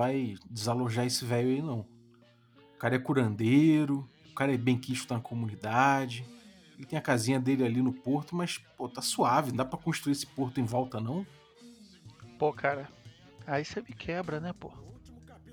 vai 0.00 0.34
desalojar 0.48 1.04
esse 1.04 1.26
velho 1.26 1.50
aí, 1.50 1.60
não. 1.60 1.80
O 2.74 2.78
cara 2.78 2.96
é 2.96 2.98
curandeiro, 2.98 4.08
o 4.30 4.34
cara 4.34 4.54
é 4.54 4.56
bem 4.56 4.78
quisto 4.78 5.12
na 5.12 5.20
comunidade. 5.20 6.24
Ele 6.74 6.86
tem 6.86 6.98
a 6.98 7.02
casinha 7.02 7.38
dele 7.38 7.66
ali 7.66 7.82
no 7.82 7.92
porto, 7.92 8.34
mas, 8.34 8.56
pô, 8.78 8.88
tá 8.88 9.02
suave. 9.02 9.50
Não 9.50 9.58
dá 9.58 9.64
pra 9.66 9.78
construir 9.78 10.12
esse 10.12 10.26
porto 10.26 10.58
em 10.58 10.64
volta, 10.64 10.98
não? 10.98 11.26
Pô, 12.38 12.50
cara, 12.50 12.88
aí 13.46 13.62
você 13.62 13.82
me 13.82 13.92
quebra, 13.92 14.40
né, 14.40 14.54
pô? 14.58 14.72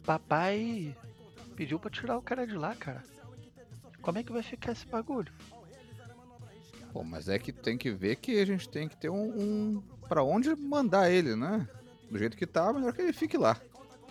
Papai 0.05 0.95
pediu 1.57 1.77
pra 1.77 1.91
tirar 1.91 2.17
o 2.17 2.21
cara 2.21 2.47
de 2.47 2.55
lá, 2.55 2.73
cara. 2.73 3.03
Como 4.01 4.17
é 4.17 4.23
que 4.23 4.31
vai 4.31 4.43
ficar 4.43 4.71
esse 4.71 4.87
bagulho? 4.87 5.33
Pô, 6.93 7.03
mas 7.03 7.27
é 7.27 7.37
que 7.37 7.51
tem 7.51 7.77
que 7.77 7.91
ver 7.91 8.15
que 8.15 8.39
a 8.39 8.45
gente 8.45 8.69
tem 8.69 8.87
que 8.87 8.95
ter 8.95 9.09
um, 9.09 9.27
um 9.37 9.83
para 10.07 10.23
onde 10.23 10.55
mandar 10.55 11.11
ele, 11.11 11.35
né? 11.35 11.67
Do 12.09 12.17
jeito 12.17 12.37
que 12.37 12.47
tá, 12.47 12.71
melhor 12.71 12.93
que 12.93 13.01
ele 13.01 13.11
fique 13.11 13.37
lá. 13.37 13.59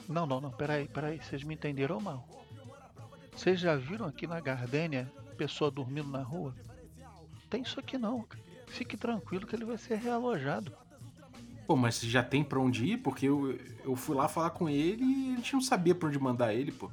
Não, 0.08 0.26
não, 0.26 0.40
não, 0.40 0.50
peraí, 0.50 0.88
peraí, 0.88 1.18
vocês 1.18 1.42
me 1.42 1.54
entenderam 1.54 2.00
mal. 2.00 2.26
Vocês 3.34 3.60
já 3.60 3.76
viram 3.76 4.06
aqui 4.06 4.26
na 4.26 4.40
Gardênia 4.40 5.10
pessoa 5.36 5.70
dormindo 5.70 6.08
na 6.08 6.22
rua? 6.22 6.54
Tem 7.50 7.62
isso 7.62 7.78
aqui 7.78 7.98
não. 7.98 8.26
Fique 8.66 8.96
tranquilo 8.96 9.46
que 9.46 9.54
ele 9.54 9.64
vai 9.64 9.78
ser 9.78 9.96
realojado. 9.96 10.72
Pô, 11.66 11.76
mas 11.76 12.00
já 12.00 12.22
tem 12.22 12.44
pra 12.44 12.60
onde 12.60 12.84
ir? 12.84 12.98
Porque 12.98 13.26
eu, 13.26 13.58
eu 13.84 13.96
fui 13.96 14.16
lá 14.16 14.28
falar 14.28 14.50
com 14.50 14.68
ele 14.68 15.04
e 15.04 15.32
a 15.32 15.36
gente 15.36 15.52
não 15.52 15.60
sabia 15.60 15.94
pra 15.94 16.08
onde 16.08 16.18
mandar 16.18 16.54
ele, 16.54 16.72
pô. 16.72 16.90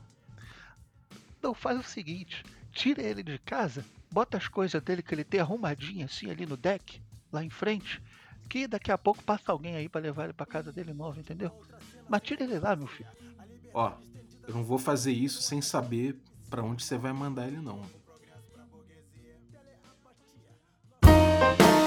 Não, 1.41 1.53
faz 1.53 1.79
o 1.79 1.83
seguinte: 1.83 2.43
tira 2.71 3.01
ele 3.01 3.21
de 3.21 3.37
casa, 3.39 3.85
bota 4.11 4.37
as 4.37 4.47
coisas 4.47 4.81
dele 4.81 5.03
que 5.03 5.13
ele 5.13 5.23
tem 5.23 5.39
arrumadinho 5.39 6.05
assim 6.05 6.29
ali 6.29 6.45
no 6.45 6.57
deck, 6.57 7.01
lá 7.31 7.43
em 7.43 7.49
frente, 7.49 8.01
que 8.49 8.67
daqui 8.67 8.91
a 8.91 8.97
pouco 8.97 9.23
passa 9.23 9.51
alguém 9.51 9.75
aí 9.75 9.87
pra 9.87 10.01
levar 10.01 10.25
ele 10.25 10.33
pra 10.33 10.45
casa 10.45 10.71
dele 10.71 10.93
novo, 10.93 11.19
entendeu? 11.19 11.51
Mas 12.07 12.21
tira 12.21 12.43
ele 12.43 12.59
lá, 12.59 12.75
meu 12.75 12.87
filho. 12.87 13.09
Ó, 13.73 13.91
eu 14.47 14.53
não 14.53 14.63
vou 14.63 14.77
fazer 14.77 15.11
isso 15.11 15.41
sem 15.41 15.61
saber 15.61 16.15
pra 16.49 16.61
onde 16.61 16.83
você 16.83 16.97
vai 16.97 17.13
mandar 17.13 17.47
ele, 17.47 17.57
não. 17.57 17.79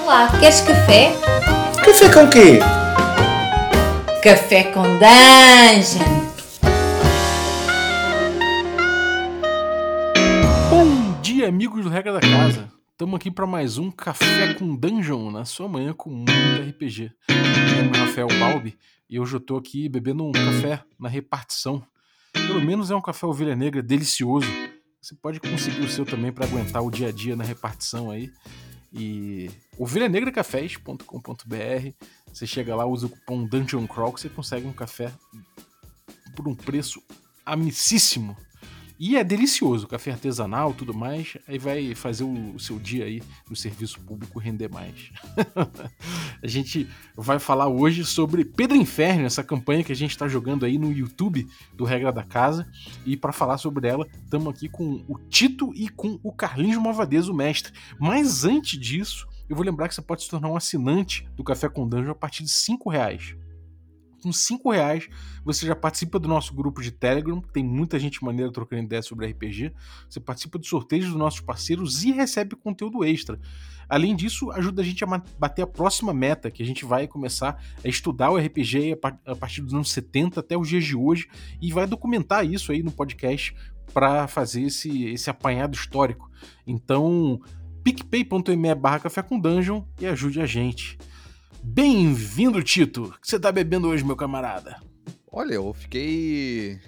Olá, 0.04 0.28
queres 0.38 0.60
café? 0.60 1.12
Café 1.84 2.12
com 2.12 2.30
quê? 2.30 2.58
Café 4.22 4.72
com 4.72 4.82
Dungeon! 4.82 6.26
Bom 10.70 11.20
dia, 11.20 11.48
amigos 11.48 11.84
do 11.84 11.90
Regra 11.90 12.12
da 12.12 12.20
Casa. 12.20 12.75
Estamos 12.96 13.16
aqui 13.16 13.30
para 13.30 13.46
mais 13.46 13.76
um 13.76 13.90
Café 13.90 14.54
com 14.54 14.74
Dungeon 14.74 15.30
na 15.30 15.44
sua 15.44 15.68
manhã 15.68 15.92
com 15.92 16.08
muito 16.08 16.30
RPG. 16.70 17.12
Meu 17.28 17.84
nome 17.84 17.94
é 17.94 18.00
Rafael 18.00 18.28
Balbi 18.40 18.74
e 19.06 19.20
hoje 19.20 19.36
eu 19.36 19.40
tô 19.40 19.58
aqui 19.58 19.86
bebendo 19.86 20.24
um 20.24 20.32
café 20.32 20.82
na 20.98 21.06
repartição. 21.06 21.86
Pelo 22.32 22.58
menos 22.58 22.90
é 22.90 22.96
um 22.96 23.02
café 23.02 23.26
ovelha 23.26 23.54
negra 23.54 23.82
delicioso. 23.82 24.48
Você 24.98 25.14
pode 25.14 25.40
conseguir 25.40 25.82
o 25.82 25.90
seu 25.90 26.06
também 26.06 26.32
para 26.32 26.46
aguentar 26.46 26.82
o 26.82 26.90
dia 26.90 27.08
a 27.08 27.12
dia 27.12 27.36
na 27.36 27.44
repartição 27.44 28.10
aí. 28.10 28.32
E 28.90 29.50
ovelhanegracafés.com.br. 29.76 31.92
Você 32.32 32.46
chega 32.46 32.74
lá, 32.74 32.86
usa 32.86 33.08
o 33.08 33.10
cupom 33.10 33.44
Dungeon 33.44 33.86
Crawl 33.86 34.14
que 34.14 34.22
você 34.22 34.30
consegue 34.30 34.66
um 34.66 34.72
café 34.72 35.12
por 36.34 36.48
um 36.48 36.54
preço 36.54 37.02
amicíssimo. 37.44 38.34
E 38.98 39.16
é 39.16 39.22
delicioso, 39.22 39.86
café 39.86 40.12
artesanal, 40.12 40.72
tudo 40.72 40.94
mais. 40.94 41.36
Aí 41.46 41.58
vai 41.58 41.94
fazer 41.94 42.24
o, 42.24 42.58
seu 42.58 42.78
dia 42.78 43.04
aí 43.04 43.22
no 43.48 43.54
serviço 43.54 44.00
público 44.00 44.38
render 44.38 44.68
mais. 44.68 45.10
a 46.42 46.46
gente 46.46 46.88
vai 47.14 47.38
falar 47.38 47.68
hoje 47.68 48.04
sobre 48.04 48.44
Pedro 48.44 48.76
Inferno, 48.76 49.26
essa 49.26 49.44
campanha 49.44 49.84
que 49.84 49.92
a 49.92 49.96
gente 49.96 50.12
está 50.12 50.26
jogando 50.26 50.64
aí 50.64 50.78
no 50.78 50.90
YouTube 50.90 51.46
do 51.74 51.84
Regra 51.84 52.10
da 52.10 52.22
Casa. 52.22 52.66
E 53.04 53.16
para 53.16 53.32
falar 53.32 53.58
sobre 53.58 53.86
ela, 53.86 54.06
estamos 54.24 54.48
aqui 54.48 54.68
com 54.68 55.04
o 55.06 55.18
Tito 55.28 55.72
e 55.74 55.88
com 55.90 56.18
o 56.22 56.32
Carlinhos 56.32 56.82
Malvadez, 56.82 57.28
o 57.28 57.34
mestre. 57.34 57.74
Mas 58.00 58.44
antes 58.44 58.80
disso, 58.80 59.28
eu 59.46 59.54
vou 59.54 59.64
lembrar 59.64 59.88
que 59.88 59.94
você 59.94 60.02
pode 60.02 60.22
se 60.22 60.30
tornar 60.30 60.48
um 60.48 60.56
assinante 60.56 61.28
do 61.36 61.44
Café 61.44 61.68
com 61.68 61.86
Dungeon 61.86 62.12
a 62.12 62.14
partir 62.14 62.42
de 62.42 62.50
5 62.50 62.88
reais 62.88 63.36
com 64.26 64.32
5 64.32 64.72
reais 64.72 65.08
você 65.44 65.64
já 65.64 65.76
participa 65.76 66.18
do 66.18 66.26
nosso 66.26 66.52
grupo 66.52 66.82
de 66.82 66.90
Telegram, 66.90 67.40
tem 67.40 67.62
muita 67.62 67.96
gente 67.96 68.24
maneira 68.24 68.50
trocando 68.50 68.82
ideias 68.82 69.06
sobre 69.06 69.24
RPG. 69.28 69.72
Você 70.10 70.18
participa 70.18 70.58
de 70.58 70.66
sorteios 70.66 71.06
dos 71.06 71.14
nossos 71.14 71.38
parceiros 71.38 72.02
e 72.02 72.10
recebe 72.10 72.56
conteúdo 72.56 73.04
extra. 73.04 73.38
Além 73.88 74.16
disso, 74.16 74.50
ajuda 74.50 74.82
a 74.82 74.84
gente 74.84 75.04
a 75.04 75.22
bater 75.38 75.62
a 75.62 75.66
próxima 75.66 76.12
meta, 76.12 76.50
que 76.50 76.60
a 76.60 76.66
gente 76.66 76.84
vai 76.84 77.06
começar 77.06 77.62
a 77.84 77.88
estudar 77.88 78.30
o 78.30 78.36
RPG 78.36 78.98
a 79.24 79.36
partir 79.36 79.60
dos 79.60 79.72
anos 79.72 79.92
70 79.92 80.40
até 80.40 80.58
os 80.58 80.68
dias 80.68 80.84
de 80.84 80.96
hoje 80.96 81.28
e 81.62 81.72
vai 81.72 81.86
documentar 81.86 82.44
isso 82.44 82.72
aí 82.72 82.82
no 82.82 82.90
podcast 82.90 83.54
para 83.94 84.26
fazer 84.26 84.62
esse, 84.62 85.04
esse 85.04 85.30
apanhado 85.30 85.76
histórico. 85.76 86.28
Então, 86.66 87.40
picpay.me 87.84 88.74
barra 88.74 88.98
café 88.98 89.22
com 89.22 89.38
dungeon 89.38 89.84
e 90.00 90.06
ajude 90.06 90.40
a 90.40 90.46
gente. 90.46 90.98
Bem-vindo, 91.68 92.62
Tito. 92.62 93.02
O 93.04 93.20
que 93.20 93.28
você 93.28 93.40
tá 93.40 93.50
bebendo 93.50 93.88
hoje, 93.88 94.04
meu 94.04 94.16
camarada? 94.16 94.80
Olha, 95.30 95.54
eu 95.54 95.74
fiquei 95.74 96.80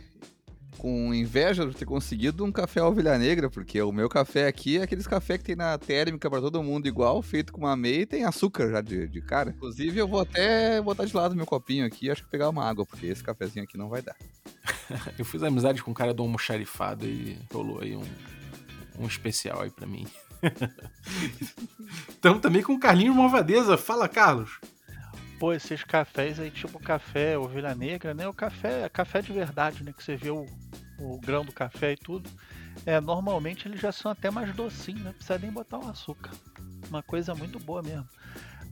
com 0.79 1.13
inveja 1.13 1.67
de 1.67 1.75
ter 1.75 1.85
conseguido 1.85 2.45
um 2.45 2.53
café 2.53 2.81
ovelha 2.81 3.19
negra, 3.19 3.51
porque 3.51 3.83
o 3.83 3.91
meu 3.91 4.09
café 4.09 4.47
aqui 4.47 4.79
é 4.79 4.83
aqueles 4.83 5.07
café 5.07 5.37
que 5.37 5.45
tem 5.45 5.57
na 5.57 5.77
térmica 5.77 6.31
para 6.31 6.41
todo 6.41 6.63
mundo 6.63 6.87
igual, 6.87 7.21
feito 7.21 7.53
com 7.53 7.63
uma 7.63 7.77
meia 7.77 8.03
e 8.03 8.07
tem 8.07 8.25
açúcar 8.25 8.71
já 8.71 8.81
de, 8.81 9.09
de 9.09 9.21
cara. 9.21 9.51
Inclusive, 9.51 9.99
eu 9.99 10.07
vou 10.07 10.21
até 10.21 10.81
botar 10.81 11.05
de 11.05 11.15
lado 11.15 11.35
meu 11.35 11.45
copinho 11.45 11.85
aqui, 11.85 12.09
acho 12.09 12.23
que 12.23 12.31
pegar 12.31 12.49
uma 12.49 12.65
água, 12.65 12.87
porque 12.87 13.07
esse 13.07 13.23
cafezinho 13.23 13.65
aqui 13.65 13.77
não 13.77 13.89
vai 13.89 14.01
dar. 14.01 14.17
eu 15.19 15.25
fiz 15.25 15.43
amizade 15.43 15.83
com 15.83 15.91
um 15.91 15.95
cara 15.95 16.15
do 16.15 16.23
almoxarifado 16.23 17.05
e 17.05 17.37
rolou 17.53 17.81
aí 17.81 17.97
um, 17.97 18.05
um 18.99 19.07
especial 19.07 19.61
aí 19.61 19.71
para 19.71 19.87
mim. 19.87 20.07
Estamos 22.09 22.41
também 22.41 22.63
com 22.63 22.75
o 22.75 22.81
Carlinhos 22.81 23.17
Malvadeza. 23.17 23.77
Fala, 23.77 24.09
Carlos. 24.09 24.59
Pô, 25.39 25.53
esses 25.53 25.85
cafés 25.85 26.41
aí, 26.41 26.51
tipo 26.51 26.81
café 26.81 27.39
ovelha 27.39 27.75
negra, 27.75 28.13
né? 28.13 28.27
O 28.27 28.33
café, 28.33 28.89
café 28.89 29.23
de 29.23 29.33
verdade, 29.33 29.85
né? 29.85 29.93
Que 29.93 30.03
você 30.03 30.17
vê 30.17 30.31
o, 30.31 30.45
o 30.99 31.21
grão 31.21 31.45
do 31.45 31.53
café 31.53 31.93
e 31.93 31.97
tudo. 31.97 32.29
É, 32.85 33.01
normalmente 33.01 33.69
eles 33.69 33.81
já 33.81 33.93
são 33.93 34.11
até 34.11 34.31
mais 34.31 34.53
docinhos, 34.55 35.03
né? 35.03 35.13
Precisa 35.13 35.39
nem 35.39 35.51
botar 35.51 35.79
um 35.79 35.89
açúcar. 35.89 36.33
Uma 36.89 37.03
coisa 37.03 37.35
muito 37.35 37.59
boa 37.61 37.83
mesmo. 37.83 38.09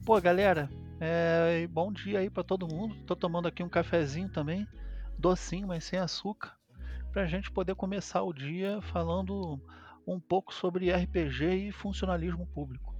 Pô, 0.04 0.20
galera, 0.20 0.68
é, 1.00 1.66
bom 1.70 1.92
dia 1.92 2.20
aí 2.20 2.30
para 2.30 2.42
todo 2.42 2.68
mundo. 2.68 2.96
Tô 3.06 3.14
tomando 3.14 3.46
aqui 3.46 3.62
um 3.62 3.68
cafezinho 3.68 4.28
também, 4.28 4.66
docinho, 5.18 5.68
mas 5.68 5.84
sem 5.84 5.98
açúcar, 5.98 6.56
pra 7.12 7.26
gente 7.26 7.50
poder 7.50 7.74
começar 7.74 8.22
o 8.22 8.32
dia 8.32 8.80
falando 8.92 9.60
um 10.06 10.20
pouco 10.20 10.54
sobre 10.54 10.92
RPG 10.92 11.68
e 11.68 11.72
funcionalismo 11.72 12.46
público. 12.46 12.94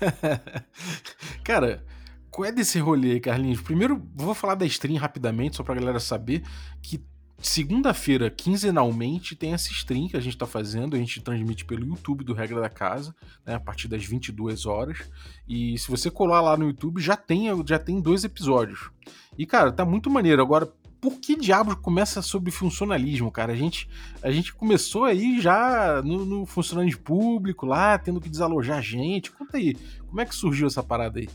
Cara, 1.42 1.84
qual 2.30 2.46
é 2.46 2.52
desse 2.52 2.78
rolê, 2.78 3.18
Carlinhos? 3.20 3.60
Primeiro, 3.60 4.02
vou 4.14 4.34
falar 4.34 4.54
da 4.54 4.66
stream 4.66 4.98
rapidamente, 4.98 5.56
só 5.56 5.62
pra 5.62 5.74
galera 5.74 6.00
saber 6.00 6.42
que 6.82 7.02
segunda-feira, 7.38 8.30
quinzenalmente, 8.30 9.36
tem 9.36 9.52
essa 9.52 9.70
stream 9.70 10.08
que 10.08 10.16
a 10.16 10.20
gente 10.20 10.36
tá 10.36 10.46
fazendo. 10.46 10.96
A 10.96 10.98
gente 10.98 11.20
transmite 11.20 11.64
pelo 11.64 11.86
YouTube 11.86 12.24
do 12.24 12.32
Regra 12.32 12.60
da 12.60 12.68
Casa, 12.68 13.14
né, 13.44 13.54
a 13.54 13.60
partir 13.60 13.86
das 13.88 14.04
22 14.04 14.66
horas. 14.66 15.10
E 15.46 15.78
se 15.78 15.90
você 15.90 16.10
colar 16.10 16.40
lá 16.40 16.56
no 16.56 16.66
YouTube, 16.66 17.00
já 17.00 17.16
tem, 17.16 17.48
já 17.66 17.78
tem 17.78 18.00
dois 18.00 18.24
episódios. 18.24 18.90
E, 19.38 19.46
cara, 19.46 19.72
tá 19.72 19.84
muito 19.84 20.10
maneiro. 20.10 20.42
Agora, 20.42 20.72
por 21.04 21.20
que 21.20 21.36
diabos 21.36 21.74
começa 21.74 22.22
sobre 22.22 22.50
funcionalismo, 22.50 23.30
cara? 23.30 23.52
A 23.52 23.56
gente, 23.56 23.86
a 24.22 24.30
gente 24.30 24.54
começou 24.54 25.04
aí 25.04 25.38
já 25.38 26.00
no, 26.00 26.24
no 26.24 26.46
funcionalismo 26.46 27.02
público 27.02 27.66
lá, 27.66 27.98
tendo 27.98 28.22
que 28.22 28.30
desalojar 28.30 28.80
gente. 28.80 29.30
Conta 29.30 29.58
aí, 29.58 29.74
como 30.08 30.22
é 30.22 30.24
que 30.24 30.34
surgiu 30.34 30.66
essa 30.66 30.82
parada 30.82 31.18
aí? 31.18 31.28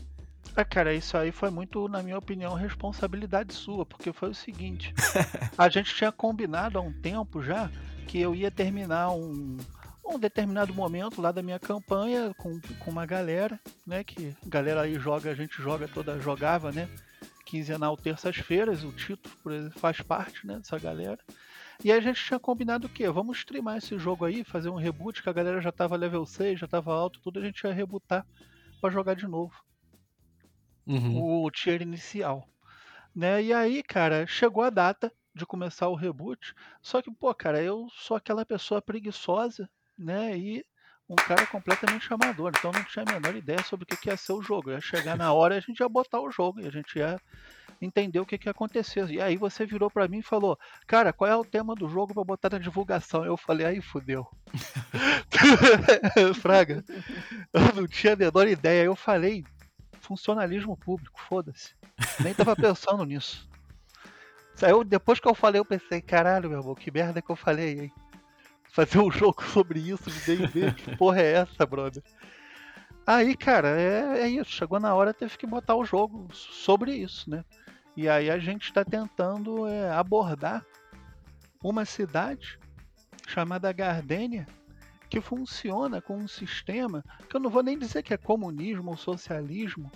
Ah, 0.56 0.64
cara, 0.64 0.92
isso 0.92 1.16
aí 1.16 1.30
foi 1.30 1.50
muito, 1.50 1.86
na 1.86 2.02
minha 2.02 2.18
opinião, 2.18 2.54
responsabilidade 2.54 3.54
sua, 3.54 3.86
porque 3.86 4.12
foi 4.12 4.30
o 4.30 4.34
seguinte: 4.34 4.92
a 5.56 5.68
gente 5.68 5.94
tinha 5.94 6.10
combinado 6.10 6.76
há 6.76 6.80
um 6.80 6.92
tempo 6.92 7.40
já 7.40 7.70
que 8.08 8.18
eu 8.18 8.34
ia 8.34 8.50
terminar 8.50 9.12
um, 9.12 9.56
um 10.04 10.18
determinado 10.18 10.74
momento 10.74 11.22
lá 11.22 11.30
da 11.30 11.44
minha 11.44 11.60
campanha 11.60 12.34
com, 12.36 12.58
com 12.80 12.90
uma 12.90 13.06
galera, 13.06 13.56
né? 13.86 14.02
Que 14.02 14.34
galera 14.44 14.80
aí 14.80 14.98
joga, 14.98 15.30
a 15.30 15.34
gente 15.34 15.62
joga 15.62 15.86
toda, 15.86 16.18
jogava, 16.18 16.72
né? 16.72 16.88
Quinzenal 17.50 17.96
terças-feiras, 17.96 18.84
o 18.84 18.92
Tito 18.92 19.28
faz 19.72 20.00
parte 20.00 20.46
né, 20.46 20.58
dessa 20.58 20.78
galera. 20.78 21.18
E 21.82 21.90
aí 21.90 21.98
a 21.98 22.00
gente 22.00 22.24
tinha 22.24 22.38
combinado 22.38 22.86
o 22.86 22.90
quê? 22.90 23.10
Vamos 23.10 23.38
streamar 23.38 23.78
esse 23.78 23.98
jogo 23.98 24.24
aí, 24.24 24.44
fazer 24.44 24.70
um 24.70 24.76
reboot, 24.76 25.20
que 25.20 25.28
a 25.28 25.32
galera 25.32 25.60
já 25.60 25.72
tava 25.72 25.96
level 25.96 26.24
6, 26.24 26.60
já 26.60 26.68
tava 26.68 26.94
alto, 26.94 27.20
tudo, 27.20 27.40
a 27.40 27.42
gente 27.42 27.60
ia 27.64 27.72
rebootar 27.72 28.24
para 28.80 28.90
jogar 28.90 29.14
de 29.14 29.26
novo. 29.26 29.52
Uhum. 30.86 31.44
O 31.44 31.50
tier 31.50 31.82
inicial. 31.82 32.46
Né? 33.14 33.42
E 33.42 33.52
aí, 33.52 33.82
cara, 33.82 34.26
chegou 34.28 34.62
a 34.62 34.70
data 34.70 35.12
de 35.34 35.44
começar 35.44 35.88
o 35.88 35.96
reboot. 35.96 36.54
Só 36.80 37.02
que, 37.02 37.10
pô, 37.10 37.34
cara, 37.34 37.60
eu 37.60 37.88
sou 37.90 38.16
aquela 38.16 38.46
pessoa 38.46 38.80
preguiçosa, 38.80 39.68
né? 39.98 40.38
E 40.38 40.64
um 41.10 41.16
cara 41.16 41.44
completamente 41.46 42.12
amador, 42.14 42.52
então 42.56 42.70
não 42.70 42.84
tinha 42.84 43.04
a 43.06 43.12
menor 43.12 43.34
ideia 43.34 43.60
sobre 43.64 43.82
o 43.82 43.86
que, 43.86 43.96
que 43.96 44.08
ia 44.08 44.16
ser 44.16 44.32
o 44.32 44.40
jogo. 44.40 44.70
Ia 44.70 44.80
chegar 44.80 45.16
na 45.16 45.32
hora 45.32 45.56
e 45.56 45.58
a 45.58 45.60
gente 45.60 45.80
ia 45.80 45.88
botar 45.88 46.20
o 46.20 46.30
jogo 46.30 46.60
e 46.60 46.68
a 46.68 46.70
gente 46.70 46.96
ia 46.96 47.20
entender 47.82 48.20
o 48.20 48.26
que, 48.26 48.38
que 48.38 48.46
ia 48.46 48.52
acontecer. 48.52 49.10
E 49.10 49.20
aí 49.20 49.36
você 49.36 49.66
virou 49.66 49.90
pra 49.90 50.06
mim 50.06 50.18
e 50.18 50.22
falou, 50.22 50.56
cara, 50.86 51.12
qual 51.12 51.28
é 51.28 51.34
o 51.34 51.44
tema 51.44 51.74
do 51.74 51.88
jogo 51.88 52.14
pra 52.14 52.22
botar 52.22 52.50
na 52.50 52.58
divulgação? 52.58 53.24
Eu 53.24 53.36
falei, 53.36 53.66
aí 53.66 53.80
fudeu. 53.80 54.24
Fraga, 56.40 56.84
eu 57.52 57.74
não 57.74 57.88
tinha 57.88 58.12
a 58.12 58.16
menor 58.16 58.46
ideia. 58.46 58.84
Eu 58.84 58.94
falei, 58.94 59.44
funcionalismo 60.00 60.76
público, 60.76 61.20
foda-se. 61.28 61.74
Nem 62.20 62.32
tava 62.34 62.54
pensando 62.54 63.04
nisso. 63.04 63.50
Saiu, 64.54 64.84
depois 64.84 65.18
que 65.18 65.26
eu 65.26 65.34
falei, 65.34 65.58
eu 65.58 65.64
pensei, 65.64 66.00
caralho, 66.00 66.48
meu 66.48 66.60
irmão, 66.60 66.74
que 66.76 66.90
merda 66.92 67.20
que 67.20 67.30
eu 67.30 67.36
falei, 67.36 67.80
hein? 67.80 67.92
Fazer 68.72 68.98
um 68.98 69.10
jogo 69.12 69.42
sobre 69.44 69.80
isso 69.80 70.10
de 70.10 70.36
D&D, 70.36 70.72
que 70.72 70.96
porra 70.96 71.20
é 71.20 71.32
essa, 71.32 71.66
brother? 71.66 72.02
Aí, 73.06 73.36
cara, 73.36 73.68
é, 73.80 74.22
é 74.22 74.28
isso. 74.28 74.50
Chegou 74.50 74.78
na 74.78 74.94
hora, 74.94 75.14
teve 75.14 75.36
que 75.36 75.46
botar 75.46 75.74
o 75.74 75.84
jogo 75.84 76.28
sobre 76.32 76.94
isso, 76.94 77.28
né? 77.28 77.44
E 77.96 78.08
aí 78.08 78.30
a 78.30 78.38
gente 78.38 78.64
está 78.64 78.84
tentando 78.84 79.66
é, 79.66 79.90
abordar 79.90 80.64
uma 81.62 81.84
cidade 81.84 82.58
chamada 83.26 83.72
Gardênia 83.72 84.46
que 85.08 85.20
funciona 85.20 86.00
com 86.00 86.16
um 86.16 86.28
sistema 86.28 87.04
que 87.28 87.36
eu 87.36 87.40
não 87.40 87.50
vou 87.50 87.62
nem 87.62 87.76
dizer 87.76 88.02
que 88.02 88.14
é 88.14 88.16
comunismo 88.16 88.92
ou 88.92 88.96
socialismo. 88.96 89.90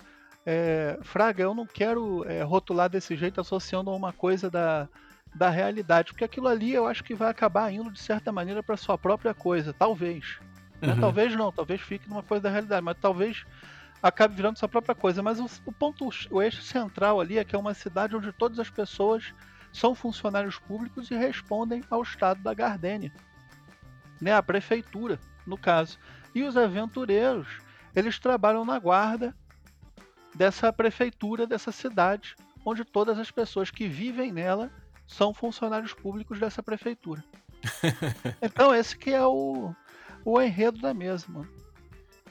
É, 0.45 0.99
Fraga, 1.01 1.43
eu 1.43 1.55
não 1.55 1.65
quero 1.65 2.23
é, 2.29 2.43
rotular 2.43 2.89
desse 2.89 3.15
jeito 3.15 3.39
associando 3.39 3.89
a 3.89 3.95
uma 3.95 4.11
coisa 4.11 4.49
da, 4.49 4.89
da 5.35 5.49
realidade, 5.49 6.13
porque 6.13 6.23
aquilo 6.23 6.47
ali 6.47 6.73
eu 6.73 6.87
acho 6.87 7.03
que 7.03 7.13
vai 7.13 7.29
acabar 7.29 7.69
indo 7.71 7.91
de 7.91 7.99
certa 7.99 8.31
maneira 8.31 8.63
para 8.63 8.77
sua 8.77 8.97
própria 8.97 9.33
coisa, 9.33 9.73
talvez. 9.73 10.39
Né? 10.81 10.93
Uhum. 10.93 11.01
Talvez 11.01 11.35
não, 11.35 11.51
talvez 11.51 11.81
fique 11.81 12.07
numa 12.07 12.23
coisa 12.23 12.43
da 12.43 12.49
realidade, 12.49 12.81
mas 12.81 12.97
talvez 13.01 13.45
acabe 14.01 14.33
virando 14.33 14.57
sua 14.57 14.69
própria 14.69 14.95
coisa. 14.95 15.21
Mas 15.21 15.37
o, 15.41 15.49
o 15.65 15.73
ponto, 15.73 16.09
o 16.31 16.41
eixo 16.41 16.61
central 16.61 17.19
ali 17.19 17.37
é 17.37 17.43
que 17.43 17.53
é 17.53 17.59
uma 17.59 17.73
cidade 17.73 18.15
onde 18.15 18.31
todas 18.31 18.57
as 18.59 18.69
pessoas 18.69 19.33
são 19.73 19.93
funcionários 19.93 20.57
públicos 20.57 21.11
e 21.11 21.15
respondem 21.15 21.83
ao 21.89 22.01
estado 22.01 22.41
da 22.41 22.53
Gardênia, 22.53 23.11
né? 24.21 24.33
A 24.33 24.41
prefeitura, 24.41 25.19
no 25.45 25.57
caso. 25.57 25.99
E 26.33 26.43
os 26.43 26.55
aventureiros, 26.55 27.57
eles 27.93 28.17
trabalham 28.19 28.63
na 28.63 28.79
guarda 28.79 29.35
dessa 30.33 30.71
prefeitura, 30.71 31.45
dessa 31.45 31.73
cidade, 31.73 32.37
onde 32.65 32.85
todas 32.85 33.19
as 33.19 33.29
pessoas 33.31 33.69
que 33.69 33.85
vivem 33.85 34.31
nela 34.31 34.71
são 35.07 35.33
funcionários 35.33 35.93
públicos 35.93 36.39
dessa 36.39 36.63
prefeitura. 36.63 37.23
então 38.41 38.73
esse 38.73 38.97
que 38.97 39.11
é 39.11 39.25
o, 39.25 39.73
o 40.23 40.41
enredo 40.41 40.79
da 40.79 40.93
mesa, 40.93 41.25
mano. 41.29 41.49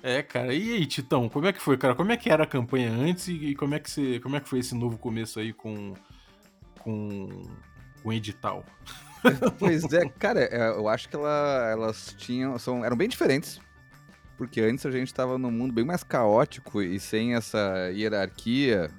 É, 0.02 0.22
cara. 0.22 0.52
E 0.52 0.74
aí, 0.74 0.86
Titão, 0.86 1.28
como 1.28 1.46
é 1.46 1.52
que 1.52 1.60
foi, 1.60 1.78
cara? 1.78 1.94
Como 1.94 2.12
é 2.12 2.16
que 2.16 2.30
era 2.30 2.44
a 2.44 2.46
campanha 2.46 2.90
antes 2.92 3.28
e 3.28 3.54
como 3.54 3.74
é 3.74 3.78
que, 3.78 3.90
você, 3.90 4.20
como 4.20 4.36
é 4.36 4.40
que 4.40 4.48
foi 4.48 4.58
esse 4.58 4.74
novo 4.74 4.98
começo 4.98 5.40
aí 5.40 5.52
com 5.52 5.94
com 6.80 7.28
com 8.02 8.08
o 8.08 8.12
edital? 8.12 8.64
Pois 9.58 9.90
é, 9.90 10.06
cara, 10.06 10.40
é, 10.40 10.68
eu 10.68 10.86
acho 10.86 11.08
que 11.08 11.16
ela- 11.16 11.68
elas 11.70 12.14
tinham. 12.18 12.58
São, 12.58 12.84
eram 12.84 12.94
bem 12.94 13.08
diferentes. 13.08 13.58
Porque 14.36 14.60
antes 14.60 14.84
a 14.84 14.90
gente 14.90 15.14
tava 15.14 15.38
num 15.38 15.50
mundo 15.50 15.72
bem 15.72 15.84
mais 15.84 16.02
caótico 16.02 16.82
e 16.82 17.00
sem 17.00 17.34
essa 17.34 17.90
hierarquia 17.90 18.90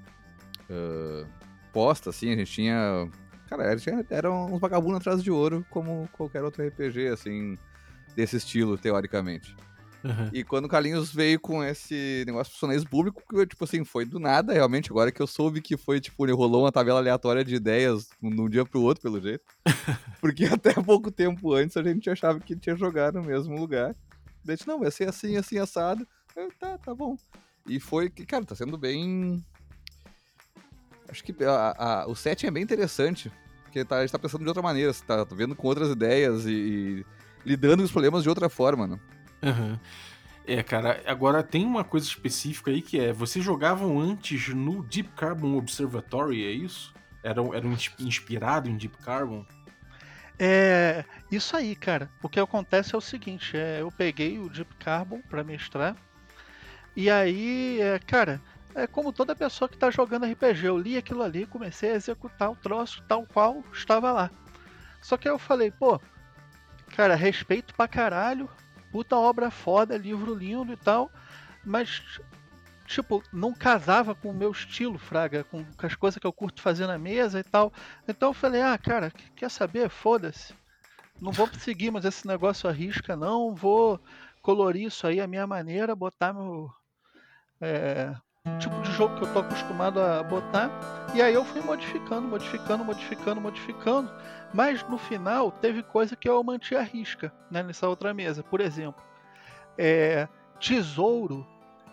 ah, 0.69 1.25
posta, 1.71 2.09
assim, 2.09 2.31
a 2.31 2.35
gente 2.35 2.51
tinha. 2.51 3.07
Cara, 3.49 3.75
eram 4.09 4.45
uns 4.47 4.59
vagabundos 4.59 4.97
atrás 4.97 5.23
de 5.23 5.31
ouro, 5.31 5.65
como 5.69 6.09
qualquer 6.13 6.43
outro 6.43 6.65
RPG, 6.65 7.07
assim, 7.07 7.57
desse 8.15 8.37
estilo, 8.37 8.77
teoricamente. 8.77 9.55
Aham. 10.05 10.29
E 10.31 10.43
quando 10.43 10.65
o 10.65 10.69
Carlinhos 10.69 11.11
veio 11.11 11.39
com 11.39 11.63
esse 11.63 12.23
negócio 12.27 12.51
de 12.51 12.51
funcionalismo 12.51 12.89
público, 12.89 13.23
que 13.27 13.35
eu, 13.35 13.45
tipo 13.45 13.63
assim, 13.63 13.83
foi 13.83 14.05
do 14.05 14.19
nada, 14.19 14.53
realmente, 14.53 14.91
agora 14.91 15.11
que 15.11 15.19
eu 15.19 15.25
soube 15.25 15.61
que 15.61 15.75
foi, 15.75 15.99
tipo, 15.99 16.23
ele 16.25 16.33
rolou 16.33 16.63
uma 16.63 16.71
tabela 16.71 16.99
aleatória 16.99 17.43
de 17.43 17.55
ideias 17.55 18.09
de 18.21 18.41
um 18.41 18.47
dia 18.47 18.63
pro 18.63 18.81
outro, 18.81 19.01
pelo 19.01 19.19
jeito. 19.19 19.43
Porque 20.21 20.45
até 20.45 20.73
pouco 20.73 21.09
tempo 21.09 21.53
antes 21.53 21.75
a 21.75 21.83
gente 21.83 22.09
achava 22.09 22.39
que 22.39 22.55
tinha 22.55 22.75
jogado 22.75 23.19
no 23.19 23.25
mesmo 23.25 23.59
lugar. 23.59 23.95
Daí, 24.43 24.53
a 24.53 24.55
gente, 24.57 24.67
não, 24.67 24.79
vai 24.79 24.91
ser 24.91 25.09
assim, 25.09 25.37
assim, 25.37 25.57
assado. 25.57 26.07
Eu, 26.35 26.51
tá, 26.59 26.77
tá 26.77 26.93
bom. 26.93 27.17
E 27.67 27.79
foi 27.79 28.09
que, 28.09 28.25
cara, 28.25 28.45
tá 28.45 28.53
sendo 28.53 28.77
bem... 28.77 29.43
Acho 31.09 31.23
que 31.23 31.35
a- 31.43 31.75
a- 31.77 32.07
o 32.07 32.15
setting 32.15 32.47
é 32.47 32.51
bem 32.51 32.63
interessante, 32.63 33.31
porque 33.63 33.83
tá, 33.85 33.97
a 33.97 34.01
gente 34.01 34.11
tá 34.11 34.19
pensando 34.19 34.41
de 34.41 34.47
outra 34.47 34.63
maneira, 34.63 34.91
você 34.91 35.03
tá 35.05 35.25
vendo 35.31 35.55
com 35.55 35.67
outras 35.67 35.89
ideias 35.89 36.45
e, 36.45 36.51
e 36.51 37.05
lidando 37.45 37.77
com 37.77 37.83
os 37.83 37.91
problemas 37.91 38.23
de 38.23 38.29
outra 38.29 38.49
forma, 38.49 38.87
né? 38.87 38.99
Aham. 39.43 39.79
É, 40.47 40.61
cara, 40.61 41.01
agora 41.07 41.41
tem 41.41 41.65
uma 41.65 41.83
coisa 41.83 42.05
específica 42.07 42.69
aí 42.69 42.79
que 42.81 42.99
é, 42.99 43.11
vocês 43.11 43.43
jogavam 43.43 43.99
antes 43.99 44.49
no 44.49 44.83
Deep 44.83 45.09
Carbon 45.15 45.57
Observatory, 45.57 46.45
é 46.45 46.51
isso? 46.51 46.93
Eram 47.23 47.51
ins- 47.73 47.91
inspirado 47.99 48.69
em 48.69 48.77
Deep 48.77 48.95
Carbon? 48.99 49.43
É 50.37 51.03
isso 51.31 51.55
aí, 51.55 51.75
cara. 51.75 52.09
O 52.21 52.29
que 52.29 52.39
acontece 52.39 52.93
é 52.93 52.97
o 52.97 53.01
seguinte: 53.01 53.55
é, 53.55 53.81
eu 53.81 53.91
peguei 53.91 54.37
o 54.37 54.49
Deep 54.49 54.75
Carbon 54.75 55.21
para 55.29 55.43
mestrar, 55.43 55.95
e 56.95 57.09
aí, 57.09 57.79
é, 57.81 57.97
cara, 57.99 58.39
é 58.75 58.85
como 58.85 59.13
toda 59.13 59.35
pessoa 59.35 59.69
que 59.69 59.77
tá 59.77 59.89
jogando 59.89 60.25
RPG, 60.25 60.67
eu 60.67 60.77
li 60.77 60.97
aquilo 60.97 61.23
ali, 61.23 61.45
comecei 61.45 61.91
a 61.91 61.95
executar 61.95 62.51
o 62.51 62.55
troço 62.55 63.01
tal 63.07 63.25
qual 63.25 63.63
estava 63.73 64.11
lá. 64.11 64.29
Só 65.01 65.17
que 65.17 65.27
aí 65.27 65.33
eu 65.33 65.39
falei, 65.39 65.71
pô, 65.71 65.99
cara, 66.95 67.15
respeito 67.15 67.73
pra 67.73 67.87
caralho, 67.87 68.49
puta 68.91 69.15
obra 69.15 69.49
foda, 69.49 69.97
livro 69.97 70.33
lindo 70.33 70.73
e 70.73 70.77
tal, 70.77 71.09
mas 71.63 72.01
tipo, 72.85 73.23
não 73.33 73.53
casava 73.53 74.13
com 74.13 74.29
o 74.29 74.33
meu 74.33 74.51
estilo, 74.51 74.97
Fraga, 74.99 75.43
com, 75.43 75.63
com 75.65 75.85
as 75.85 75.95
coisas 75.95 76.19
que 76.19 76.27
eu 76.27 76.33
curto 76.33 76.61
fazer 76.61 76.85
na 76.85 76.97
mesa 76.97 77.39
e 77.39 77.43
tal. 77.43 77.73
Então 78.07 78.29
eu 78.29 78.33
falei, 78.33 78.61
ah, 78.61 78.77
cara, 78.77 79.09
qu- 79.09 79.31
quer 79.35 79.49
saber? 79.49 79.89
Foda-se. 79.89 80.53
Não 81.19 81.31
vou 81.31 81.47
seguir 81.59 81.89
mais 81.91 82.05
esse 82.05 82.27
negócio 82.27 82.69
à 82.69 82.71
risca, 82.73 83.15
não. 83.15 83.55
Vou 83.55 83.99
colorir 84.41 84.85
isso 84.87 85.07
aí 85.07 85.19
à 85.19 85.25
minha 85.27 85.47
maneira, 85.47 85.95
botar 85.95 86.33
meu. 86.33 86.69
é, 87.59 88.13
tipo 88.59 88.79
de 88.81 88.91
jogo 88.91 89.15
que 89.17 89.23
eu 89.23 89.33
tô 89.33 89.39
acostumado 89.39 89.99
a 89.99 90.21
botar. 90.23 90.69
E 91.13 91.21
aí 91.21 91.33
eu 91.33 91.43
fui 91.45 91.61
modificando, 91.61 92.27
modificando, 92.27 92.83
modificando, 92.85 93.41
modificando. 93.41 94.11
Mas 94.53 94.83
no 94.87 94.97
final 94.97 95.51
teve 95.51 95.83
coisa 95.83 96.15
que 96.15 96.29
eu 96.29 96.43
mantive 96.43 96.75
à 96.77 96.83
risca 96.83 97.33
né, 97.49 97.63
nessa 97.63 97.87
outra 97.89 98.13
mesa. 98.13 98.43
Por 98.43 98.61
exemplo, 98.61 99.03
é, 99.77 100.27
tesouro 100.59 101.45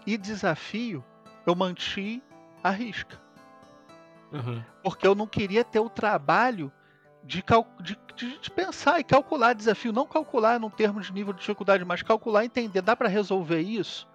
e 0.06 0.16
desafio 0.16 1.04
eu 1.46 1.54
mantive 1.54 2.22
à 2.62 2.70
risca 2.70 3.20
Aham. 4.32 4.64
porque 4.82 5.06
eu 5.06 5.14
não 5.14 5.26
queria 5.26 5.64
ter 5.64 5.80
o 5.80 5.90
trabalho 5.90 6.72
de, 7.24 7.42
cal- 7.42 7.66
de- 7.80 7.98
de- 8.16 8.38
de 8.38 8.50
pensar 8.50 8.98
e 9.00 9.04
calcular 9.04 9.52
desafio, 9.52 9.92
não 9.92 10.06
calcular 10.06 10.58
num 10.60 10.70
termo 10.70 11.00
de 11.00 11.12
nível 11.12 11.32
de 11.32 11.40
dificuldade, 11.40 11.84
mas 11.84 12.02
calcular 12.02 12.42
e 12.42 12.46
entender, 12.46 12.82
dá 12.82 12.94
para 12.96 13.08
resolver 13.08 13.60
isso? 13.60 14.08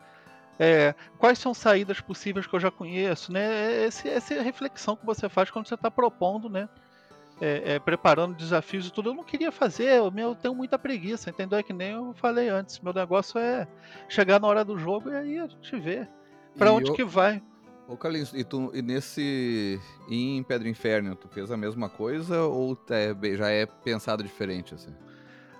É, 0.60 0.96
quais 1.20 1.38
são 1.38 1.54
saídas 1.54 2.02
possíveis 2.02 2.48
que 2.48 2.56
eu 2.56 2.60
já 2.60 2.72
conheço, 2.72 3.32
né? 3.32 3.86
Esse- 3.86 4.10
essa 4.10 4.34
é 4.34 4.40
a 4.40 4.44
reflexão 4.44 4.96
que 4.96 5.06
você 5.06 5.30
faz 5.30 5.52
quando 5.52 5.68
você 5.68 5.76
está 5.76 5.92
propondo, 5.92 6.50
né? 6.50 6.68
É, 7.40 7.74
é, 7.76 7.80
preparando 7.80 8.34
desafios 8.36 8.88
e 8.88 8.92
tudo. 8.92 9.10
Eu 9.10 9.14
não 9.14 9.24
queria 9.24 9.52
fazer, 9.52 9.90
eu, 10.00 10.10
meu, 10.10 10.30
eu 10.30 10.36
tenho 10.36 10.56
muita 10.56 10.80
preguiça, 10.80 11.30
entendeu? 11.30 11.60
É 11.60 11.64
que 11.64 11.72
nem 11.74 11.92
eu 11.92 12.12
falei 12.16 12.50
antes. 12.50 12.80
Meu 12.80 12.92
negócio 12.92 13.40
é 13.40 13.68
chegar 14.10 14.40
na 14.40 14.48
hora 14.48 14.66
do 14.66 14.76
jogo 14.80 15.12
e 15.12 15.16
aí 15.16 15.38
a 15.38 15.46
gente 15.48 15.76
vê 15.80 16.08
pra 16.58 16.70
E 16.70 16.72
onde 16.72 16.90
eu- 16.90 16.96
que 16.96 17.04
vai. 17.04 17.40
Ô 17.88 17.96
Carlinhos, 17.96 18.34
e, 18.34 18.44
tu, 18.44 18.72
e 18.74 18.82
nesse. 18.82 19.80
Em 20.10 20.42
Pedro 20.44 20.68
Inferno, 20.68 21.16
tu 21.16 21.28
fez 21.30 21.52
a 21.52 21.56
mesma 21.56 21.88
coisa 21.88 22.42
ou 22.42 22.78
é 22.90 23.16
já 23.38 23.50
é 23.50 23.66
pensado 23.68 24.24
diferente, 24.24 24.74
assim? 24.74 24.94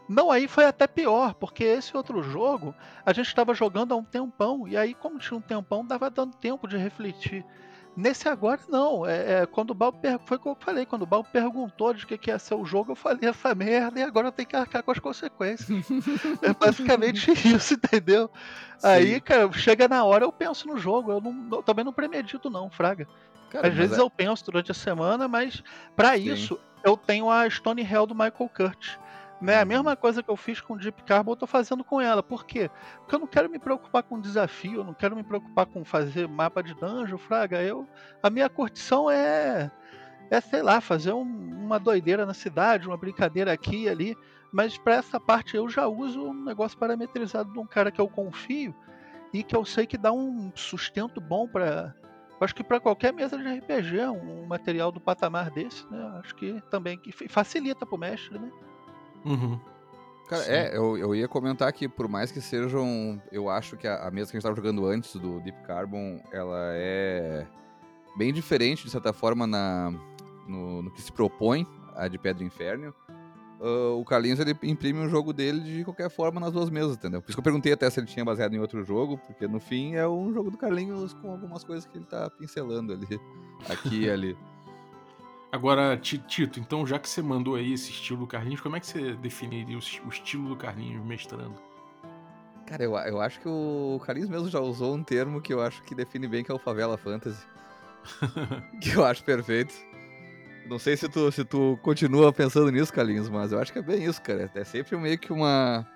Não, 0.08 0.32
aí 0.32 0.48
foi 0.48 0.66
até 0.66 0.88
pior, 0.88 1.34
porque 1.34 1.64
esse 1.64 1.96
outro 1.96 2.24
jogo 2.24 2.74
a 3.06 3.12
gente 3.12 3.28
estava 3.28 3.54
jogando 3.54 3.94
há 3.94 3.98
um 3.98 4.04
tempão, 4.04 4.68
e 4.68 4.78
aí, 4.78 4.94
como 4.94 5.20
tinha 5.20 5.38
um 5.38 5.42
tempão, 5.42 5.86
dava 5.86 6.10
dando 6.10 6.36
tempo 6.36 6.68
de 6.68 6.78
refletir. 6.78 7.46
Nesse 7.98 8.30
agora, 8.30 8.62
não. 8.70 9.08
É, 9.08 9.42
é, 9.42 9.46
quando 9.48 9.72
o 9.72 9.74
Bal 9.74 9.92
per... 9.92 10.20
Foi 10.24 10.38
o 10.38 10.40
que 10.40 10.48
eu 10.48 10.58
falei, 10.60 10.86
quando 10.86 11.02
o 11.02 11.08
Bal 11.08 11.24
perguntou 11.24 11.96
de 11.96 12.06
que, 12.06 12.16
que 12.16 12.30
ia 12.30 12.38
ser 12.38 12.54
o 12.54 12.64
jogo, 12.64 12.92
eu 12.92 12.96
falei 12.96 13.28
essa 13.28 13.56
merda 13.56 14.00
e 14.00 14.04
agora 14.04 14.28
eu 14.28 14.32
tenho 14.32 14.48
que 14.48 14.56
arcar 14.56 14.84
com 14.84 14.92
as 14.92 15.00
consequências. 15.00 15.68
é 16.44 16.54
basicamente 16.54 17.32
isso, 17.32 17.74
entendeu? 17.74 18.30
Aí, 18.84 19.16
Sim. 19.16 19.20
cara, 19.22 19.52
chega 19.52 19.88
na 19.88 20.04
hora, 20.04 20.24
eu 20.24 20.32
penso 20.32 20.68
no 20.68 20.78
jogo. 20.78 21.12
Eu, 21.12 21.20
não, 21.20 21.58
eu 21.58 21.64
também 21.64 21.84
não 21.84 21.92
premedito, 21.92 22.52
não, 22.52 22.70
Fraga. 22.70 23.08
Cara, 23.50 23.68
Às 23.68 23.74
vezes 23.74 23.98
é- 23.98 24.02
eu 24.02 24.12
penso 24.12 24.46
durante 24.46 24.70
a 24.70 24.76
semana, 24.76 25.28
mas 25.28 25.64
Sim. 26.16 26.34
isso 26.34 26.60
eu 26.84 26.96
tenho 26.96 27.32
a 27.32 27.50
Stone 27.50 27.82
Hell 27.82 28.06
do 28.06 28.14
Michael 28.14 28.52
Kurt. 28.56 28.98
Né? 29.40 29.60
A 29.60 29.66
mesma 29.66 29.96
coisa 29.96 30.24
que 30.24 30.30
eu 30.30 30.36
fiz 30.36 30.60
com 30.60 30.74
o 30.74 30.78
Deep 30.78 31.04
Carbon, 31.04 31.32
eu 31.32 31.36
tô 31.36 31.48
fazendo 31.48 31.84
com 31.84 32.02
ela. 32.02 32.24
Por 32.24 32.46
quê? 32.46 32.70
Porque 33.00 33.16
eu 33.16 33.20
não 33.20 33.28
quero 33.28 33.50
me 33.50 33.60
preocupar 33.60 34.02
com 34.04 34.20
desafio, 34.20 34.82
eu 34.82 34.84
não 34.84 34.94
quero 34.94 35.16
me 35.16 35.24
preocupar 35.24 35.66
com 35.68 35.86
fazer 35.86 36.28
mapa 36.28 36.64
de 36.64 36.74
dungeon, 36.74 37.18
fraga. 37.18 37.62
Eu, 37.62 37.88
a 38.22 38.30
minha 38.30 38.50
curtição 38.50 39.10
é, 39.12 39.70
é 40.32 40.42
sei 40.42 40.64
lá, 40.64 40.82
fazer 40.82 41.14
um- 41.14 41.66
uma 41.66 41.80
doideira 41.80 42.26
na 42.26 42.34
cidade, 42.34 42.88
uma 42.88 42.98
brincadeira 42.98 43.54
aqui 43.54 43.84
e 43.84 43.90
ali. 43.90 44.18
Mas 44.52 44.78
para 44.78 44.96
essa 44.96 45.20
parte 45.20 45.56
eu 45.56 45.70
já 45.70 45.88
uso 45.88 46.20
um 46.30 46.44
negócio 46.46 46.78
parametrizado 46.78 47.52
de 47.54 47.60
um 47.60 47.66
cara 47.66 47.92
que 47.92 48.02
eu 48.02 48.08
confio 48.08 48.74
e 49.34 49.44
que 49.44 49.56
eu 49.56 49.64
sei 49.66 49.86
que 49.86 49.98
dá 49.98 50.12
um 50.12 50.52
sustento 50.56 51.20
bom 51.22 51.48
para 51.48 51.94
acho 52.40 52.56
que 52.56 52.64
para 52.64 52.80
qualquer 52.80 53.12
mesa 53.12 53.38
de 53.38 53.48
RPG, 53.48 54.00
um 54.10 54.46
material 54.46 54.92
do 54.92 55.02
patamar 55.02 55.50
desse, 55.50 55.86
né? 55.92 56.20
Acho 56.24 56.36
que 56.36 56.62
também 56.70 56.98
que 56.98 57.12
facilita 57.28 57.86
pro 57.86 57.98
mestre, 57.98 58.38
né? 58.38 58.52
Uhum. 59.26 59.60
Cara, 60.28 60.44
Sim. 60.44 60.52
é, 60.52 60.78
eu, 60.78 60.98
eu 60.98 61.16
ia 61.16 61.28
comentar 61.28 61.72
que 61.72 61.88
por 61.88 62.08
mais 62.08 62.32
que 62.32 62.42
sejam. 62.42 63.22
Eu 63.32 63.50
acho 63.50 63.78
que 63.78 63.88
a, 63.88 64.08
a 64.08 64.12
mesa 64.12 64.30
que 64.30 64.38
a 64.38 64.40
gente 64.40 64.44
tava 64.44 64.56
jogando 64.56 64.86
antes 64.86 65.16
do 65.16 65.40
Deep 65.40 65.64
Carbon, 65.66 66.22
ela 66.32 66.72
é 66.74 67.48
bem 68.18 68.34
diferente, 68.34 68.84
de 68.84 68.90
certa 68.90 69.14
forma, 69.14 69.48
na, 69.48 69.92
no, 70.48 70.82
no 70.82 70.92
que 70.92 71.02
se 71.02 71.12
propõe, 71.12 71.66
a 71.96 72.08
de 72.08 72.18
Pedra 72.18 72.44
e 72.44 72.48
Inferno. 72.48 72.94
Ah, 73.60 73.94
o 73.96 74.06
Carlinhos 74.06 74.40
ele 74.40 74.56
imprime 74.64 75.00
o 75.00 75.10
jogo 75.10 75.34
dele 75.34 75.60
de 75.62 75.84
qualquer 75.84 76.10
forma 76.10 76.40
nas 76.40 76.52
duas 76.54 76.70
mesas, 76.70 76.96
entendeu? 76.96 77.22
Por 77.22 77.30
isso 77.30 77.38
que 77.38 77.40
eu 77.40 77.44
perguntei 77.44 77.74
até 77.74 77.90
se 77.90 78.00
ele 78.00 78.08
tinha 78.08 78.24
baseado 78.24 78.54
em 78.54 78.60
outro 78.60 78.84
jogo, 78.84 79.18
porque 79.18 79.48
no 79.48 79.60
fim 79.60 79.96
é 79.96 80.08
um 80.08 80.34
jogo 80.34 80.52
do 80.52 80.58
Carlinhos 80.58 81.14
com 81.14 81.32
algumas 81.32 81.64
coisas 81.64 81.86
que 81.86 81.98
ele 81.98 82.06
tá 82.06 82.30
pincelando 82.30 82.94
ali, 82.94 83.08
aqui 83.70 84.04
e 84.04 84.10
ali. 84.10 84.38
Agora, 85.58 85.98
Ti- 85.98 86.20
Tito, 86.20 86.60
então 86.60 86.86
já 86.86 87.00
que 87.00 87.10
você 87.10 87.20
mandou 87.20 87.56
aí 87.56 87.74
esse 87.74 87.90
estilo 87.90 88.20
do 88.20 88.28
Carlinhos, 88.28 88.62
como 88.62 88.76
é 88.76 88.80
que 88.80 88.86
você 88.86 89.16
definiria 89.16 89.76
o, 89.76 89.80
es- 89.80 90.00
o 90.06 90.10
estilo 90.10 90.50
do 90.50 90.56
Carlinhos 90.56 91.04
mestrando? 91.04 91.56
Cara, 92.68 92.84
eu, 92.84 92.96
eu 92.96 93.20
acho 93.20 93.40
que 93.40 93.48
o 93.50 94.00
Carlinhos 94.06 94.30
mesmo 94.30 94.50
já 94.50 94.60
usou 94.60 94.94
um 94.94 95.04
termo 95.04 95.42
que 95.42 95.52
eu 95.52 95.60
acho 95.60 95.82
que 95.82 95.96
define 95.96 96.28
bem, 96.28 96.44
que 96.44 96.52
é 96.52 96.54
o 96.54 96.60
Favela 96.60 96.96
Fantasy. 96.96 97.44
que 98.80 98.92
eu 98.92 99.04
acho 99.04 99.24
perfeito. 99.24 99.74
Não 100.70 100.78
sei 100.78 100.96
se 100.96 101.10
tu, 101.10 101.32
se 101.32 101.44
tu 101.44 101.80
continua 101.82 102.32
pensando 102.32 102.70
nisso, 102.72 102.94
Carlinhos, 102.94 103.28
mas 103.28 103.52
eu 103.52 103.60
acho 103.60 103.74
que 103.74 103.80
é 103.80 103.82
bem 103.82 104.04
isso, 104.04 104.22
cara. 104.22 104.52
É 104.54 104.64
sempre 104.64 104.96
meio 104.98 105.18
que 105.18 105.34
uma, 105.34 105.88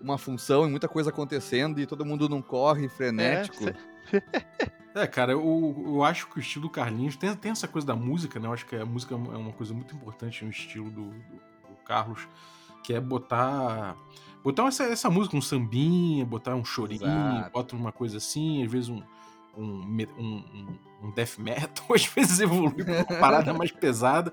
uma 0.00 0.16
função 0.16 0.64
e 0.64 0.70
muita 0.70 0.86
coisa 0.86 1.10
acontecendo 1.10 1.80
e 1.80 1.86
todo 1.86 2.04
mundo 2.04 2.28
num 2.28 2.40
corre 2.42 2.88
frenético. 2.88 3.64
cê- 3.64 3.74
É, 4.94 5.06
cara, 5.06 5.32
eu, 5.32 5.84
eu 5.86 6.02
acho 6.02 6.26
que 6.28 6.38
o 6.38 6.40
estilo 6.40 6.62
do 6.66 6.70
Carlinhos 6.70 7.16
tem, 7.16 7.34
tem 7.36 7.52
essa 7.52 7.68
coisa 7.68 7.86
da 7.86 7.94
música, 7.94 8.40
né? 8.40 8.48
Eu 8.48 8.52
acho 8.52 8.64
que 8.64 8.74
a 8.76 8.86
música 8.86 9.14
é 9.14 9.18
uma 9.18 9.52
coisa 9.52 9.74
muito 9.74 9.94
importante 9.94 10.42
no 10.44 10.50
estilo 10.50 10.90
do, 10.90 11.10
do- 11.10 11.68
do 11.68 11.76
Carlos, 11.84 12.26
que 12.82 12.94
é 12.94 13.00
botar. 13.00 13.94
Botar 14.42 14.66
essa, 14.68 14.84
essa 14.84 15.10
música, 15.10 15.36
um 15.36 15.42
sambinha, 15.42 16.24
botar 16.24 16.54
um 16.54 16.64
chorinho, 16.64 17.02
Exato. 17.02 17.50
bota 17.52 17.76
uma 17.76 17.92
coisa 17.92 18.16
assim, 18.18 18.64
às 18.64 18.70
vezes 18.70 18.88
um, 18.88 19.02
um, 19.56 19.82
um, 20.18 20.22
um- 20.22 20.78
um 21.02 21.10
death 21.10 21.36
metal, 21.38 21.84
às 21.94 22.06
vezes 22.06 22.40
evolui 22.40 22.82
pra 22.84 22.94
uma 22.94 23.04
parada 23.20 23.52
mais 23.54 23.70
pesada. 23.72 24.32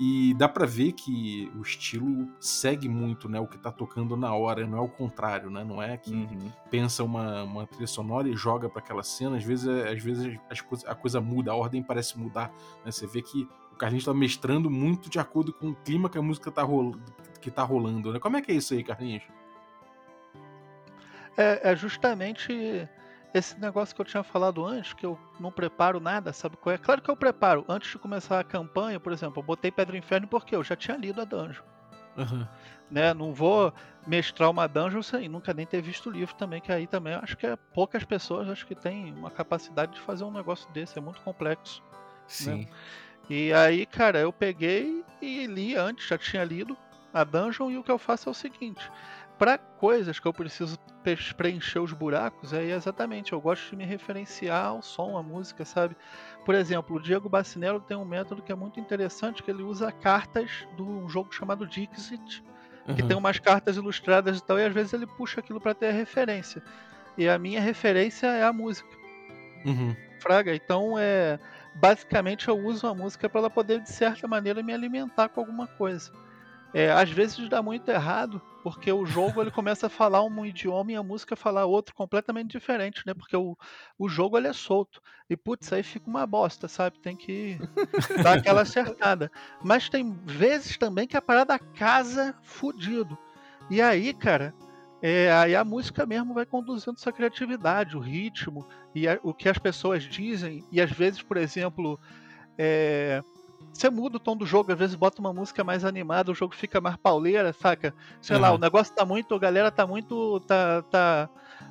E 0.00 0.32
dá 0.34 0.48
pra 0.48 0.64
ver 0.64 0.92
que 0.92 1.50
o 1.56 1.62
estilo 1.62 2.28
segue 2.38 2.88
muito, 2.88 3.28
né? 3.28 3.40
O 3.40 3.48
que 3.48 3.58
tá 3.58 3.72
tocando 3.72 4.16
na 4.16 4.32
hora, 4.32 4.64
não 4.64 4.78
é 4.78 4.80
o 4.80 4.88
contrário, 4.88 5.50
né? 5.50 5.64
Não 5.64 5.82
é 5.82 5.96
que 5.96 6.12
Uhum. 6.14 6.52
pensa 6.70 7.02
uma, 7.02 7.42
uma 7.42 7.66
trilha 7.66 7.86
sonora 7.88 8.28
e 8.28 8.36
joga 8.36 8.68
para 8.68 8.78
aquela 8.80 9.02
cena, 9.02 9.36
às 9.36 9.42
vezes, 9.44 9.66
é- 9.66 9.92
às 9.92 10.00
vezes 10.00 10.38
as 10.48 10.60
coisa- 10.60 10.88
a 10.88 10.94
coisa 10.94 11.20
muda, 11.20 11.50
a 11.50 11.54
ordem 11.56 11.82
parece 11.82 12.16
mudar. 12.16 12.52
né? 12.84 12.92
Você 12.92 13.08
vê 13.08 13.20
que 13.22 13.48
o 13.72 13.76
Carlinhos 13.76 14.02
está 14.04 14.14
mestrando 14.14 14.70
muito 14.70 15.10
de 15.10 15.18
acordo 15.18 15.52
com 15.52 15.70
o 15.70 15.74
clima 15.74 16.08
que 16.08 16.16
a 16.16 16.22
música 16.22 16.48
tá, 16.50 16.62
rol... 16.62 16.94
que 17.40 17.50
tá 17.50 17.64
rolando. 17.64 18.12
Né? 18.12 18.20
Como 18.20 18.36
é 18.36 18.40
que 18.42 18.52
é 18.52 18.54
isso 18.54 18.74
aí, 18.74 18.84
Carlinhos? 18.84 19.24
É, 21.36 21.72
é 21.72 21.76
justamente 21.76 22.88
esse 23.34 23.58
negócio 23.58 23.94
que 23.94 24.00
eu 24.00 24.04
tinha 24.04 24.22
falado 24.22 24.64
antes, 24.64 24.92
que 24.92 25.04
eu 25.04 25.18
não 25.38 25.52
preparo 25.52 26.00
nada, 26.00 26.32
sabe 26.32 26.56
qual 26.56 26.74
é? 26.74 26.78
Claro 26.78 27.02
que 27.02 27.10
eu 27.10 27.16
preparo. 27.16 27.64
Antes 27.68 27.90
de 27.90 27.98
começar 27.98 28.40
a 28.40 28.44
campanha, 28.44 28.98
por 28.98 29.12
exemplo, 29.12 29.40
eu 29.40 29.46
botei 29.46 29.70
Pedra 29.70 29.96
Inferno 29.96 30.26
porque 30.26 30.56
eu 30.56 30.64
já 30.64 30.74
tinha 30.74 30.96
lido 30.96 31.20
a 31.20 31.24
dungeon. 31.24 31.64
Aham. 32.16 32.48
Né? 32.90 33.12
Não 33.12 33.34
vou 33.34 33.72
mestrar 34.06 34.50
uma 34.50 34.66
dungeon 34.66 35.02
sem 35.02 35.28
nunca 35.28 35.52
nem 35.52 35.66
ter 35.66 35.82
visto 35.82 36.08
o 36.08 36.12
livro 36.12 36.34
também, 36.34 36.60
que 36.60 36.72
aí 36.72 36.86
também 36.86 37.14
acho 37.14 37.36
que 37.36 37.46
é 37.46 37.56
poucas 37.74 38.02
pessoas 38.04 38.48
acho 38.48 38.66
que 38.66 38.74
têm 38.74 39.12
uma 39.12 39.30
capacidade 39.30 39.92
de 39.92 40.00
fazer 40.00 40.24
um 40.24 40.32
negócio 40.32 40.70
desse, 40.72 40.98
é 40.98 41.00
muito 41.00 41.20
complexo. 41.20 41.82
Sim. 42.26 42.66
E 43.28 43.52
aí, 43.52 43.84
cara, 43.84 44.18
eu 44.18 44.32
peguei 44.32 45.04
e 45.20 45.46
li 45.46 45.76
antes, 45.76 46.08
já 46.08 46.16
tinha 46.16 46.42
lido 46.42 46.76
a 47.12 47.24
dungeon, 47.24 47.70
e 47.70 47.78
o 47.78 47.82
que 47.82 47.90
eu 47.90 47.98
faço 47.98 48.28
é 48.28 48.32
o 48.32 48.34
seguinte: 48.34 48.90
para 49.38 49.56
coisas 49.56 50.18
que 50.18 50.26
eu 50.26 50.32
preciso 50.32 50.78
preencher 51.36 51.78
os 51.78 51.92
buracos, 51.92 52.52
é 52.52 52.64
exatamente, 52.64 53.32
eu 53.32 53.40
gosto 53.40 53.70
de 53.70 53.76
me 53.76 53.84
referenciar 53.84 54.66
ao 54.66 54.82
som, 54.82 55.16
à 55.16 55.22
música, 55.22 55.64
sabe? 55.64 55.96
Por 56.44 56.54
exemplo, 56.54 56.96
o 56.96 57.00
Diego 57.00 57.28
Bacinello 57.28 57.80
tem 57.80 57.96
um 57.96 58.04
método 58.04 58.42
que 58.42 58.52
é 58.52 58.54
muito 58.54 58.80
interessante, 58.80 59.42
que 59.42 59.50
ele 59.50 59.62
usa 59.62 59.92
cartas 59.92 60.66
de 60.76 60.82
um 60.82 61.08
jogo 61.08 61.32
chamado 61.32 61.66
Dixit, 61.66 62.42
que 62.94 63.02
aham. 63.02 63.08
tem 63.08 63.16
umas 63.16 63.38
cartas 63.38 63.76
ilustradas 63.76 64.38
e 64.38 64.42
tal, 64.44 64.58
e 64.58 64.64
às 64.64 64.74
vezes 64.74 64.92
ele 64.92 65.06
puxa 65.06 65.40
aquilo 65.40 65.60
para 65.60 65.74
ter 65.74 65.88
a 65.88 65.92
referência. 65.92 66.62
E 67.16 67.28
a 67.28 67.38
minha 67.38 67.60
referência 67.60 68.26
é 68.26 68.42
a 68.42 68.52
música. 68.52 68.88
Uhum. 69.64 69.94
Fraga. 70.20 70.54
Então 70.54 70.98
é 70.98 71.38
basicamente 71.74 72.48
eu 72.48 72.58
uso 72.58 72.86
a 72.86 72.94
música 72.94 73.28
para 73.28 73.40
ela 73.40 73.50
poder 73.50 73.80
de 73.80 73.90
certa 73.90 74.26
maneira 74.26 74.62
me 74.62 74.72
alimentar 74.72 75.28
com 75.28 75.40
alguma 75.40 75.66
coisa. 75.66 76.10
É, 76.74 76.90
às 76.90 77.10
vezes 77.10 77.48
dá 77.48 77.62
muito 77.62 77.88
errado, 77.90 78.42
porque 78.62 78.92
o 78.92 79.06
jogo 79.06 79.40
ele 79.40 79.50
começa 79.50 79.86
a 79.86 79.90
falar 79.90 80.22
um 80.22 80.44
idioma 80.44 80.92
e 80.92 80.96
a 80.96 81.02
música 81.02 81.36
falar 81.36 81.64
outro 81.64 81.94
completamente 81.94 82.50
diferente, 82.50 83.02
né? 83.06 83.14
Porque 83.14 83.36
o, 83.36 83.56
o 83.98 84.08
jogo 84.08 84.36
ele 84.36 84.48
é 84.48 84.52
solto. 84.52 85.00
E 85.30 85.36
putz, 85.36 85.72
aí 85.72 85.82
fica 85.82 86.08
uma 86.08 86.26
bosta, 86.26 86.68
sabe? 86.68 86.98
Tem 87.00 87.16
que 87.16 87.58
dar 88.22 88.38
aquela 88.38 88.62
acertada. 88.62 89.30
Mas 89.62 89.88
tem 89.88 90.12
vezes 90.24 90.76
também 90.76 91.06
que 91.06 91.16
a 91.16 91.22
parada 91.22 91.58
casa 91.58 92.34
fudido. 92.42 93.16
E 93.70 93.80
aí, 93.80 94.12
cara, 94.14 94.54
é, 95.00 95.30
aí 95.32 95.54
a 95.54 95.64
música 95.64 96.04
mesmo 96.04 96.34
vai 96.34 96.44
conduzindo 96.46 96.98
sua 96.98 97.12
criatividade, 97.12 97.96
o 97.96 98.00
ritmo 98.00 98.66
e 98.94 99.06
a- 99.06 99.20
o 99.22 99.32
que 99.32 99.48
as 99.48 99.58
pessoas 99.58 100.02
dizem. 100.02 100.64
E 100.72 100.80
às 100.80 100.90
vezes, 100.90 101.22
por 101.22 101.36
exemplo, 101.36 101.98
é, 102.58 103.22
você 103.72 103.90
muda 103.90 104.16
o 104.16 104.20
tom 104.20 104.36
do 104.36 104.44
jogo, 104.44 104.72
às 104.72 104.78
vezes 104.78 104.96
bota 104.96 105.20
uma 105.20 105.32
música 105.32 105.62
mais 105.62 105.84
animada, 105.84 106.32
o 106.32 106.34
jogo 106.34 106.54
fica 106.54 106.80
mais 106.80 106.96
pauleira, 106.96 107.52
saca? 107.52 107.94
Sei 108.20 108.36
lá, 108.36 108.48
Aham. 108.48 108.56
o 108.56 108.58
negócio 108.58 108.94
tá 108.94 109.04
muito, 109.04 109.34
a 109.34 109.38
galera 109.38 109.70
tá 109.70 109.86
muito, 109.86 110.40
tá, 110.40 110.82
tá, 110.90 111.28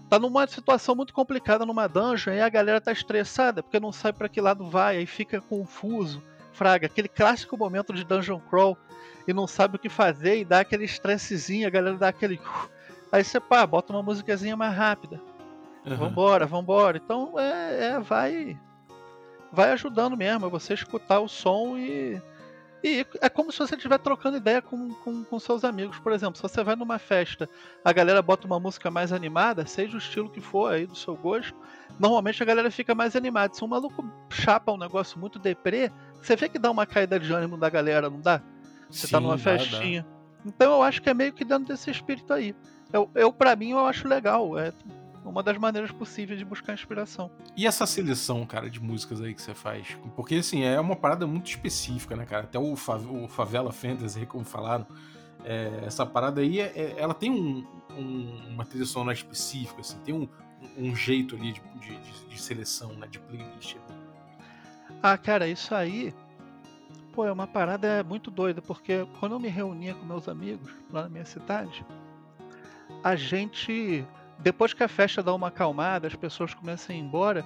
tá 0.09 0.19
numa 0.19 0.47
situação 0.47 0.95
muito 0.95 1.13
complicada 1.13 1.65
numa 1.65 1.87
dungeon, 1.87 2.33
e 2.33 2.41
a 2.41 2.49
galera 2.49 2.79
tá 2.79 2.91
estressada 2.91 3.61
porque 3.61 3.79
não 3.79 3.91
sabe 3.91 4.17
pra 4.17 4.29
que 4.29 4.39
lado 4.39 4.69
vai, 4.69 4.97
aí 4.97 5.05
fica 5.05 5.41
confuso, 5.41 6.23
fraga, 6.53 6.87
aquele 6.87 7.07
clássico 7.07 7.57
momento 7.57 7.93
de 7.93 8.03
dungeon 8.03 8.39
crawl 8.39 8.77
e 9.27 9.33
não 9.33 9.45
sabe 9.45 9.75
o 9.75 9.79
que 9.79 9.89
fazer 9.89 10.39
e 10.39 10.45
dá 10.45 10.61
aquele 10.61 10.85
estressezinho, 10.85 11.67
a 11.67 11.71
galera 11.71 11.97
dá 11.97 12.07
aquele 12.07 12.39
Aí 13.11 13.23
você, 13.23 13.39
pá, 13.39 13.65
bota 13.65 13.93
uma 13.93 14.03
musiquinha 14.03 14.55
mais 14.57 14.75
rápida. 14.75 15.21
aham. 15.85 15.97
Vambora, 15.97 16.45
vambora. 16.45 16.97
Então 16.97 17.39
é, 17.39 17.85
é, 17.91 17.99
vai. 17.99 18.59
Vai 19.51 19.71
ajudando 19.71 20.17
mesmo, 20.17 20.45
é 20.45 20.49
você 20.49 20.73
escutar 20.73 21.19
o 21.19 21.27
som 21.27 21.77
e. 21.77 22.21
E 22.83 23.05
é 23.21 23.27
como 23.27 23.51
se 23.51 23.57
você 23.57 23.75
estiver 23.75 23.97
trocando 23.97 24.37
ideia 24.37 24.61
com, 24.61 24.93
com, 24.93 25.23
com 25.23 25.39
seus 25.39 25.63
amigos. 25.63 25.97
Por 25.97 26.11
exemplo, 26.11 26.35
se 26.35 26.43
você 26.43 26.63
vai 26.63 26.75
numa 26.75 26.99
festa, 26.99 27.49
a 27.83 27.91
galera 27.91 28.21
bota 28.21 28.45
uma 28.45 28.59
música 28.59 28.91
mais 28.91 29.11
animada, 29.11 29.65
seja 29.65 29.95
o 29.95 29.97
estilo 29.97 30.29
que 30.29 30.39
for 30.39 30.71
aí 30.71 30.85
do 30.85 30.95
seu 30.95 31.15
gosto, 31.15 31.55
normalmente 31.99 32.41
a 32.41 32.45
galera 32.45 32.69
fica 32.69 32.93
mais 32.93 33.15
animada. 33.15 33.55
Se 33.55 33.63
um 33.63 33.67
maluco 33.67 34.05
chapa 34.29 34.71
um 34.71 34.77
negócio 34.77 35.19
muito 35.19 35.39
deprê, 35.39 35.91
você 36.21 36.35
vê 36.35 36.47
que 36.47 36.59
dá 36.59 36.69
uma 36.69 36.85
caída 36.85 37.19
de 37.19 37.33
ânimo 37.33 37.57
da 37.57 37.67
galera, 37.67 38.11
não 38.11 38.21
dá? 38.21 38.41
Você 38.91 39.07
tá 39.07 39.17
Sim, 39.17 39.23
numa 39.23 39.37
dá, 39.37 39.43
dá. 39.43 39.57
festinha. 39.57 40.05
Então 40.45 40.73
eu 40.73 40.83
acho 40.83 41.01
que 41.01 41.09
é 41.09 41.15
meio 41.15 41.33
que 41.33 41.43
dentro 41.43 41.65
desse 41.65 41.89
espírito 41.89 42.31
aí. 42.31 42.55
Eu, 42.93 43.09
eu 43.15 43.33
para 43.33 43.55
mim, 43.55 43.71
eu 43.71 43.85
acho 43.85 44.07
legal. 44.07 44.57
É 44.57 44.71
uma 45.29 45.43
das 45.43 45.57
maneiras 45.57 45.91
possíveis 45.91 46.39
de 46.39 46.45
buscar 46.45 46.73
inspiração. 46.73 47.29
E 47.55 47.65
essa 47.67 47.85
seleção, 47.85 48.45
cara, 48.45 48.69
de 48.69 48.79
músicas 48.79 49.21
aí 49.21 49.33
que 49.33 49.41
você 49.41 49.53
faz? 49.53 49.97
Porque, 50.15 50.35
assim, 50.35 50.63
é 50.63 50.79
uma 50.79 50.95
parada 50.95 51.27
muito 51.27 51.47
específica, 51.47 52.15
né, 52.15 52.25
cara? 52.25 52.43
Até 52.43 52.57
o, 52.59 52.75
Fa- 52.75 52.97
o 52.97 53.27
Favela 53.27 53.71
Fantasy, 53.71 54.25
como 54.25 54.43
falaram, 54.45 54.85
é, 55.43 55.83
essa 55.85 56.05
parada 56.05 56.41
aí, 56.41 56.59
é- 56.59 56.71
é- 56.75 56.95
ela 56.97 57.13
tem 57.13 57.29
um- 57.31 57.65
um- 57.97 58.49
uma 58.53 58.65
trilha 58.65 58.85
sonora 58.85 59.13
específica, 59.15 59.81
assim, 59.81 59.97
tem 59.99 60.13
um, 60.13 60.27
um 60.77 60.95
jeito 60.95 61.35
ali 61.35 61.53
de, 61.53 61.61
de- 61.79 61.97
de- 61.97 62.25
de 62.29 62.41
seleção, 62.41 62.93
né, 62.93 63.07
de 63.07 63.19
playlist. 63.19 63.75
Ah, 65.01 65.17
cara, 65.17 65.47
isso 65.47 65.73
aí. 65.75 66.13
Pô, 67.13 67.25
é 67.25 67.31
uma 67.31 67.47
parada 67.47 68.03
muito 68.03 68.29
doida, 68.29 68.61
porque 68.61 69.07
quando 69.19 69.33
eu 69.33 69.39
me 69.39 69.47
reunia 69.47 69.93
com 69.95 70.05
meus 70.05 70.27
amigos 70.27 70.71
lá 70.91 71.03
na 71.03 71.09
minha 71.09 71.25
cidade, 71.25 71.83
a 73.03 73.15
gente. 73.15 74.05
Depois 74.39 74.73
que 74.73 74.83
a 74.83 74.87
festa 74.87 75.23
dá 75.23 75.33
uma 75.33 75.47
acalmada, 75.47 76.07
as 76.07 76.15
pessoas 76.15 76.53
começam 76.53 76.95
a 76.95 76.97
ir 76.97 77.01
embora, 77.01 77.45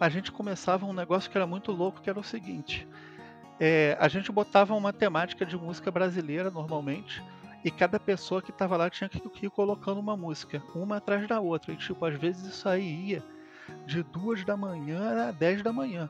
a 0.00 0.08
gente 0.08 0.32
começava 0.32 0.86
um 0.86 0.92
negócio 0.92 1.30
que 1.30 1.36
era 1.36 1.46
muito 1.46 1.72
louco, 1.72 2.00
que 2.00 2.10
era 2.10 2.18
o 2.18 2.24
seguinte. 2.24 2.86
é, 3.58 3.96
a 3.98 4.08
gente 4.08 4.30
botava 4.30 4.74
uma 4.74 4.92
temática 4.92 5.46
de 5.46 5.56
música 5.56 5.90
brasileira 5.90 6.50
normalmente, 6.50 7.22
e 7.64 7.70
cada 7.70 7.98
pessoa 7.98 8.40
que 8.40 8.52
tava 8.52 8.76
lá 8.76 8.88
tinha 8.88 9.08
que 9.08 9.46
ir 9.46 9.50
colocando 9.50 9.98
uma 9.98 10.16
música, 10.16 10.62
uma 10.74 10.98
atrás 10.98 11.26
da 11.26 11.40
outra. 11.40 11.72
E 11.72 11.76
tipo, 11.76 12.04
às 12.04 12.14
vezes 12.14 12.46
isso 12.46 12.68
aí 12.68 13.10
ia 13.10 13.22
de 13.84 14.02
duas 14.04 14.44
da 14.44 14.56
manhã 14.56 15.28
a 15.28 15.32
10 15.32 15.62
da 15.62 15.72
manhã. 15.72 16.08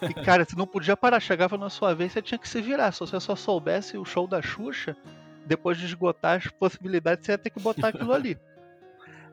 E, 0.00 0.14
cara, 0.24 0.44
você 0.44 0.56
não 0.56 0.66
podia 0.66 0.96
parar. 0.96 1.20
Chegava 1.20 1.58
na 1.58 1.68
sua 1.68 1.94
vez, 1.94 2.12
você 2.12 2.22
tinha 2.22 2.38
que 2.38 2.48
se 2.48 2.62
virar. 2.62 2.90
Se 2.92 3.00
você 3.00 3.20
só 3.20 3.36
soubesse 3.36 3.98
o 3.98 4.04
show 4.04 4.26
da 4.26 4.40
Xuxa, 4.40 4.96
depois 5.44 5.76
de 5.76 5.84
esgotar 5.84 6.38
as 6.38 6.46
possibilidades, 6.46 7.26
você 7.26 7.32
ia 7.32 7.38
ter 7.38 7.50
que 7.50 7.60
botar 7.60 7.88
aquilo 7.88 8.12
ali. 8.12 8.38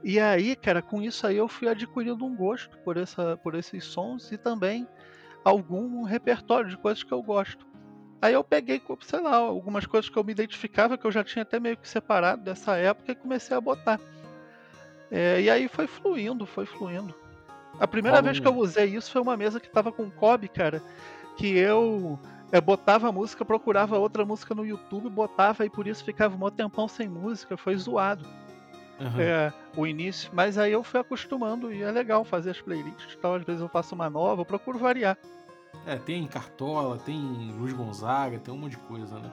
E 0.03 0.19
aí, 0.19 0.55
cara, 0.55 0.81
com 0.81 1.01
isso 1.01 1.27
aí 1.27 1.37
eu 1.37 1.47
fui 1.47 1.67
adquirindo 1.67 2.25
um 2.25 2.35
gosto 2.35 2.77
por, 2.79 2.97
essa, 2.97 3.37
por 3.37 3.53
esses 3.53 3.83
sons 3.83 4.31
e 4.31 4.37
também 4.37 4.87
algum 5.43 6.03
repertório 6.03 6.69
de 6.69 6.77
coisas 6.77 7.03
que 7.03 7.11
eu 7.11 7.21
gosto. 7.21 7.65
Aí 8.21 8.33
eu 8.33 8.43
peguei, 8.43 8.81
sei 9.01 9.19
lá, 9.19 9.35
algumas 9.35 9.85
coisas 9.85 10.09
que 10.09 10.17
eu 10.17 10.23
me 10.23 10.31
identificava, 10.31 10.97
que 10.97 11.05
eu 11.05 11.11
já 11.11 11.23
tinha 11.23 11.43
até 11.43 11.59
meio 11.59 11.77
que 11.77 11.87
separado 11.87 12.43
dessa 12.43 12.75
época 12.77 13.11
e 13.11 13.15
comecei 13.15 13.55
a 13.55 13.61
botar. 13.61 13.99
É, 15.09 15.41
e 15.41 15.49
aí 15.49 15.67
foi 15.67 15.87
fluindo, 15.87 16.45
foi 16.45 16.65
fluindo. 16.65 17.13
A 17.79 17.87
primeira 17.87 18.21
vez 18.21 18.39
que 18.39 18.47
eu 18.47 18.55
usei 18.55 18.95
isso 18.95 19.11
foi 19.11 19.21
uma 19.21 19.35
mesa 19.35 19.59
que 19.59 19.69
tava 19.69 19.91
com 19.91 20.09
Kobe, 20.09 20.47
cara, 20.47 20.83
que 21.35 21.57
eu 21.57 22.19
é, 22.51 22.61
botava 22.61 23.09
a 23.09 23.11
música, 23.11 23.43
procurava 23.43 23.97
outra 23.97 24.23
música 24.23 24.53
no 24.53 24.65
YouTube, 24.65 25.09
botava 25.09 25.65
e 25.65 25.69
por 25.69 25.87
isso 25.87 26.03
ficava 26.03 26.35
um 26.35 26.49
tempão 26.49 26.87
sem 26.87 27.09
música, 27.09 27.57
foi 27.57 27.75
zoado 27.75 28.25
Aham. 29.01 29.21
é, 29.21 29.53
o 29.75 29.87
início. 29.87 30.29
Mas 30.33 30.57
aí 30.57 30.71
eu 30.71 30.83
fui 30.83 30.99
acostumando 30.99 31.73
e 31.73 31.81
é 31.81 31.91
legal 31.91 32.23
fazer 32.23 32.51
as 32.51 32.61
playlists. 32.61 33.15
Então 33.17 33.33
às 33.33 33.43
vezes 33.43 33.61
eu 33.61 33.67
faço 33.67 33.95
uma 33.95 34.09
nova, 34.09 34.41
eu 34.41 34.45
procuro 34.45 34.77
variar. 34.77 35.17
É, 35.85 35.95
tem 35.95 36.27
Cartola, 36.27 36.97
tem 36.97 37.17
Luiz 37.57 37.73
Gonzaga, 37.73 38.37
tem 38.37 38.53
um 38.53 38.57
monte 38.57 38.71
de 38.71 38.77
coisa, 38.77 39.17
né? 39.17 39.31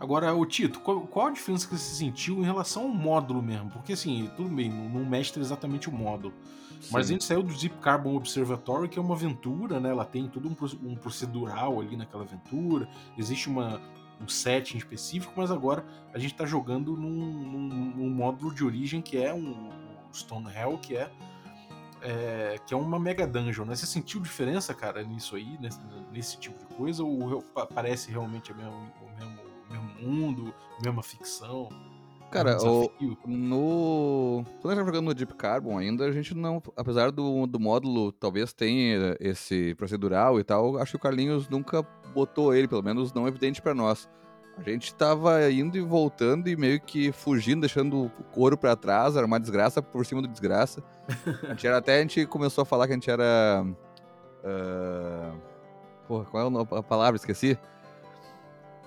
Agora, 0.00 0.32
o 0.34 0.46
Tito, 0.46 0.80
qual, 0.80 1.00
qual 1.02 1.26
a 1.26 1.30
diferença 1.30 1.66
que 1.66 1.76
você 1.76 1.94
sentiu 1.94 2.38
em 2.38 2.44
relação 2.44 2.84
ao 2.84 2.88
módulo 2.88 3.42
mesmo? 3.42 3.70
Porque 3.70 3.92
assim, 3.92 4.30
tudo 4.36 4.48
bem, 4.48 4.70
não, 4.70 5.04
mestre 5.04 5.40
exatamente 5.40 5.88
o 5.88 5.92
módulo. 5.92 6.32
Mas 6.90 7.06
a 7.06 7.08
Sim. 7.08 7.12
gente 7.14 7.24
saiu 7.24 7.42
do 7.42 7.52
Deep 7.52 7.76
Carbon 7.78 8.14
Observatory, 8.14 8.88
que 8.88 8.98
é 8.98 9.02
uma 9.02 9.14
aventura, 9.14 9.80
né? 9.80 9.90
Ela 9.90 10.04
tem 10.04 10.28
todo 10.28 10.48
um, 10.48 10.88
um 10.88 10.94
procedural 10.94 11.80
ali 11.80 11.96
naquela 11.96 12.22
aventura. 12.22 12.88
Existe 13.16 13.48
uma, 13.48 13.80
um 14.20 14.28
setting 14.28 14.76
específico, 14.78 15.32
mas 15.36 15.50
agora 15.50 15.84
a 16.12 16.18
gente 16.18 16.34
tá 16.34 16.44
jogando 16.44 16.96
num, 16.96 17.08
num- 17.10 17.92
num 17.96 18.10
módulo 18.10 18.52
de 18.54 18.64
origem 18.64 19.00
que 19.00 19.16
é 19.22 19.32
um, 19.32 19.70
Stone 20.12 20.48
Hell, 20.52 20.78
que 20.78 20.96
é, 20.96 21.10
é, 22.00 22.56
que 22.66 22.72
é 22.74 22.76
uma 22.76 22.98
mega 22.98 23.26
dungeon, 23.26 23.64
né? 23.64 23.74
Você 23.76 23.86
sentiu 23.86 24.20
diferença, 24.20 24.74
cara, 24.74 25.02
nisso 25.02 25.36
aí, 25.36 25.58
nesse, 25.60 25.80
nesse 26.12 26.38
tipo 26.38 26.58
de 26.58 26.74
coisa? 26.74 27.02
Ou 27.04 27.38
re- 27.38 27.44
pa- 27.54 27.66
parece 27.66 28.10
realmente 28.10 28.52
o, 28.52 28.56
mesmo, 28.56 28.92
o 29.02 29.72
mesmo 29.72 30.00
mundo, 30.00 30.54
mesma 30.82 31.02
ficção? 31.02 31.68
Cara, 32.30 32.52
é 32.52 32.56
um 32.62 32.84
o, 32.84 33.18
no. 33.26 34.44
Quando 34.60 34.72
a 34.72 34.74
gente 34.74 34.80
tá 34.80 34.86
jogando 34.86 35.06
no 35.06 35.14
Deep 35.14 35.34
Carbon 35.34 35.78
ainda, 35.78 36.04
a 36.04 36.12
gente 36.12 36.34
não. 36.34 36.62
Apesar 36.76 37.10
do, 37.10 37.46
do 37.46 37.58
módulo 37.58 38.12
talvez 38.12 38.52
tenha 38.52 39.16
esse 39.18 39.74
procedural 39.76 40.38
e 40.38 40.44
tal, 40.44 40.76
acho 40.76 40.92
que 40.92 40.96
o 40.96 41.00
Carlinhos 41.00 41.48
nunca 41.48 41.82
botou 42.14 42.54
ele, 42.54 42.68
pelo 42.68 42.82
menos 42.82 43.12
não 43.14 43.26
evidente 43.26 43.62
pra 43.62 43.74
nós. 43.74 44.08
A 44.58 44.62
gente 44.62 44.92
tava 44.92 45.50
indo 45.50 45.78
e 45.78 45.80
voltando 45.80 46.48
e 46.48 46.56
meio 46.56 46.80
que 46.80 47.12
fugindo, 47.12 47.60
deixando 47.60 48.06
o 48.06 48.10
couro 48.32 48.58
pra 48.58 48.74
trás, 48.74 49.16
era 49.16 49.24
uma 49.24 49.38
desgraça 49.38 49.80
por 49.80 50.04
cima 50.04 50.20
do 50.20 50.28
desgraça. 50.28 50.82
A 51.44 51.50
gente 51.50 51.66
era, 51.66 51.78
até 51.78 51.98
a 51.98 52.00
gente 52.00 52.26
começou 52.26 52.62
a 52.62 52.64
falar 52.64 52.86
que 52.86 52.92
a 52.92 52.96
gente 52.96 53.10
era. 53.10 53.64
ah, 54.44 55.32
porra, 56.06 56.24
qual 56.24 56.66
é 56.72 56.78
a 56.78 56.82
palavra? 56.82 57.16
Esqueci. 57.16 57.56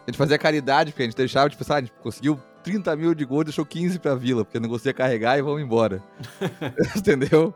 A 0.05 0.11
gente 0.11 0.17
fazia 0.17 0.37
caridade, 0.37 0.91
porque 0.91 1.03
a 1.03 1.05
gente 1.05 1.15
deixava 1.15 1.49
de 1.49 1.55
pensar, 1.55 1.75
a 1.75 1.79
gente 1.79 1.93
conseguiu 2.01 2.37
30 2.63 2.95
mil 2.95 3.13
de 3.13 3.25
gol, 3.25 3.43
deixou 3.43 3.65
15 3.65 3.99
pra 3.99 4.15
vila, 4.15 4.45
porque 4.45 4.59
não 4.59 4.69
conseguia 4.69 4.93
carregar 4.93 5.37
e 5.37 5.41
vamos 5.41 5.61
embora. 5.61 6.03
Entendeu? 6.95 7.53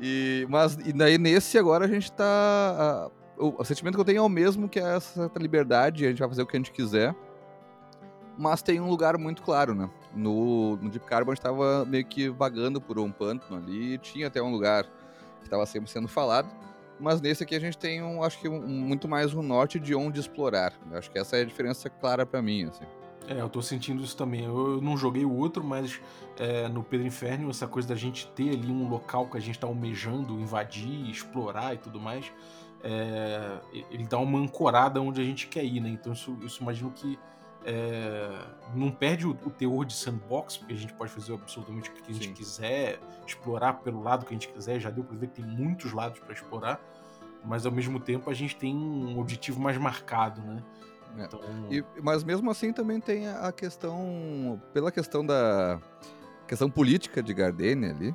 E, 0.00 0.46
mas 0.48 0.74
e 0.84 0.92
daí 0.92 1.18
nesse 1.18 1.58
agora 1.58 1.84
a 1.84 1.88
gente 1.88 2.12
tá. 2.12 2.24
ah, 2.24 3.10
o, 3.38 3.60
o 3.60 3.64
sentimento 3.64 3.94
que 3.94 4.00
eu 4.00 4.04
tenho 4.04 4.18
é 4.18 4.22
o 4.22 4.28
mesmo, 4.28 4.68
que 4.68 4.78
é 4.78 4.96
essa 4.96 5.30
liberdade, 5.38 6.04
a 6.04 6.08
gente 6.08 6.18
vai 6.18 6.28
fazer 6.28 6.42
o 6.42 6.46
que 6.46 6.56
a 6.56 6.60
gente 6.60 6.72
quiser. 6.72 7.14
Mas 8.38 8.60
tem 8.60 8.78
um 8.80 8.88
lugar 8.88 9.16
muito 9.16 9.42
claro, 9.42 9.74
né? 9.74 9.88
No, 10.14 10.76
no 10.76 10.90
Deep 10.90 11.06
Carbon 11.06 11.32
a 11.32 11.34
gente 11.34 11.42
tava 11.42 11.84
meio 11.86 12.04
que 12.04 12.28
vagando 12.28 12.80
por 12.80 12.98
um 12.98 13.10
pântano 13.10 13.56
ali, 13.56 13.96
tinha 13.98 14.26
até 14.26 14.42
um 14.42 14.50
lugar 14.50 14.84
que 15.42 15.48
tava 15.48 15.64
sempre 15.64 15.90
sendo 15.90 16.06
falado. 16.06 16.48
Mas 16.98 17.20
nesse 17.20 17.42
aqui 17.42 17.54
a 17.54 17.60
gente 17.60 17.76
tem, 17.76 18.02
um, 18.02 18.22
acho 18.22 18.38
que, 18.38 18.48
um, 18.48 18.60
muito 18.60 19.06
mais 19.06 19.34
um 19.34 19.42
norte 19.42 19.78
de 19.78 19.94
onde 19.94 20.20
explorar. 20.20 20.72
Eu 20.90 20.98
acho 20.98 21.10
que 21.10 21.18
essa 21.18 21.36
é 21.36 21.42
a 21.42 21.44
diferença 21.44 21.88
clara 21.88 22.24
pra 22.24 22.40
mim, 22.40 22.64
assim. 22.64 22.84
É, 23.28 23.40
eu 23.40 23.48
tô 23.48 23.60
sentindo 23.60 24.02
isso 24.02 24.16
também. 24.16 24.44
Eu, 24.44 24.74
eu 24.74 24.80
não 24.80 24.96
joguei 24.96 25.24
o 25.24 25.32
outro, 25.32 25.64
mas 25.64 26.00
é, 26.38 26.68
no 26.68 26.82
Pedro 26.82 27.06
Inferno, 27.06 27.50
essa 27.50 27.66
coisa 27.66 27.88
da 27.88 27.94
gente 27.94 28.26
ter 28.28 28.50
ali 28.50 28.70
um 28.70 28.88
local 28.88 29.26
que 29.28 29.36
a 29.36 29.40
gente 29.40 29.58
tá 29.58 29.66
almejando 29.66 30.38
invadir, 30.40 31.10
explorar 31.10 31.74
e 31.74 31.78
tudo 31.78 31.98
mais, 31.98 32.30
é, 32.82 33.58
ele 33.90 34.06
dá 34.06 34.18
uma 34.18 34.38
ancorada 34.38 35.00
onde 35.00 35.20
a 35.20 35.24
gente 35.24 35.48
quer 35.48 35.64
ir, 35.64 35.80
né? 35.80 35.88
Então 35.88 36.12
isso, 36.12 36.36
isso 36.42 36.62
imagino 36.62 36.90
que 36.92 37.18
é, 37.64 38.30
não 38.74 38.92
perde 38.92 39.26
o, 39.26 39.30
o 39.30 39.50
teor 39.50 39.84
de 39.84 39.92
sandbox, 39.92 40.56
porque 40.56 40.72
a 40.72 40.76
gente 40.76 40.92
pode 40.92 41.10
fazer 41.10 41.34
absolutamente 41.34 41.90
o 41.90 41.92
que 41.92 42.10
a 42.10 42.14
gente 42.14 42.28
Sim. 42.28 42.32
quiser, 42.32 43.00
explorar 43.26 43.74
pelo 43.74 44.00
lado 44.00 44.24
que 44.24 44.32
a 44.32 44.36
gente 44.38 44.48
quiser, 44.48 44.78
já 44.78 44.88
deu 44.88 45.02
pra 45.02 45.16
ver 45.16 45.26
que 45.28 45.42
tem 45.42 45.44
muitos 45.44 45.92
lados 45.92 46.20
pra 46.20 46.32
explorar, 46.32 46.80
mas 47.44 47.66
ao 47.66 47.72
mesmo 47.72 47.98
tempo 47.98 48.30
a 48.30 48.34
gente 48.34 48.54
tem 48.54 48.74
um 48.74 49.18
objetivo 49.18 49.60
mais 49.60 49.76
marcado, 49.78 50.40
né? 50.42 50.62
É. 51.18 51.24
Então, 51.24 51.40
E- 51.70 51.84
mas 52.02 52.22
mesmo 52.24 52.50
assim 52.50 52.72
também 52.72 53.00
tem 53.00 53.28
a 53.28 53.50
questão, 53.52 54.60
pela 54.72 54.90
questão 54.92 55.24
da 55.24 55.78
questão 56.46 56.70
política 56.70 57.22
de 57.22 57.32
Gardenia 57.34 57.90
ali, 57.90 58.14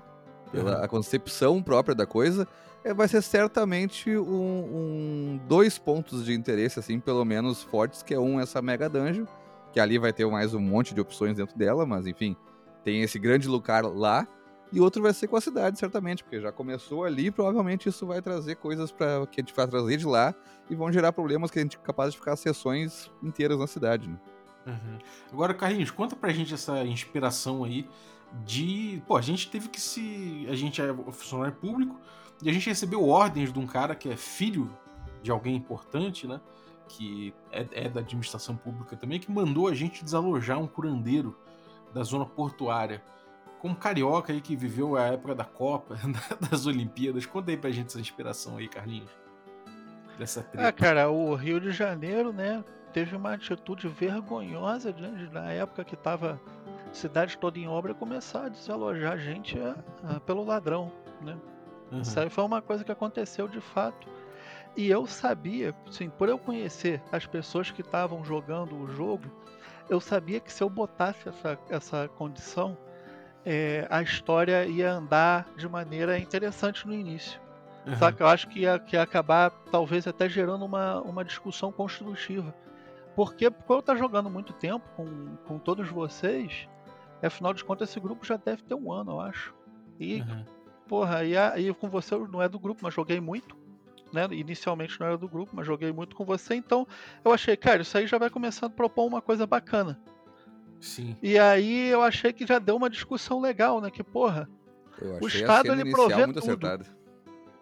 pela 0.52 0.78
Uhum. 0.78 0.84
a 0.84 0.88
concepção 0.88 1.62
própria 1.64 1.94
da 1.96 2.06
coisa, 2.06 2.48
é, 2.84 2.94
vai 2.94 3.08
ser 3.08 3.22
certamente 3.22 4.16
um, 4.18 4.24
um- 5.36 5.40
dois 5.48 5.78
pontos 5.78 6.26
de 6.26 6.34
interesse 6.34 6.80
assim, 6.80 7.00
pelo 7.00 7.24
menos 7.26 7.62
fortes, 7.64 8.02
que 8.04 8.14
é 8.14 8.20
um 8.20 8.40
essa 8.40 8.62
mega 8.62 8.90
dungeon, 8.90 9.26
que 9.74 9.80
ali 9.80 9.98
vai 9.98 10.12
ter 10.12 10.26
mais 10.28 10.54
um 10.54 10.60
monte 10.60 10.94
de 10.94 11.02
opções 11.02 11.36
dentro 11.38 11.58
dela, 11.58 11.86
mas 11.86 12.06
enfim, 12.08 12.36
tem 12.84 13.02
esse 13.04 13.18
grande 13.20 13.48
lugar 13.48 13.84
lá. 13.86 14.28
E 14.72 14.80
outro 14.80 15.02
vai 15.02 15.14
ser 15.14 15.28
com 15.28 15.36
a 15.36 15.42
cidade, 15.42 15.78
certamente, 15.78 16.24
porque 16.24 16.40
já 16.40 16.52
começou 16.52 17.04
ali, 17.04 17.30
provavelmente 17.30 17.90
isso 17.90 18.06
vai 18.06 18.22
trazer 18.22 18.56
coisas 18.56 18.92
para 18.92 19.28
que 19.28 19.42
a 19.42 19.44
gente 19.44 19.54
vai 19.54 19.68
trazer 19.68 19.98
de 19.98 20.06
lá 20.06 20.34
e 20.70 20.76
vão 20.76 20.92
gerar 20.92 21.12
problemas 21.12 21.52
que 21.52 21.60
a 21.60 21.62
gente 21.62 21.78
é 21.78 21.80
capaz 21.80 22.14
de 22.14 22.20
ficar 22.20 22.36
sessões 22.38 23.12
inteiras 23.22 23.60
na 23.60 23.68
cidade, 23.68 24.10
né? 24.10 24.18
Uhum. 24.66 25.00
Agora, 25.34 25.54
Carlinhos, 25.54 25.92
conta 25.92 26.16
pra 26.16 26.32
gente 26.32 26.54
essa 26.54 26.84
inspiração 26.86 27.64
aí 27.64 27.88
de. 28.46 29.02
Pô, 29.08 29.18
a 29.18 29.22
gente 29.22 29.50
teve 29.50 29.68
que 29.70 29.82
se. 29.82 30.46
A 30.50 30.56
gente 30.56 30.82
é 30.82 30.94
funcionário 31.12 31.56
público 31.56 32.00
e 32.42 32.50
a 32.50 32.54
gente 32.54 32.70
recebeu 32.70 33.08
ordens 33.08 33.52
de 33.52 33.60
um 33.60 33.68
cara 33.68 33.96
que 33.96 34.10
é 34.10 34.16
filho 34.16 34.72
de 35.22 35.32
alguém 35.32 35.56
importante, 35.56 36.28
né? 36.28 36.40
Que 36.88 37.34
é, 37.52 37.68
é 37.72 37.90
da 37.90 38.02
administração 38.02 38.56
pública 38.56 38.96
também, 38.96 39.20
que 39.20 39.32
mandou 39.32 39.68
a 39.68 39.74
gente 39.74 40.04
desalojar 40.04 40.60
um 40.60 40.68
curandeiro 40.68 41.38
da 41.94 42.04
zona 42.04 42.26
portuária. 42.26 43.04
Como 43.62 43.76
carioca 43.76 44.34
aí 44.34 44.42
que 44.42 44.56
viveu 44.56 44.98
a 44.98 45.04
época 45.04 45.36
da 45.36 45.46
Copa, 45.46 45.96
das 46.50 46.66
Olimpíadas, 46.66 47.28
conta 47.28 47.52
aí 47.52 47.58
pra 47.58 47.70
gente 47.70 47.88
essa 47.90 48.00
inspiração 48.00 48.58
aí, 48.58 48.68
Carlinhos. 48.68 49.12
Dessa 50.18 50.42
treta. 50.42 50.68
Ah, 50.68 50.72
cara, 50.72 51.10
o 51.12 51.36
Rio 51.36 51.62
de 51.62 51.72
Janeiro, 51.72 52.34
né, 52.34 52.64
teve 52.92 53.16
uma 53.16 53.34
atitude 53.36 53.88
vergonhosa 53.88 54.92
de, 54.92 55.10
de- 55.16 55.32
na 55.32 55.52
época 55.52 55.84
que 55.84 55.96
tava 55.96 56.42
cidade 56.92 57.38
toda 57.38 57.60
em 57.60 57.68
obra 57.68 57.94
começar 57.94 58.46
a 58.46 58.50
desalojar 58.50 59.18
gente 59.20 59.60
ah, 59.60 59.76
ah, 60.04 60.20
pelo 60.20 60.44
ladrão, 60.44 60.92
né? 61.22 61.38
Uhum. 61.92 62.02
Isso 62.02 62.20
aí 62.20 62.30
foi 62.32 62.44
uma 62.44 62.62
coisa 62.64 62.84
que 62.84 62.92
aconteceu 62.92 63.48
de 63.48 63.62
fato. 63.62 64.08
E 64.76 64.90
eu 64.90 65.06
sabia, 65.06 65.76
assim, 65.88 66.10
por 66.10 66.30
eu 66.30 66.40
conhecer 66.40 67.00
as 67.12 67.28
pessoas 67.28 67.70
que 67.70 67.82
estavam 67.82 68.24
jogando 68.26 68.76
o 68.76 68.88
jogo, 68.88 69.26
eu 69.88 70.00
sabia 70.00 70.40
que 70.40 70.52
se 70.52 70.64
eu 70.64 70.70
botasse 70.70 71.30
essa, 71.30 71.60
essa 71.70 72.08
condição, 72.08 72.76
eh, 73.46 73.88
a 73.90 74.02
história 74.02 74.66
ia 74.66 74.92
andar 74.92 75.48
de 75.58 75.68
maneira 75.68 76.18
interessante 76.20 76.86
no 76.88 76.94
início. 76.94 77.40
Uhum. 77.88 77.96
Saca? 77.96 78.24
Eu 78.24 78.28
acho 78.28 78.48
que 78.48 78.60
ia, 78.62 78.78
que 78.80 78.96
ia 78.96 79.02
acabar, 79.02 79.50
talvez, 79.72 80.06
até 80.08 80.30
gerando 80.30 80.64
uma, 80.66 81.02
uma 81.02 81.26
discussão 81.26 81.72
construtiva. 81.72 82.54
Porque, 83.16 83.50
por 83.50 83.74
eu 83.76 83.80
estar 83.80 83.96
jogando 83.96 84.30
muito 84.30 84.54
tempo 84.54 84.86
com, 84.96 85.36
com 85.48 85.58
todos 85.60 85.90
vocês, 85.90 86.68
afinal 87.22 87.54
de 87.54 87.64
contas, 87.64 87.90
esse 87.90 88.00
grupo 88.00 88.26
já 88.26 88.38
deve 88.38 88.64
ter 88.64 88.76
um 88.76 88.92
ano, 88.92 89.12
eu 89.14 89.20
acho. 89.20 89.54
E, 90.00 90.22
Uhum. 90.22 90.46
porra, 90.88 91.24
e, 91.24 91.36
a- 91.38 91.58
e 91.60 91.74
com 91.74 91.90
você 91.90 92.14
eu 92.14 92.28
não 92.28 92.42
é 92.42 92.48
do 92.48 92.60
grupo, 92.60 92.82
mas 92.84 92.94
joguei 92.94 93.20
muito. 93.20 93.60
Né? 94.14 94.28
Inicialmente 94.32 95.00
não 95.00 95.08
era 95.08 95.18
do 95.18 95.28
grupo, 95.28 95.52
mas 95.56 95.66
joguei 95.66 95.92
muito 95.92 96.16
com 96.16 96.26
você. 96.26 96.54
Então 96.56 96.86
eu 97.24 97.32
achei, 97.34 97.56
cara, 97.58 97.82
isso 97.82 97.98
aí 97.98 98.06
já 98.06 98.18
vai 98.18 98.30
começando 98.30 98.72
a 98.72 98.76
propor 98.76 99.08
uma 99.08 99.22
coisa 99.22 99.48
bacana. 99.48 99.98
Sim. 100.82 101.16
E 101.22 101.38
aí 101.40 101.88
eu 101.90 102.02
achei 102.02 102.34
que 102.34 102.46
já 102.46 102.60
deu 102.60 102.76
uma 102.76 102.90
discussão 102.90 103.40
legal, 103.40 103.80
né? 103.80 103.90
Que, 103.90 104.04
porra, 104.04 104.50
O 105.22 105.28
Estado, 105.28 105.68
ele 105.72 105.92
provê 105.92 106.14
tudo. 106.34 106.40
acertada. 106.40 106.86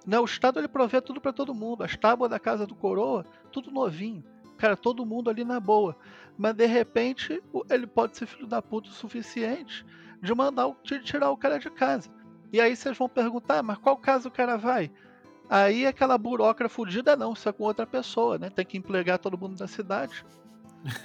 Né, 0.08 0.20
o 0.20 0.26
Estado 0.26 0.60
ele 0.60 0.68
provê 0.68 1.00
tudo 1.02 1.22
pra 1.22 1.32
todo 1.32 1.54
mundo. 1.54 1.84
As 1.84 1.96
tábuas 1.96 2.32
da 2.32 2.40
casa 2.40 2.66
do 2.66 2.74
coroa, 2.74 3.26
tudo 3.52 3.70
novinho. 3.70 4.24
Cara, 4.58 4.76
todo 4.76 5.06
mundo 5.06 5.30
ali 5.30 5.44
na 5.44 5.60
boa. 5.60 5.96
Mas 6.38 6.54
de 6.56 6.66
repente, 6.66 7.44
ele 7.70 7.86
pode 7.86 8.18
ser 8.18 8.26
filho 8.26 8.48
da 8.48 8.62
puta 8.62 8.90
o 8.90 8.94
suficiente 8.94 9.86
de 10.22 10.34
mandar 10.34 10.68
o- 10.68 10.76
de 10.84 11.00
tirar 11.00 11.30
o 11.30 11.38
cara 11.38 11.60
de 11.60 11.70
casa. 11.70 12.10
E 12.52 12.60
aí 12.60 12.76
vocês 12.76 12.98
vão 12.98 13.08
perguntar, 13.08 13.62
mas 13.62 13.78
qual 13.78 13.96
casa 13.98 14.28
o 14.28 14.32
cara 14.32 14.58
vai? 14.58 14.90
Aí 15.50 15.86
aquela 15.86 16.18
burocra 16.18 16.68
fudida 16.68 17.16
não, 17.16 17.34
isso 17.34 17.48
é 17.48 17.52
com 17.52 17.64
outra 17.64 17.86
pessoa, 17.86 18.38
né? 18.38 18.50
Tem 18.50 18.66
que 18.66 18.78
emplegar 18.78 19.20
todo 19.20 19.38
mundo 19.38 19.58
da 19.58 19.68
cidade. 19.68 20.26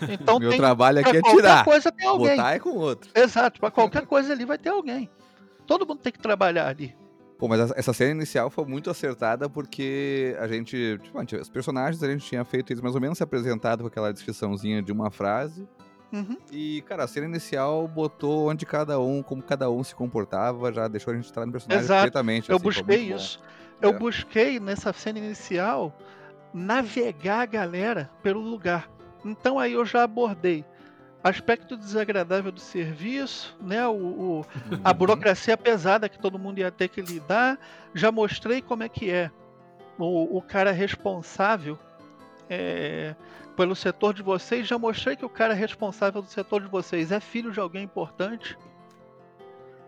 Então 0.08 0.38
Meu 0.38 0.50
tem, 0.50 0.58
trabalho 0.58 1.00
aqui 1.00 1.16
é 1.16 1.22
tirar. 1.22 1.64
coisa 1.64 1.90
tem 1.90 2.06
alguém. 2.06 2.36
Botar 2.36 2.54
é 2.54 2.58
com 2.58 2.70
outro. 2.76 3.10
Exato, 3.14 3.58
pra 3.60 3.70
qualquer 3.70 4.06
coisa 4.06 4.32
ali 4.32 4.44
vai 4.44 4.56
ter 4.58 4.68
alguém. 4.70 5.10
Todo 5.66 5.86
mundo 5.86 5.98
tem 5.98 6.12
que 6.12 6.18
trabalhar 6.18 6.68
ali. 6.68 6.94
Pô, 7.38 7.48
mas 7.48 7.72
essa- 7.72 7.92
cena 7.92 8.12
inicial 8.12 8.48
foi 8.50 8.64
muito 8.64 8.88
acertada 8.88 9.48
porque 9.50 10.36
a 10.38 10.46
gente, 10.46 10.98
tipo, 11.02 11.18
os 11.40 11.48
personagens 11.48 12.00
a 12.02 12.10
gente 12.10 12.24
tinha 12.24 12.44
feito 12.44 12.72
eles 12.72 12.80
mais 12.82 12.94
ou 12.94 13.00
menos 13.00 13.18
se 13.18 13.24
apresentado 13.24 13.80
com 13.82 13.88
aquela 13.88 14.12
descriçãozinha 14.12 14.80
de 14.80 14.92
uma 14.92 15.10
frase. 15.10 15.66
Uhum. 16.12 16.36
E, 16.52 16.80
cara, 16.82 17.02
a 17.02 17.08
cena 17.08 17.26
inicial 17.26 17.88
botou 17.88 18.48
onde 18.48 18.64
cada 18.64 19.00
um, 19.00 19.20
como 19.20 19.42
cada 19.42 19.68
um 19.68 19.82
se 19.82 19.96
comportava, 19.96 20.72
já 20.72 20.86
deixou 20.86 21.12
a 21.12 21.16
gente 21.16 21.28
entrar 21.28 21.44
no 21.44 21.50
personagem 21.50 21.82
Exato. 21.84 22.02
perfeitamente. 22.02 22.48
Eu 22.50 22.56
assim, 22.56 22.64
busquei 22.64 22.96
muito 22.98 23.10
bom. 23.10 23.16
isso. 23.16 23.40
Eu 23.82 23.90
É. 23.90 23.98
busquei 23.98 24.60
nessa 24.60 24.92
cena 24.92 25.18
inicial 25.18 25.92
navegar 26.52 27.40
a 27.40 27.46
galera 27.46 28.10
pelo 28.22 28.40
lugar. 28.40 28.88
Então 29.24 29.58
aí 29.58 29.72
eu 29.72 29.84
já 29.86 30.02
abordei 30.02 30.64
aspecto 31.22 31.76
desagradável 31.76 32.52
do 32.52 32.60
serviço, 32.60 33.56
né? 33.60 33.86
O, 33.88 33.92
o- 33.94 34.46
a 34.84 34.90
Uhum. 34.90 34.96
burocracia 34.96 35.56
pesada 35.56 36.08
que 36.08 36.18
todo 36.18 36.38
mundo 36.38 36.58
ia 36.58 36.70
ter 36.70 36.88
que 36.88 37.00
lidar. 37.00 37.58
Já 37.94 38.12
mostrei 38.12 38.60
como 38.60 38.82
é 38.82 38.88
que 38.88 39.10
é 39.10 39.30
o, 39.98 40.36
o 40.36 40.42
cara 40.42 40.70
responsável 40.72 41.78
é, 42.50 43.14
pelo 43.56 43.74
setor 43.74 44.12
de 44.12 44.22
vocês. 44.22 44.66
Já 44.68 44.76
mostrei 44.78 45.16
que 45.16 45.24
o 45.24 45.30
cara 45.30 45.54
responsável 45.54 46.20
do 46.20 46.28
setor 46.28 46.60
de 46.60 46.68
vocês 46.68 47.10
é 47.10 47.20
filho 47.20 47.50
de 47.50 47.58
alguém 47.60 47.84
importante. 47.84 48.58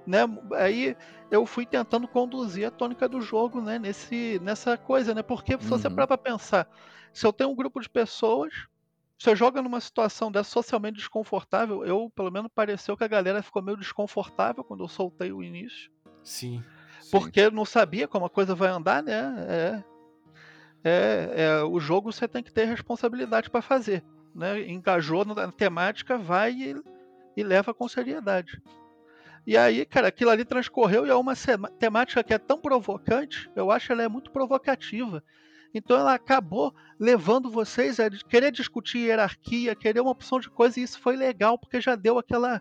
Né? 0.07 0.21
Aí 0.55 0.97
eu 1.31 1.45
fui 1.45 1.67
tentando 1.67 2.07
conduzir 2.09 2.67
a 2.67 2.71
tônica 2.71 3.07
do 3.09 3.21
jogo 3.21 3.61
né? 3.61 3.79
Nesse, 3.79 4.41
nessa 4.43 4.79
coisa, 4.79 5.15
né? 5.15 5.23
Porque 5.23 5.59
se 5.61 5.69
você 5.69 5.89
Uhum. 5.89 5.95
parar 5.95 6.07
pra 6.07 6.17
pensar, 6.17 6.67
se 7.13 7.27
eu 7.27 7.33
tenho 7.33 7.51
um 7.51 7.55
grupo 7.57 7.81
de 7.81 7.91
pessoas, 7.91 8.53
você 9.19 9.35
joga 9.35 9.63
numa 9.63 9.81
situação 9.81 10.31
dessa 10.31 10.51
socialmente 10.51 10.99
desconfortável, 10.99 11.85
eu, 11.85 12.11
pelo 12.15 12.31
menos, 12.31 12.51
pareceu 12.55 12.97
que 12.97 13.05
a 13.05 13.09
galera 13.09 13.43
ficou 13.43 13.63
meio 13.63 13.77
desconfortável 13.77 14.63
quando 14.63 14.85
eu 14.85 14.89
soltei 14.89 15.33
o 15.33 15.43
início. 15.43 15.91
Sim. 16.23 16.63
Sim. 17.01 17.11
Porque 17.11 17.51
não 17.51 17.65
sabia 17.65 18.09
como 18.09 18.27
a 18.27 18.31
coisa 18.31 18.55
vai 18.55 18.69
andar, 18.69 19.03
né? 19.03 19.35
É, 19.49 19.85
é, 20.85 21.33
é, 21.37 21.63
o 21.63 21.81
jogo 21.81 22.13
você 22.13 22.29
tem 22.29 22.43
que 22.43 22.53
ter 22.53 22.65
responsabilidade 22.65 23.49
para 23.49 23.63
fazer. 23.63 24.05
Né? 24.35 24.69
Engajou 24.69 25.25
na 25.25 25.51
temática, 25.51 26.19
vai 26.19 26.53
e, 26.53 26.83
e 27.37 27.43
leva 27.43 27.73
com 27.73 27.89
seriedade. 27.89 28.61
E 29.47 29.57
aí, 29.57 29.87
cara, 29.87 30.09
aquilo 30.09 30.31
ali 30.31 30.45
transcorreu 30.45 31.07
e 31.07 31.11
é 31.11 31.15
uma 31.15 31.35
temática 31.79 32.23
que 32.25 32.35
é 32.35 32.39
tão 32.39 32.61
provocante, 32.61 33.49
eu 33.55 33.71
acho 33.71 33.87
que 33.87 33.93
ela 33.93 34.03
é 34.03 34.09
muito 34.09 34.33
provocativa. 34.33 35.23
Então 35.79 35.99
ela 35.99 36.15
acabou 36.15 36.75
levando 36.99 37.51
vocês 37.51 38.01
a 38.01 38.09
querer 38.09 38.51
discutir 38.51 38.99
hierarquia, 38.99 39.75
querer 39.75 40.01
uma 40.01 40.11
opção 40.11 40.41
de 40.41 40.49
coisa, 40.49 40.81
e 40.81 40.83
isso 40.83 40.99
foi 40.99 41.17
legal, 41.17 41.59
porque 41.59 41.81
já 41.81 41.95
deu 41.95 42.19
aquela. 42.19 42.61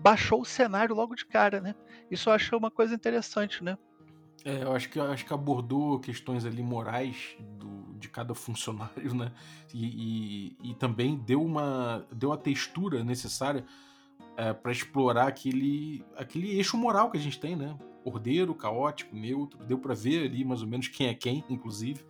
baixou 0.00 0.40
o 0.40 0.44
cenário 0.44 0.94
logo 0.94 1.14
de 1.14 1.24
cara, 1.24 1.60
né? 1.60 1.74
Isso 2.10 2.28
eu 2.28 2.32
achei 2.32 2.58
uma 2.58 2.70
coisa 2.70 2.94
interessante, 2.94 3.62
né? 3.62 3.78
É, 4.44 4.64
eu 4.64 4.72
acho 4.72 4.88
que, 4.88 4.98
eu 4.98 5.04
acho 5.04 5.24
que 5.24 5.32
abordou 5.32 6.00
questões 6.00 6.44
ali 6.44 6.62
morais 6.62 7.36
do, 7.38 7.94
de 7.98 8.08
cada 8.08 8.34
funcionário, 8.34 9.12
né? 9.14 9.30
E, 9.72 10.56
e, 10.62 10.70
e 10.70 10.74
também 10.74 11.16
deu 11.16 11.44
uma 11.44 12.04
deu 12.10 12.32
a 12.32 12.36
textura 12.36 13.04
necessária 13.04 13.64
para 14.62 14.72
explorar 14.72 15.26
aquele, 15.26 16.02
aquele 16.16 16.56
eixo 16.56 16.74
moral 16.76 17.10
que 17.10 17.18
a 17.18 17.20
gente 17.20 17.38
tem, 17.38 17.54
né? 17.54 17.76
Ordeiro, 18.04 18.54
caótico, 18.54 19.14
neutro. 19.14 19.62
Deu 19.66 19.78
para 19.78 19.94
ver 19.94 20.24
ali 20.24 20.44
mais 20.44 20.62
ou 20.62 20.68
menos 20.68 20.88
quem 20.88 21.08
é 21.08 21.14
quem, 21.14 21.44
inclusive. 21.50 22.02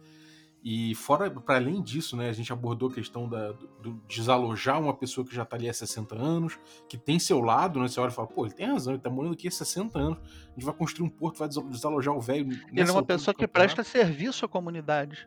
E 0.63 0.95
fora, 0.95 1.31
para 1.31 1.57
além 1.57 1.83
disso, 1.83 2.17
né, 2.17 2.29
a 2.29 2.33
gente 2.33 2.53
abordou 2.53 2.91
a 2.91 2.93
questão 2.93 3.27
da, 3.27 3.53
do, 3.83 3.99
desalojar 4.07 4.79
uma 4.79 4.93
pessoa 4.93 5.27
que 5.27 5.35
já 5.35 5.43
tá 5.45 5.57
ali 5.57 5.69
há 5.69 5.73
60 5.73 6.15
anos, 6.15 6.59
que 6.87 6.99
tem 6.99 7.19
seu 7.19 7.41
lado, 7.41 7.81
né? 7.81 7.89
Você 7.89 7.99
olha 7.99 8.11
e 8.11 8.15
fala, 8.15 8.29
pô, 8.29 8.45
ele 8.45 8.55
tem 8.55 8.67
razão, 8.67 8.93
ele 8.93 9.03
tá 9.03 9.09
morando 9.09 9.33
aqui 9.33 9.49
há 9.49 9.51
60 9.51 9.99
anos, 9.99 10.19
a 10.19 10.53
gente 10.53 10.65
vai 10.65 10.75
construir 10.75 11.07
um 11.07 11.11
porto, 11.11 11.39
vai 11.39 11.49
desa- 11.49 11.63
desalojar 11.63 12.15
o 12.15 12.21
velho. 12.21 12.53
Ele 12.71 12.81
é 12.81 12.93
uma 12.93 13.03
pessoa 13.03 13.35
que 13.35 13.47
presta 13.49 13.83
serviço 13.83 14.45
à 14.45 14.49
comunidade. 14.49 15.27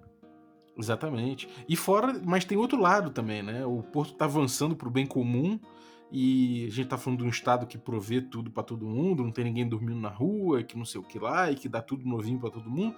Exatamente. 0.78 1.48
E 1.68 1.76
fora, 1.76 2.20
mas 2.24 2.46
tem 2.46 2.58
outro 2.58 2.80
lado 2.80 3.10
também, 3.10 3.42
né? 3.42 3.66
O 3.66 3.82
Porto 3.82 4.14
tá 4.14 4.26
avançando 4.26 4.76
pro 4.76 4.90
bem 4.90 5.06
comum 5.06 5.60
e 6.12 6.68
a 6.68 6.72
gente 6.72 6.88
tá 6.90 6.98
falando 6.98 7.20
de 7.20 7.26
um 7.26 7.30
estado 7.30 7.66
que 7.66 7.78
provê 7.78 8.22
tudo 8.22 8.52
pra 8.52 8.62
todo 8.62 8.86
mundo, 8.86 9.24
não 9.24 9.32
tem 9.32 9.46
ninguém 9.46 9.68
dormindo 9.68 10.00
na 10.00 10.10
rua, 10.10 10.62
que 10.62 10.78
não 10.78 10.86
sei 10.86 11.02
o 11.02 11.04
que 11.04 11.18
lá, 11.18 11.52
e 11.52 11.56
que 11.56 11.68
dá 11.68 11.82
tudo 11.82 12.08
novinho 12.08 12.40
pra 12.40 12.52
todo 12.52 12.70
mundo, 12.70 12.96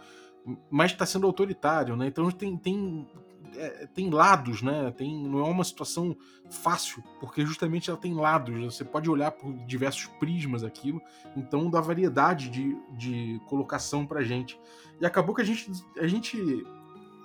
mas 0.70 0.94
tá 0.94 1.06
sendo 1.06 1.26
autoritário, 1.26 1.96
né? 1.96 2.08
Então 2.08 2.30
tem 2.32 2.56
tem 2.58 3.08
é, 3.56 3.88
tem 3.94 4.10
lados, 4.10 4.62
né? 4.62 4.94
Tem 4.96 5.28
não 5.28 5.40
é 5.40 5.50
uma 5.50 5.64
situação 5.64 6.16
fácil, 6.50 7.04
porque 7.20 7.46
justamente 7.46 7.90
ela 7.90 8.00
tem 8.00 8.14
lados. 8.14 8.74
Você 8.74 8.84
pode 8.84 9.10
olhar 9.10 9.32
por 9.32 9.54
diversos 9.66 10.08
prismas 10.20 10.64
aquilo, 10.64 11.02
então 11.36 11.70
dá 11.70 11.82
variedade 11.82 12.50
de, 12.50 12.78
de 12.98 13.42
colocação 13.48 14.06
pra 14.06 14.24
gente. 14.24 14.60
E 15.00 15.06
acabou 15.06 15.34
que 15.34 15.42
a 15.42 15.46
gente 15.46 15.72
a 15.98 16.08
gente 16.08 16.38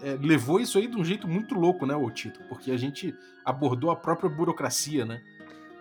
é, 0.02 0.16
levou 0.20 0.60
isso 0.60 0.78
aí 0.78 0.86
de 0.86 0.96
um 0.96 1.04
jeito 1.04 1.28
muito 1.28 1.54
louco, 1.54 1.84
né, 1.86 1.94
o 1.94 2.10
Tito? 2.10 2.40
Porque 2.48 2.70
a 2.70 2.76
gente 2.76 3.14
abordou 3.44 3.90
a 3.90 3.96
própria 3.96 4.30
burocracia, 4.30 5.04
né? 5.04 5.22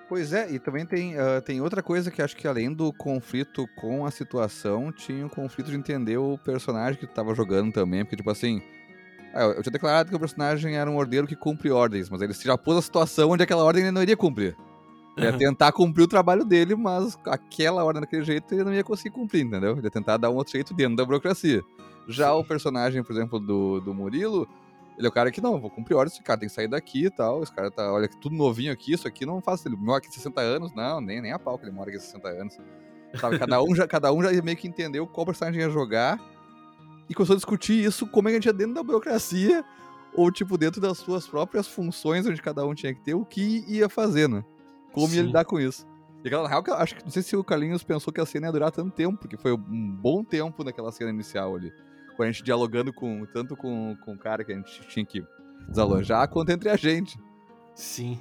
Pois 0.09 0.33
é, 0.33 0.51
e 0.51 0.57
também 0.57 0.87
tem, 0.87 1.15
ah, 1.19 1.39
tem 1.39 1.61
outra 1.61 1.83
coisa 1.83 2.09
que 2.09 2.19
acho 2.19 2.35
que 2.35 2.47
além 2.47 2.73
do 2.73 2.91
conflito 2.91 3.69
com 3.75 4.07
a 4.07 4.11
situação, 4.11 4.91
tinha 4.91 5.23
um 5.23 5.29
conflito 5.29 5.69
de 5.69 5.77
entender 5.77 6.17
o 6.17 6.35
personagem 6.35 6.99
que 6.99 7.05
tu 7.05 7.13
tava 7.13 7.35
jogando 7.35 7.71
também, 7.71 8.03
porque 8.03 8.15
tipo 8.15 8.31
assim, 8.31 8.59
ah, 9.35 9.43
eu 9.43 9.61
tinha 9.61 9.71
declarado 9.71 10.09
que 10.09 10.15
o 10.15 10.19
personagem 10.19 10.75
era 10.75 10.89
um 10.89 10.97
ordeiro 10.97 11.27
que 11.27 11.35
cumpre 11.35 11.69
ordens, 11.69 12.09
mas 12.09 12.23
ele 12.23 12.33
já 12.33 12.57
pôs 12.57 12.79
a 12.79 12.81
situação 12.81 13.29
onde 13.29 13.43
aquela 13.43 13.63
ordem 13.63 13.83
ele 13.83 13.91
não 13.91 14.01
iria 14.01 14.17
cumprir. 14.17 14.57
Ele 15.15 15.27
ia 15.27 15.37
tentar 15.37 15.71
cumprir 15.73 16.03
o 16.03 16.07
trabalho 16.07 16.43
dele, 16.43 16.75
mas 16.75 17.15
aquela 17.25 17.83
ordem 17.83 18.01
daquele 18.01 18.23
jeito 18.23 18.51
ele 18.53 18.63
não 18.63 18.73
ia 18.73 18.83
conseguir 18.83 19.11
cumprir, 19.11 19.45
entendeu? 19.45 19.73
Ele 19.73 19.85
ia 19.85 19.91
tentar 19.91 20.17
dar 20.17 20.31
um 20.31 20.35
outro 20.35 20.53
jeito 20.53 20.73
dentro 20.73 20.95
da 20.95 21.05
burocracia. 21.05 21.61
Já 22.07 22.33
o 22.33 22.43
personagem, 22.43 23.03
por 23.03 23.11
exemplo, 23.11 23.39
do, 23.39 23.79
do 23.81 23.93
Murilo, 23.93 24.47
ele 24.99 25.07
é 25.07 25.09
o 25.09 25.13
cara 25.13 25.31
que, 25.31 25.39
não, 25.39 25.61
vou 25.61 25.69
cumprir 25.69 25.95
ordens, 25.95 26.15
esse 26.15 26.21
cara 26.21 26.37
tem 26.37 26.49
que 26.49 26.53
sair 26.53 26.67
daqui 26.67 27.05
e 27.05 27.09
tal. 27.09 27.41
Esse 27.41 27.53
cara 27.53 27.71
tá, 27.71 27.89
olha, 27.89 28.05
que 28.05 28.17
tudo 28.17 28.35
novinho 28.35 28.69
aqui, 28.69 28.91
isso 28.91 29.07
aqui 29.07 29.25
não 29.25 29.39
faz. 29.41 29.65
Ele 29.65 29.77
mora 29.77 29.99
aqui 29.99 30.13
60 30.13 30.41
anos, 30.41 30.75
não, 30.75 30.99
nem, 30.99 31.21
nem 31.21 31.31
a 31.31 31.39
pau 31.39 31.57
que 31.57 31.63
ele 31.63 31.71
mora 31.71 31.89
aqui 31.89 31.97
60 31.97 32.27
anos. 32.27 32.57
Sabe, 33.15 33.39
cada 33.39 33.63
um, 33.63 33.73
já, 33.73 33.87
cada 33.87 34.11
um 34.11 34.21
já 34.21 34.29
meio 34.41 34.57
que 34.57 34.67
entendeu 34.67 35.07
qual 35.07 35.25
personagem 35.25 35.61
ia 35.61 35.69
jogar 35.69 36.19
e 37.09 37.13
começou 37.13 37.33
a 37.33 37.37
discutir 37.37 37.81
isso, 37.81 38.05
como 38.07 38.27
é 38.27 38.31
que 38.31 38.35
a 38.35 38.39
gente 38.41 38.47
ia 38.47 38.53
dentro 38.53 38.73
da 38.73 38.83
burocracia, 38.83 39.63
ou 40.13 40.29
tipo, 40.29 40.57
dentro 40.57 40.81
das 40.81 40.97
suas 40.97 41.25
próprias 41.25 41.65
funções, 41.65 42.27
onde 42.27 42.41
cada 42.41 42.65
um 42.65 42.75
tinha 42.75 42.93
que 42.93 42.99
ter, 42.99 43.13
o 43.13 43.23
que 43.23 43.63
ia 43.69 43.87
fazer, 43.87 44.27
né? 44.27 44.43
Como 44.91 45.07
ia 45.13 45.21
Sim. 45.21 45.27
lidar 45.27 45.45
com 45.45 45.61
isso. 45.61 45.87
E 46.25 46.27
aquela, 46.27 46.43
na 46.43 46.49
real, 46.49 46.63
acho 46.77 46.97
que 46.97 47.03
não 47.05 47.11
sei 47.11 47.23
se 47.23 47.37
o 47.37 47.43
Carlinhos 47.43 47.83
pensou 47.83 48.11
que 48.11 48.19
a 48.19 48.25
cena 48.25 48.47
ia 48.47 48.51
durar 48.51 48.69
tanto 48.69 48.91
tempo, 48.91 49.17
porque 49.17 49.37
foi 49.37 49.53
um 49.53 49.95
bom 49.95 50.25
tempo 50.25 50.61
naquela 50.61 50.91
cena 50.91 51.09
inicial 51.09 51.55
ali. 51.55 51.71
A 52.23 52.25
gente 52.25 52.43
dialogando 52.43 52.91
com 52.91 53.25
tanto 53.25 53.55
com, 53.55 53.95
com 54.03 54.13
o 54.13 54.17
cara 54.17 54.43
que 54.43 54.51
a 54.51 54.55
gente 54.55 54.81
tinha 54.87 55.05
que 55.05 55.23
desalojar, 55.67 56.27
quanto 56.29 56.49
entre 56.49 56.69
a 56.69 56.75
gente. 56.75 57.17
Sim. 57.73 58.19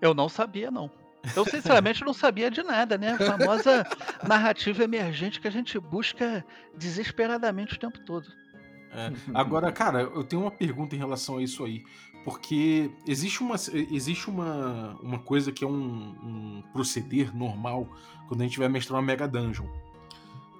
Eu 0.00 0.14
não 0.14 0.28
sabia, 0.28 0.70
não. 0.70 0.90
Eu, 1.34 1.44
sinceramente, 1.44 2.04
não 2.04 2.12
sabia 2.12 2.50
de 2.50 2.62
nada, 2.62 2.98
né? 2.98 3.12
A 3.12 3.18
famosa 3.18 3.86
narrativa 4.28 4.84
emergente 4.84 5.40
que 5.40 5.48
a 5.48 5.50
gente 5.50 5.78
busca 5.78 6.44
desesperadamente 6.76 7.74
o 7.74 7.78
tempo 7.78 7.98
todo. 8.00 8.28
É. 8.92 9.10
Agora, 9.32 9.72
cara, 9.72 10.02
eu 10.02 10.22
tenho 10.22 10.42
uma 10.42 10.50
pergunta 10.50 10.94
em 10.94 10.98
relação 10.98 11.38
a 11.38 11.42
isso 11.42 11.64
aí. 11.64 11.82
Porque 12.24 12.90
existe 13.06 13.42
uma, 13.42 13.56
existe 13.90 14.30
uma, 14.30 14.96
uma 15.02 15.18
coisa 15.18 15.52
que 15.52 15.62
é 15.62 15.66
um, 15.66 15.72
um 15.72 16.62
proceder 16.72 17.36
normal 17.36 17.86
quando 18.28 18.40
a 18.40 18.44
gente 18.44 18.58
vai 18.58 18.68
mestrar 18.68 18.98
uma 18.98 19.06
Mega 19.06 19.28
Dungeon. 19.28 19.66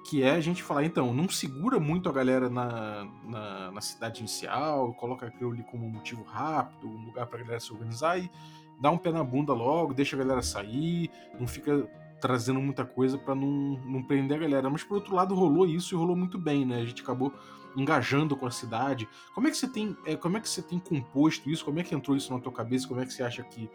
Que 0.05 0.23
é 0.23 0.33
a 0.33 0.41
gente 0.41 0.63
falar, 0.63 0.85
então, 0.85 1.15
não 1.15 1.29
segura 1.29 1.81
muito 1.81 2.09
a 2.09 2.13
galera 2.13 2.51
na, 2.51 3.09
na, 3.25 3.73
na 3.73 3.81
cidade 3.81 4.21
inicial, 4.21 4.93
coloca 4.95 5.27
aquilo 5.27 5.53
ali 5.53 5.63
como 5.63 5.87
um 5.87 5.91
motivo 5.91 6.23
rápido, 6.25 6.87
um 6.87 7.07
lugar 7.07 7.27
pra 7.27 7.39
galera 7.39 7.59
se 7.59 7.73
organizar 7.73 8.19
e 8.19 8.31
dá 8.81 8.91
um 8.91 8.99
pé 8.99 9.11
na 9.11 9.25
bunda 9.25 9.55
logo, 9.55 9.95
deixa 9.95 10.15
a 10.15 10.19
galera 10.19 10.43
sair, 10.43 11.11
não 11.39 11.47
fica 11.47 11.89
trazendo 12.21 12.61
muita 12.61 12.85
coisa 12.85 13.19
pra 13.19 13.35
não, 13.35 13.79
não 13.85 14.03
prender 14.03 14.37
a 14.37 14.41
galera. 14.41 14.71
Mas 14.71 14.83
por 14.83 14.97
outro 14.97 15.15
lado 15.15 15.35
rolou 15.35 15.67
isso 15.67 15.95
e 15.95 15.99
rolou 15.99 16.17
muito 16.17 16.39
bem, 16.39 16.65
né? 16.65 16.81
A 16.81 16.85
gente 16.85 17.03
acabou 17.03 17.33
engajando 17.77 18.37
com 18.37 18.47
a 18.47 18.51
cidade. 18.51 19.09
Como 19.35 19.49
é 19.49 19.51
que 19.51 19.57
você 19.57 19.69
tem, 19.69 19.97
é, 20.07 20.17
como 20.17 20.37
é 20.37 20.41
que 20.41 20.49
você 20.49 20.63
tem 20.63 20.79
composto 20.79 21.51
isso? 21.51 21.65
Como 21.65 21.79
é 21.81 21.83
que 21.83 21.95
entrou 21.95 22.17
isso 22.17 22.33
na 22.33 22.41
tua 22.41 22.53
cabeça? 22.53 22.87
Como 22.89 23.01
é 23.01 23.07
que 23.07 23.13
você 23.13 23.23
acha 23.23 23.43
que 23.43 23.69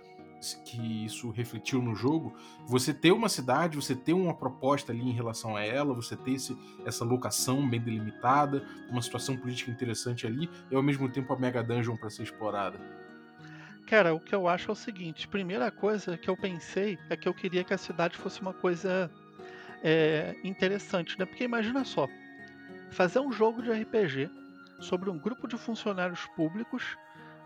que 0.65 1.05
isso 1.05 1.29
refletiu 1.31 1.81
no 1.81 1.95
jogo? 1.95 2.35
Você 2.65 2.93
ter 2.93 3.11
uma 3.11 3.29
cidade, 3.29 3.75
você 3.75 3.95
ter 3.95 4.13
uma 4.13 4.33
proposta 4.33 4.91
ali 4.91 5.01
em 5.01 5.11
relação 5.11 5.55
a 5.55 5.63
ela, 5.63 5.93
você 5.93 6.15
ter 6.15 6.31
esse, 6.31 6.57
essa 6.85 7.03
locação 7.03 7.67
bem 7.67 7.81
delimitada, 7.81 8.63
uma 8.89 9.01
situação 9.01 9.35
política 9.35 9.71
interessante 9.71 10.25
ali 10.25 10.49
e 10.71 10.75
ao 10.75 10.83
mesmo 10.83 11.09
tempo 11.09 11.33
a 11.33 11.39
mega 11.39 11.61
dungeon 11.61 11.97
para 11.97 12.09
ser 12.09 12.23
explorada. 12.23 12.79
Cara, 13.85 14.13
o 14.13 14.19
que 14.19 14.35
eu 14.35 14.47
acho 14.47 14.69
é 14.69 14.73
o 14.73 14.75
seguinte: 14.75 15.27
primeira 15.27 15.71
coisa 15.71 16.17
que 16.17 16.29
eu 16.29 16.37
pensei 16.37 16.97
é 17.09 17.17
que 17.17 17.27
eu 17.27 17.33
queria 17.33 17.63
que 17.63 17.73
a 17.73 17.77
cidade 17.77 18.15
fosse 18.17 18.39
uma 18.39 18.53
coisa 18.53 19.09
é, 19.83 20.35
interessante, 20.43 21.17
né? 21.17 21.25
Porque 21.25 21.43
imagina 21.43 21.83
só, 21.83 22.07
fazer 22.91 23.19
um 23.19 23.31
jogo 23.31 23.61
de 23.61 23.71
RPG 23.71 24.29
sobre 24.79 25.09
um 25.09 25.17
grupo 25.17 25.47
de 25.47 25.57
funcionários 25.57 26.25
públicos 26.35 26.97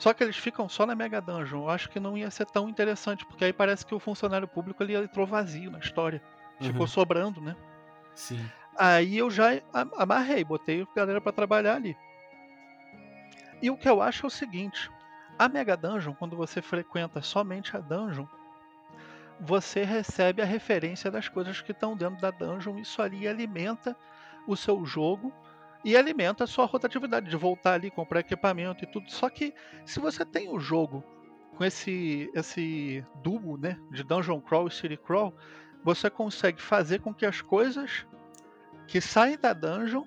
Só 0.04 0.13
que 0.13 0.22
eles 0.22 0.36
ficam 0.36 0.68
só 0.68 0.86
na 0.86 0.96
Mega 0.96 1.22
Dungeon. 1.22 1.62
Eu 1.62 1.70
acho 1.70 1.89
que 1.89 1.98
não 1.98 2.18
ia 2.18 2.30
ser 2.30 2.46
tão 2.46 2.68
interessante, 2.68 3.26
porque 3.26 3.46
aí 3.46 3.54
parece 3.54 3.86
que 3.86 3.96
o 3.96 4.00
funcionário 4.02 4.46
público 4.46 4.84
ele 4.84 4.94
entrou 4.98 5.26
vazio 5.26 5.72
na 5.72 5.80
história. 5.80 6.22
Ficou 6.60 6.82
Uhum. 6.82 6.88
sobrando, 6.88 7.39
né? 7.39 7.56
Sim. 8.13 8.46
Aí 8.78 9.18
eu 9.18 9.32
já 9.32 9.62
amarrei, 9.72 10.44
botei 10.44 10.82
a 10.82 10.88
galera 10.94 11.22
pra 11.22 11.32
trabalhar 11.32 11.76
ali. 11.76 11.96
E 13.62 13.72
o 13.72 13.78
que 13.78 13.88
eu 13.88 14.02
acho 14.02 14.26
é 14.26 14.28
o 14.28 14.30
seguinte: 14.30 14.92
a 15.39 15.48
Mega 15.48 15.78
Dungeon, 15.78 16.13
quando 16.13 16.36
você 16.36 16.62
frequenta 16.62 17.22
somente 17.22 17.74
a 17.78 17.80
dungeon, 17.80 18.26
você 19.39 19.86
recebe 19.86 20.42
a 20.42 20.46
referência 20.46 21.10
das 21.10 21.30
coisas 21.30 21.62
que 21.62 21.72
estão 21.72 21.96
dentro 21.96 22.20
da 22.20 22.30
dungeon. 22.30 22.78
Isso 22.78 23.02
ali 23.02 23.26
alimenta 23.26 23.96
o 24.46 24.58
seu 24.58 24.86
jogo 24.86 25.32
e 25.84 25.96
alimenta 25.98 26.43
a 26.43 26.48
sua 26.48 26.65
rotatividade 26.65 27.30
de 27.30 27.36
voltar 27.36 27.74
ali, 27.74 27.91
comprar 27.91 28.19
equipamento 28.22 28.84
e 28.84 28.88
tudo. 28.88 29.12
Só 29.12 29.30
que 29.30 29.54
se 29.86 30.00
você 30.00 30.24
tem 30.26 30.50
o 30.50 30.60
jogo 30.60 31.04
com 31.58 31.63
esse 31.63 32.30
esse 32.34 33.04
duo, 33.22 33.58
né, 33.58 33.78
de 33.91 34.04
dungeon 34.04 34.39
crawl 34.41 34.67
e 34.67 34.72
city 34.72 34.98
crawl, 34.98 35.34
você 35.84 36.10
consegue 36.10 36.62
fazer 36.62 37.02
com 37.02 37.13
que 37.13 37.26
as 37.26 37.41
coisas 37.41 38.06
que 38.88 39.00
saem 39.02 39.38
da 39.38 39.54
dungeon 39.54 40.04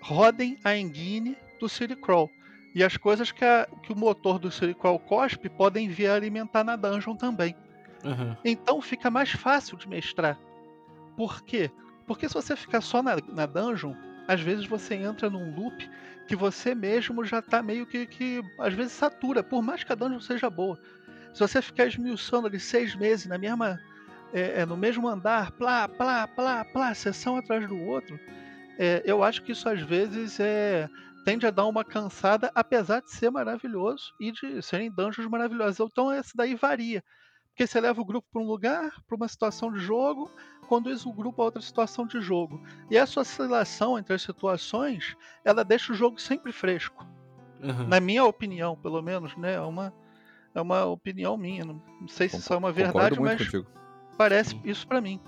rodem 0.00 0.58
a 0.64 0.76
engine 0.76 1.36
do 1.60 1.68
City 1.68 1.96
Crawl. 1.96 2.30
E 2.74 2.84
as 2.84 2.96
coisas 2.96 3.32
que, 3.32 3.44
a- 3.44 3.66
que 3.82 3.92
o 3.92 3.96
motor 3.96 4.38
do 4.38 4.50
City 4.50 4.74
Crawl 4.74 4.98
cospe 5.00 5.48
podem 5.48 5.88
vir 5.88 6.06
a 6.08 6.14
alimentar 6.14 6.62
na 6.62 6.76
dungeon 6.76 7.16
também. 7.16 7.56
Aham. 8.04 8.36
Então 8.44 8.80
fica 8.80 9.10
mais 9.10 9.30
fácil 9.32 9.76
de 9.76 9.88
mestrar. 9.88 10.38
Por 11.16 11.42
quê? 11.42 11.70
Porque 12.06 12.28
se 12.28 12.34
você 12.34 12.54
ficar 12.54 12.80
só 12.80 13.02
na, 13.02 13.16
na 13.32 13.46
dungeon, 13.46 13.94
às 14.28 14.42
vezes 14.42 14.66
você 14.66 14.94
entra 14.94 15.30
num 15.30 15.54
loop 15.54 15.90
que 16.26 16.36
você 16.36 16.74
mesmo 16.74 17.24
já 17.24 17.40
tá 17.40 17.62
meio 17.62 17.86
que, 17.86 18.06
que 18.06 18.42
às 18.60 18.74
vezes 18.74 18.92
satura, 18.92 19.42
por 19.42 19.62
mais 19.62 19.82
que 19.82 19.90
a 19.90 19.94
dungeon 19.94 20.20
seja 20.20 20.50
boa. 20.50 20.78
Se 21.32 21.40
você 21.40 21.62
ficar 21.62 21.86
esmiuçando 21.86 22.46
ali 22.46 22.60
seis 22.60 22.94
meses 22.94 23.26
na 23.26 23.38
mesma, 23.38 23.80
é, 24.32 24.60
é, 24.60 24.66
no 24.66 24.76
mesmo 24.76 25.08
andar, 25.08 25.50
plá, 25.52 25.88
plá, 25.88 26.28
plá, 26.28 26.64
plá, 26.66 26.94
sessão 26.94 27.38
atrás 27.38 27.66
do 27.66 27.78
outro, 27.78 28.20
é, 28.78 29.02
eu 29.06 29.24
acho 29.24 29.42
que 29.42 29.52
isso 29.52 29.66
às 29.66 29.80
vezes 29.80 30.38
é, 30.38 30.86
tende 31.24 31.46
a 31.46 31.50
dar 31.50 31.64
uma 31.66 31.84
cansada, 31.84 32.50
apesar 32.54 33.00
de 33.00 33.10
ser 33.10 33.30
maravilhoso 33.30 34.12
e 34.20 34.30
de 34.30 34.60
serem 34.60 34.90
dungeons 34.90 35.26
maravilhosos. 35.26 35.88
Então 35.90 36.12
esse 36.12 36.36
daí 36.36 36.54
varia. 36.54 37.02
Porque 37.58 37.66
você 37.66 37.80
leva 37.80 38.00
o 38.00 38.04
grupo 38.04 38.28
para 38.32 38.40
um 38.40 38.46
lugar, 38.46 38.92
para 39.04 39.16
uma 39.16 39.26
situação 39.26 39.72
de 39.72 39.80
jogo, 39.80 40.30
conduz 40.68 41.04
o 41.04 41.12
grupo 41.12 41.42
a 41.42 41.46
outra 41.46 41.60
situação 41.60 42.06
de 42.06 42.20
jogo. 42.20 42.62
E 42.88 42.96
essa 42.96 43.18
oscilação 43.18 43.98
entre 43.98 44.14
as 44.14 44.22
situações, 44.22 45.16
ela 45.44 45.64
deixa 45.64 45.92
o 45.92 45.96
jogo 45.96 46.20
sempre 46.20 46.52
fresco. 46.52 47.04
Aham. 47.60 47.88
Na 47.88 47.98
minha 47.98 48.24
opinião, 48.24 48.76
pelo 48.76 49.02
menos, 49.02 49.36
né? 49.36 49.54
É 49.54 49.60
uma, 49.60 49.92
é 50.54 50.60
uma 50.60 50.84
opinião 50.84 51.36
minha. 51.36 51.64
Não 51.64 51.82
sei 52.06 52.28
se 52.28 52.36
isso 52.36 52.54
é 52.54 52.56
uma 52.56 52.70
verdade, 52.70 53.18
mas 53.18 53.42
contigo. 53.42 53.66
parece 54.16 54.56
isso 54.62 54.86
pra 54.86 55.00
mim. 55.00 55.20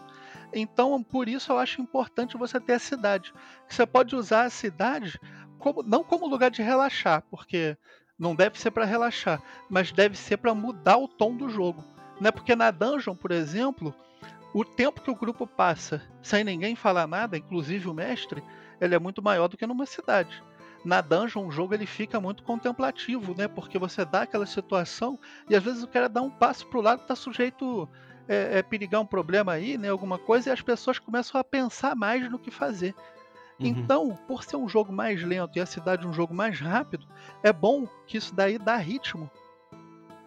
Então, 0.54 1.02
por 1.02 1.28
isso 1.28 1.50
eu 1.50 1.58
acho 1.58 1.82
importante 1.82 2.38
você 2.38 2.60
ter 2.60 2.74
a 2.74 2.78
cidade. 2.78 3.34
Você 3.68 3.84
pode 3.84 4.14
usar 4.14 4.44
a 4.44 4.50
cidade 4.50 5.18
como, 5.58 5.82
não 5.82 6.04
como 6.04 6.28
lugar 6.28 6.52
de 6.52 6.62
relaxar, 6.62 7.24
porque 7.28 7.76
não 8.16 8.36
deve 8.36 8.60
ser 8.60 8.70
pra 8.70 8.84
relaxar, 8.84 9.42
mas 9.68 9.90
deve 9.90 10.14
ser 10.16 10.36
pra 10.36 10.54
mudar 10.54 10.98
o 10.98 11.08
tom 11.08 11.34
do 11.34 11.48
jogo. 11.48 11.82
Né? 12.20 12.30
Porque 12.30 12.54
na 12.54 12.70
dungeon, 12.70 13.14
por 13.14 13.30
exemplo, 13.30 13.94
o 14.52 14.64
tempo 14.64 15.00
que 15.00 15.10
o 15.10 15.14
grupo 15.14 15.46
passa 15.46 16.02
sem 16.22 16.44
ninguém 16.44 16.76
falar 16.76 17.06
nada, 17.06 17.38
inclusive 17.38 17.88
o 17.88 17.94
mestre, 17.94 18.42
ele 18.80 18.94
é 18.94 18.98
muito 18.98 19.22
maior 19.22 19.48
do 19.48 19.56
que 19.56 19.66
numa 19.66 19.86
cidade. 19.86 20.42
Na 20.84 21.00
dungeon, 21.00 21.46
o 21.46 21.50
jogo 21.50 21.74
ele 21.74 21.86
fica 21.86 22.20
muito 22.20 22.42
contemplativo, 22.42 23.34
né? 23.36 23.46
Porque 23.46 23.78
você 23.78 24.04
dá 24.04 24.22
aquela 24.22 24.46
situação 24.46 25.18
e 25.48 25.54
às 25.54 25.62
vezes 25.62 25.82
o 25.82 25.88
cara 25.88 26.08
dá 26.08 26.22
um 26.22 26.30
passo 26.30 26.66
pro 26.66 26.80
lado, 26.80 27.06
tá 27.06 27.14
sujeito 27.14 27.88
é, 28.26 28.58
é, 28.58 28.62
perigar 28.62 29.00
um 29.00 29.06
problema 29.06 29.52
aí, 29.52 29.76
né? 29.76 29.88
Alguma 29.88 30.18
coisa, 30.18 30.48
e 30.48 30.52
as 30.52 30.62
pessoas 30.62 30.98
começam 30.98 31.38
a 31.38 31.44
pensar 31.44 31.94
mais 31.94 32.30
no 32.30 32.38
que 32.38 32.50
fazer. 32.50 32.94
Uhum. 33.58 33.66
Então, 33.66 34.18
por 34.26 34.42
ser 34.42 34.56
um 34.56 34.68
jogo 34.68 34.90
mais 34.90 35.22
lento 35.22 35.58
e 35.58 35.60
a 35.60 35.66
cidade 35.66 36.06
um 36.06 36.12
jogo 36.12 36.32
mais 36.32 36.58
rápido, 36.58 37.06
é 37.42 37.52
bom 37.52 37.86
que 38.06 38.16
isso 38.16 38.34
daí 38.34 38.58
dá 38.58 38.76
ritmo 38.76 39.30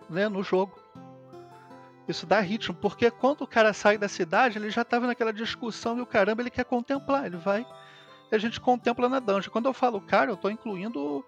né, 0.08 0.30
no 0.30 0.44
jogo. 0.44 0.83
Isso 2.08 2.26
dá 2.26 2.40
ritmo, 2.42 2.76
porque 2.76 3.10
quando 3.10 3.42
o 3.42 3.48
cara 3.48 3.72
sai 3.74 3.98
da 3.98 4.08
cidade, 4.10 4.58
ele 4.58 4.70
já 4.70 4.82
estava 4.82 5.08
naquela 5.08 5.32
discussão 5.32 5.98
e 5.98 6.02
o 6.02 6.06
caramba, 6.06 6.42
ele 6.42 6.50
quer 6.50 6.66
contemplar, 6.66 7.26
ele 7.26 7.38
vai 7.38 7.66
e 8.32 8.36
a 8.36 8.38
gente 8.38 8.60
contempla 8.60 9.08
na 9.08 9.20
dungeon. 9.20 9.52
Quando 9.52 9.68
eu 9.68 9.74
falo 9.74 10.02
cara, 10.02 10.32
eu 10.32 10.36
estou 10.36 10.52
incluindo 10.52 11.24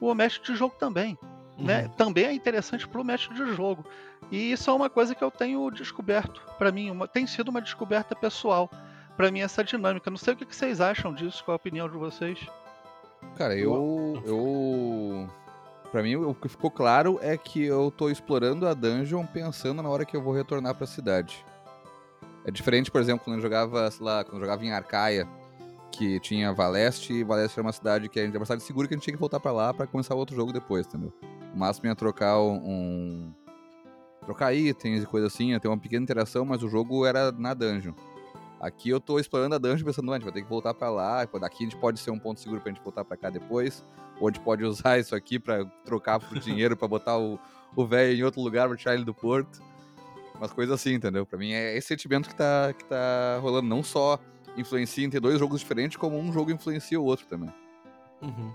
o, 0.00 0.08
o 0.10 0.14
mestre 0.14 0.44
de 0.52 0.54
jogo 0.58 0.74
também 0.78 1.18
né, 1.58 1.82
Uhum. 1.82 1.88
também 1.90 2.24
é 2.24 2.32
interessante 2.32 2.88
para 2.88 3.00
o 3.00 3.04
mestre 3.04 3.34
de 3.34 3.52
jogo. 3.54 3.84
E 4.30 4.50
isso 4.52 4.70
é 4.70 4.72
uma 4.72 4.88
coisa 4.88 5.14
que 5.14 5.22
eu 5.22 5.30
tenho 5.30 5.70
descoberto 5.70 6.40
para 6.56 6.72
mim, 6.72 6.90
uma- 6.90 7.06
tem 7.08 7.26
sido 7.26 7.48
uma 7.48 7.60
descoberta 7.60 8.14
pessoal 8.16 8.70
para 9.16 9.30
mim 9.30 9.40
essa 9.40 9.62
dinâmica. 9.62 10.08
Não 10.10 10.16
sei 10.16 10.32
o 10.32 10.36
que 10.38 10.46
que 10.46 10.56
vocês 10.56 10.80
acham 10.80 11.12
disso, 11.12 11.44
qual 11.44 11.52
a 11.52 11.56
opinião 11.56 11.86
de 11.86 11.98
vocês. 11.98 12.38
Cara, 13.36 13.54
eu. 13.54 14.22
eu... 14.24 15.28
Pra 15.90 16.02
mim, 16.02 16.14
o 16.14 16.34
que 16.34 16.48
ficou 16.48 16.70
claro 16.70 17.18
é 17.20 17.36
que 17.36 17.64
eu 17.64 17.90
tô 17.90 18.08
explorando 18.08 18.66
a 18.66 18.74
dungeon 18.74 19.26
pensando 19.26 19.82
na 19.82 19.88
hora 19.88 20.04
que 20.04 20.16
eu 20.16 20.22
vou 20.22 20.32
retornar 20.32 20.74
pra 20.74 20.86
cidade. 20.86 21.44
É 22.44 22.50
diferente, 22.50 22.90
por 22.90 23.00
exemplo, 23.00 23.24
quando 23.24 23.36
eu 23.36 23.42
jogava, 23.42 23.90
sei 23.90 24.06
lá, 24.06 24.22
quando 24.22 24.36
eu 24.36 24.40
jogava 24.40 24.64
em 24.64 24.72
Arcaia, 24.72 25.28
que 25.90 26.20
tinha 26.20 26.52
Valeste, 26.52 27.12
e 27.12 27.24
Valeste 27.24 27.58
era 27.58 27.66
uma 27.66 27.72
cidade 27.72 28.08
que 28.08 28.20
a 28.20 28.24
gente 28.24 28.34
era 28.34 28.44
uma 28.44 28.60
segura 28.60 28.86
que 28.86 28.94
a 28.94 28.96
gente 28.96 29.04
tinha 29.04 29.14
que 29.14 29.20
voltar 29.20 29.40
pra 29.40 29.52
lá 29.52 29.74
pra 29.74 29.86
começar 29.86 30.14
outro 30.14 30.36
jogo 30.36 30.52
depois, 30.52 30.86
entendeu? 30.86 31.12
O 31.52 31.58
máximo 31.58 31.88
ia 31.88 31.94
trocar 31.96 32.40
um. 32.40 33.32
trocar 34.24 34.54
itens 34.54 35.02
e 35.02 35.06
coisa 35.06 35.26
assim, 35.26 35.50
ia 35.50 35.60
ter 35.60 35.68
uma 35.68 35.78
pequena 35.78 36.04
interação, 36.04 36.44
mas 36.44 36.62
o 36.62 36.68
jogo 36.68 37.04
era 37.04 37.32
na 37.32 37.52
dungeon. 37.52 37.92
Aqui 38.60 38.90
eu 38.90 39.00
tô 39.00 39.18
explorando 39.18 39.54
a 39.54 39.58
dungeon 39.58 39.86
pensando, 39.86 40.06
"Não, 40.06 40.12
a 40.12 40.16
gente 40.16 40.24
vai 40.24 40.34
ter 40.34 40.42
que 40.42 40.48
voltar 40.48 40.74
pra 40.74 40.90
lá, 40.90 41.24
daqui 41.24 41.64
a 41.64 41.66
gente 41.66 41.76
pode 41.76 41.98
ser 41.98 42.10
um 42.10 42.18
ponto 42.18 42.38
seguro 42.38 42.60
pra 42.60 42.70
gente 42.70 42.82
voltar 42.82 43.04
pra 43.04 43.16
cá 43.16 43.30
depois, 43.30 43.84
ou 44.20 44.28
a 44.28 44.30
gente 44.30 44.42
pode 44.42 44.64
usar 44.64 44.98
isso 45.00 45.14
aqui 45.16 45.38
pra 45.38 45.64
trocar 45.84 46.20
por 46.20 46.38
dinheiro, 46.38 46.76
pra 46.76 46.86
botar 46.86 47.16
o 47.16 47.38
velho 47.86 48.18
em 48.18 48.22
outro 48.22 48.40
lugar, 48.42 48.68
pra 48.68 48.76
tirar 48.76 48.94
ele 48.94 49.04
do 49.04 49.14
porto. 49.14 49.62
Umas 50.36 50.52
coisas 50.52 50.74
assim, 50.74 50.94
entendeu? 50.94 51.26
Pra 51.26 51.38
mim 51.38 51.52
é 51.52 51.76
esse 51.76 51.88
sentimento 51.88 52.28
que 52.28 52.34
tá, 52.34 52.72
que 52.76 52.84
tá 52.84 53.38
rolando. 53.40 53.68
Não 53.68 53.82
só 53.82 54.18
influencia 54.56 55.04
em 55.04 55.10
ter 55.10 55.20
dois 55.20 55.38
jogos 55.38 55.60
diferentes, 55.60 55.96
como 55.96 56.18
um 56.18 56.32
jogo 56.32 56.50
influencia 56.50 57.00
o 57.00 57.04
outro 57.04 57.26
também. 57.26 57.52
Uhum. 58.22 58.52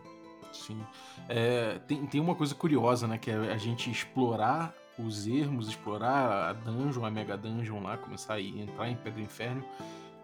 Sim. 0.52 0.82
É, 1.30 1.80
tem, 1.88 2.06
tem 2.08 2.22
uma 2.22 2.34
coisa 2.34 2.56
curiosa, 2.56 3.08
né? 3.08 3.18
Que 3.18 3.30
é 3.30 3.36
a 3.36 3.58
gente 3.58 3.92
explorar 3.92 4.74
os 4.98 5.28
ermos, 5.28 5.68
explorar 5.68 6.50
a 6.50 6.54
dungeon, 6.54 7.06
a 7.06 7.12
mega 7.12 7.38
dungeon 7.38 7.82
lá, 7.82 7.98
começar 7.98 8.36
a 8.36 8.42
entrar 8.42 8.90
em 8.90 8.96
Pedro 8.96 9.22
Inferno 9.22 9.64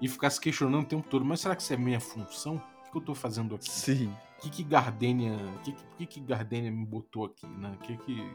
e 0.01 0.07
ficar 0.07 0.29
se 0.29 0.39
questionando 0.39 0.83
o 0.83 0.87
tempo 0.87 1.07
todo. 1.07 1.23
Mas 1.23 1.41
será 1.41 1.55
que 1.55 1.61
isso 1.61 1.73
é 1.73 1.77
minha 1.77 1.99
função? 1.99 2.61
O 2.87 2.91
que, 2.91 2.97
eu 2.97 3.01
tô 3.01 3.15
fazendo 3.15 3.55
aqui? 3.55 3.69
Sim. 3.69 4.13
O 4.37 4.41
que 4.41 4.49
que 4.49 4.63
Gardenia, 4.63 5.37
que, 5.63 5.71
que, 5.71 5.83
por 5.83 5.97
que 5.97 6.05
que 6.05 6.19
Gardenia 6.19 6.71
me 6.71 6.85
botou 6.85 7.25
aqui, 7.25 7.47
né? 7.47 7.77
Que 7.83 7.95
que 7.97 8.31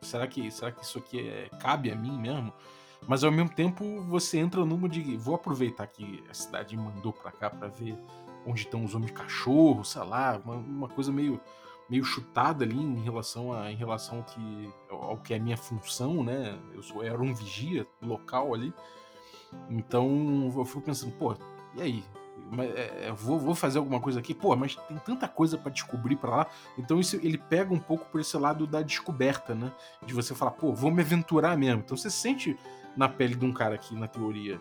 será 0.00 0.26
que 0.26 0.50
será 0.50 0.72
que 0.72 0.82
isso 0.84 0.98
aqui 0.98 1.28
é, 1.28 1.50
cabe 1.60 1.90
a 1.90 1.96
mim 1.96 2.16
mesmo? 2.18 2.52
Mas 3.06 3.24
ao 3.24 3.32
mesmo 3.32 3.50
tempo 3.50 4.02
você 4.02 4.38
entra 4.38 4.64
numa 4.64 4.88
de 4.88 5.16
vou 5.16 5.34
aproveitar 5.34 5.86
que 5.86 6.22
a 6.30 6.34
cidade 6.34 6.76
me 6.76 6.82
mandou 6.82 7.12
pra 7.12 7.32
cá 7.32 7.50
pra 7.50 7.68
ver 7.68 7.96
onde 8.46 8.60
estão 8.60 8.84
os 8.84 8.94
homens 8.94 9.12
cachorro, 9.12 9.84
sei 9.84 10.02
lá, 10.02 10.40
uma, 10.44 10.54
uma 10.54 10.88
coisa 10.88 11.12
meio 11.12 11.40
meio 11.90 12.04
chutada 12.04 12.64
ali 12.64 12.78
em 12.78 13.00
relação 13.00 13.52
a 13.52 13.70
em 13.70 13.74
relação 13.74 14.18
ao 14.18 14.24
que 14.24 14.70
ao 14.88 15.16
que 15.16 15.34
é 15.34 15.38
minha 15.38 15.56
função, 15.56 16.22
né? 16.22 16.58
Eu 16.72 16.82
sou 16.82 17.02
era 17.02 17.20
um 17.20 17.34
vigia 17.34 17.86
local 18.00 18.54
ali. 18.54 18.72
Então 19.68 20.52
eu 20.56 20.64
fico 20.64 20.80
pensando, 20.80 21.12
pô, 21.12 21.36
e 21.74 21.82
aí? 21.82 22.04
É, 22.58 23.08
é, 23.08 23.12
vou, 23.12 23.38
vou 23.38 23.54
fazer 23.54 23.78
alguma 23.78 24.00
coisa 24.00 24.18
aqui, 24.18 24.34
pô, 24.34 24.56
mas 24.56 24.74
tem 24.74 24.96
tanta 24.98 25.28
coisa 25.28 25.58
pra 25.58 25.70
descobrir 25.70 26.16
pra 26.16 26.30
lá. 26.30 26.46
Então 26.78 26.98
isso 26.98 27.16
ele 27.16 27.38
pega 27.38 27.72
um 27.72 27.78
pouco 27.78 28.06
por 28.06 28.20
esse 28.20 28.36
lado 28.36 28.66
da 28.66 28.82
descoberta, 28.82 29.54
né? 29.54 29.72
De 30.04 30.14
você 30.14 30.34
falar, 30.34 30.52
pô, 30.52 30.72
vou 30.72 30.90
me 30.90 31.02
aventurar 31.02 31.56
mesmo. 31.56 31.80
Então 31.80 31.96
você 31.96 32.10
se 32.10 32.16
sente 32.16 32.58
na 32.96 33.08
pele 33.08 33.34
de 33.34 33.44
um 33.44 33.52
cara 33.52 33.76
que, 33.78 33.94
na 33.94 34.08
teoria, 34.08 34.60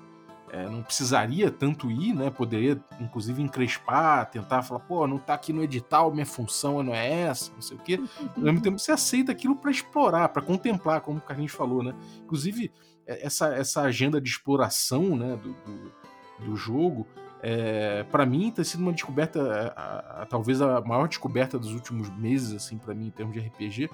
é, 0.51 0.67
não 0.69 0.81
precisaria 0.83 1.49
tanto 1.51 1.89
ir, 1.91 2.13
né? 2.13 2.29
Poderia, 2.29 2.79
inclusive, 2.99 3.41
encrespar, 3.41 4.29
tentar 4.29 4.61
falar, 4.63 4.81
pô, 4.81 5.05
não 5.07 5.17
tá 5.17 5.33
aqui 5.33 5.51
no 5.53 5.63
edital, 5.63 6.11
minha 6.13 6.25
função 6.25 6.81
não 6.83 6.93
é 6.93 7.21
essa, 7.21 7.51
não 7.53 7.61
sei 7.61 7.77
o 7.77 7.79
quê. 7.79 7.99
Ao 8.35 8.41
mesmo 8.43 8.61
tempo, 8.61 8.77
você 8.79 8.91
aceita 8.91 9.31
aquilo 9.31 9.55
pra 9.55 9.71
explorar, 9.71 10.29
pra 10.29 10.41
contemplar, 10.41 11.01
como 11.01 11.17
o 11.19 11.21
Carlinhos 11.21 11.51
falou, 11.51 11.83
né? 11.83 11.93
Inclusive, 12.23 12.71
é, 13.07 13.25
essa, 13.25 13.53
essa 13.55 13.81
agenda 13.81 14.19
de 14.21 14.29
exploração, 14.29 15.15
né, 15.15 15.35
do, 15.37 15.53
do, 15.53 15.91
do 16.45 16.55
jogo, 16.55 17.07
é, 17.41 18.03
para 18.11 18.25
mim 18.25 18.51
tem 18.51 18.65
sido 18.65 18.81
uma 18.81 18.91
descoberta, 18.91 19.73
a- 19.75 20.21
a- 20.23 20.25
talvez 20.25 20.61
a 20.61 20.81
maior 20.81 21.07
descoberta 21.07 21.57
dos 21.57 21.73
últimos 21.73 22.09
meses, 22.09 22.53
assim, 22.53 22.77
para 22.77 22.93
mim, 22.93 23.07
em 23.07 23.11
termos 23.11 23.33
de 23.33 23.39
RPG, 23.39 23.89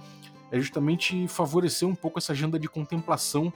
é 0.51 0.59
justamente 0.59 1.27
favorecer 1.27 1.87
um 1.87 1.95
pouco 1.95 2.17
essa 2.19 2.31
agenda 2.31 2.57
de 2.59 2.67
contemplação 2.67 3.51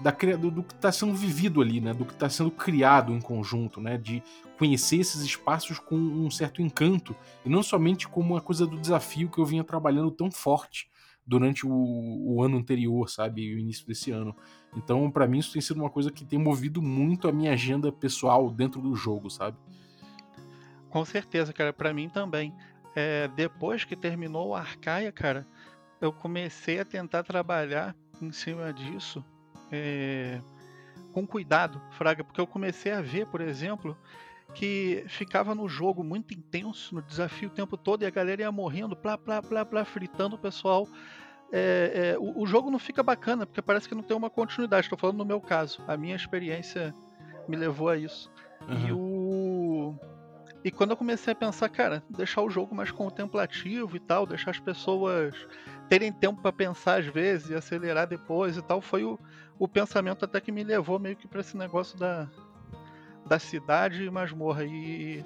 da, 0.00 0.10
do, 0.36 0.50
do 0.50 0.62
que 0.62 0.74
está 0.74 0.90
sendo 0.90 1.14
vivido 1.14 1.60
ali, 1.60 1.80
né? 1.80 1.92
Do 1.92 2.04
que 2.04 2.12
está 2.12 2.28
sendo 2.28 2.50
criado 2.50 3.12
em 3.12 3.20
conjunto, 3.20 3.80
né? 3.80 3.98
De 3.98 4.22
conhecer 4.58 4.96
esses 4.96 5.20
espaços 5.20 5.78
com 5.78 5.96
um 5.96 6.30
certo 6.30 6.62
encanto 6.62 7.14
e 7.44 7.48
não 7.48 7.62
somente 7.62 8.08
como 8.08 8.34
uma 8.34 8.40
coisa 8.40 8.66
do 8.66 8.78
desafio 8.78 9.28
que 9.28 9.38
eu 9.38 9.44
vinha 9.44 9.62
trabalhando 9.62 10.10
tão 10.10 10.30
forte 10.30 10.90
durante 11.26 11.66
o, 11.66 11.70
o 11.70 12.42
ano 12.42 12.56
anterior, 12.56 13.08
sabe? 13.08 13.54
O 13.54 13.58
início 13.58 13.86
desse 13.86 14.10
ano. 14.10 14.34
Então, 14.74 15.10
pra 15.10 15.26
mim, 15.26 15.38
isso 15.38 15.52
tem 15.52 15.60
sido 15.60 15.80
uma 15.80 15.90
coisa 15.90 16.10
que 16.10 16.24
tem 16.24 16.38
movido 16.38 16.80
muito 16.80 17.28
a 17.28 17.32
minha 17.32 17.52
agenda 17.52 17.92
pessoal 17.92 18.50
dentro 18.50 18.80
do 18.80 18.94
jogo, 18.96 19.28
sabe? 19.28 19.56
Com 20.88 21.04
certeza, 21.04 21.52
cara, 21.52 21.72
pra 21.72 21.92
mim 21.92 22.08
também. 22.08 22.54
É, 22.96 23.28
depois 23.28 23.84
que 23.84 23.94
terminou 23.94 24.48
o 24.48 24.54
Arcaia, 24.54 25.12
cara, 25.12 25.46
eu 26.00 26.12
comecei 26.12 26.80
a 26.80 26.84
tentar 26.84 27.22
trabalhar 27.22 27.94
em 28.20 28.32
cima 28.32 28.72
disso 28.72 29.24
é, 29.70 30.40
com 31.12 31.26
cuidado, 31.26 31.80
Fraga, 31.92 32.24
porque 32.24 32.40
eu 32.40 32.46
comecei 32.46 32.92
a 32.92 33.00
ver, 33.00 33.26
por 33.26 33.40
exemplo, 33.40 33.96
que 34.54 35.04
ficava 35.08 35.54
no 35.54 35.68
jogo 35.68 36.02
muito 36.02 36.34
intenso, 36.34 36.94
no 36.94 37.02
desafio 37.02 37.48
o 37.48 37.52
tempo 37.52 37.76
todo, 37.76 38.02
e 38.02 38.06
a 38.06 38.10
galera 38.10 38.42
ia 38.42 38.52
morrendo, 38.52 38.96
plá, 38.96 39.16
plá, 39.16 39.42
plá, 39.42 39.64
plá, 39.64 39.84
fritando 39.84 40.36
o 40.36 40.38
pessoal. 40.38 40.88
É, 41.52 42.12
é, 42.14 42.18
o, 42.18 42.42
o, 42.42 42.46
jogo 42.46 42.70
não 42.70 42.78
fica 42.78 43.02
bacana, 43.02 43.44
porque 43.44 43.60
parece 43.60 43.88
que 43.88 43.94
não 43.94 44.02
tem 44.02 44.16
uma 44.16 44.30
continuidade. 44.30 44.86
Estou 44.86 44.98
falando 44.98 45.18
no 45.18 45.24
meu 45.24 45.40
caso. 45.40 45.82
A 45.86 45.96
minha 45.96 46.14
experiência 46.14 46.94
me 47.48 47.56
levou 47.56 47.88
a 47.88 47.96
isso. 47.96 48.30
Uhum. 48.68 48.86
E 48.86 48.92
o. 48.92 49.94
E 50.62 50.70
quando 50.70 50.90
eu 50.90 50.96
comecei 50.96 51.32
a 51.32 51.36
pensar, 51.36 51.68
cara, 51.70 52.02
deixar 52.10 52.42
o 52.42 52.50
jogo 52.50 52.74
mais 52.74 52.90
contemplativo 52.90 53.96
e 53.96 54.00
tal, 54.00 54.26
deixar 54.26 54.50
as 54.50 54.60
pessoas 54.60 55.34
terem 55.88 56.12
tempo 56.12 56.42
para 56.42 56.52
pensar 56.52 57.00
às 57.00 57.06
vezes 57.06 57.48
e 57.48 57.54
acelerar 57.54 58.06
depois 58.06 58.58
e 58.58 58.62
tal, 58.62 58.80
foi 58.82 59.02
o, 59.02 59.18
o 59.60 59.68
pensamento 59.68 60.24
até 60.24 60.40
que 60.40 60.50
me 60.50 60.64
levou 60.64 60.98
meio 60.98 61.14
que 61.14 61.28
para 61.28 61.42
esse 61.42 61.54
negócio 61.54 61.98
da, 61.98 62.26
da 63.26 63.38
cidade 63.38 64.02
e 64.02 64.10
masmorra. 64.10 64.64
E, 64.64 65.22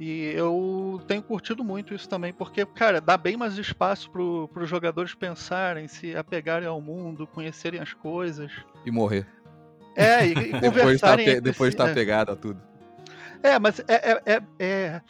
e 0.00 0.32
eu 0.34 1.00
tenho 1.06 1.22
curtido 1.22 1.62
muito 1.62 1.94
isso 1.94 2.08
também, 2.08 2.32
porque, 2.32 2.66
cara, 2.66 3.00
dá 3.00 3.16
bem 3.16 3.36
mais 3.36 3.56
espaço 3.56 4.10
para 4.10 4.62
os 4.64 4.68
jogadores 4.68 5.14
pensarem, 5.14 5.86
se 5.86 6.16
apegarem 6.16 6.66
ao 6.66 6.80
mundo, 6.80 7.24
conhecerem 7.24 7.80
as 7.80 7.94
coisas. 7.94 8.50
E 8.84 8.90
morrer. 8.90 9.28
É, 9.94 10.26
e, 10.26 10.32
e 10.32 10.52
depois 10.60 11.00
tá, 11.00 11.14
depois 11.40 11.72
tá 11.72 11.94
pegado 11.94 12.32
a 12.32 12.36
tudo. 12.36 12.60
É, 13.44 13.60
mas 13.60 13.78
é, 13.78 13.84
é, 13.86 14.22
é, 14.26 14.42
é, 14.58 15.00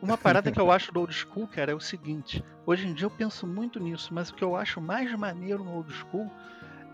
uma 0.00 0.16
parada 0.16 0.50
que 0.50 0.58
eu 0.58 0.72
acho 0.72 0.90
do 0.92 1.00
old 1.00 1.12
school, 1.12 1.46
cara, 1.46 1.72
é 1.72 1.74
o 1.74 1.80
seguinte. 1.80 2.42
Hoje 2.64 2.86
em 2.86 2.94
dia 2.94 3.04
eu 3.04 3.10
penso 3.10 3.46
muito 3.46 3.78
nisso, 3.78 4.14
mas 4.14 4.30
o 4.30 4.34
que 4.34 4.44
eu 4.44 4.56
acho 4.56 4.80
mais 4.80 5.12
maneiro 5.14 5.62
no 5.62 5.74
old 5.74 5.92
school 5.92 6.30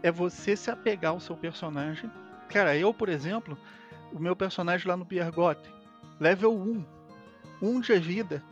é 0.04 0.10
você 0.10 0.54
se 0.54 0.70
apegar 0.70 1.12
ao 1.12 1.18
seu 1.18 1.34
personagem. 1.34 2.10
Cara, 2.50 2.76
eu, 2.76 2.92
por 2.92 3.08
exemplo, 3.08 3.56
o 4.12 4.20
meu 4.20 4.36
personagem 4.36 4.86
lá 4.86 4.98
no 4.98 5.06
Piergotten, 5.06 5.72
level 6.20 6.52
1, 6.52 6.84
1 7.62 7.80
de 7.80 7.98
vida. 7.98 8.42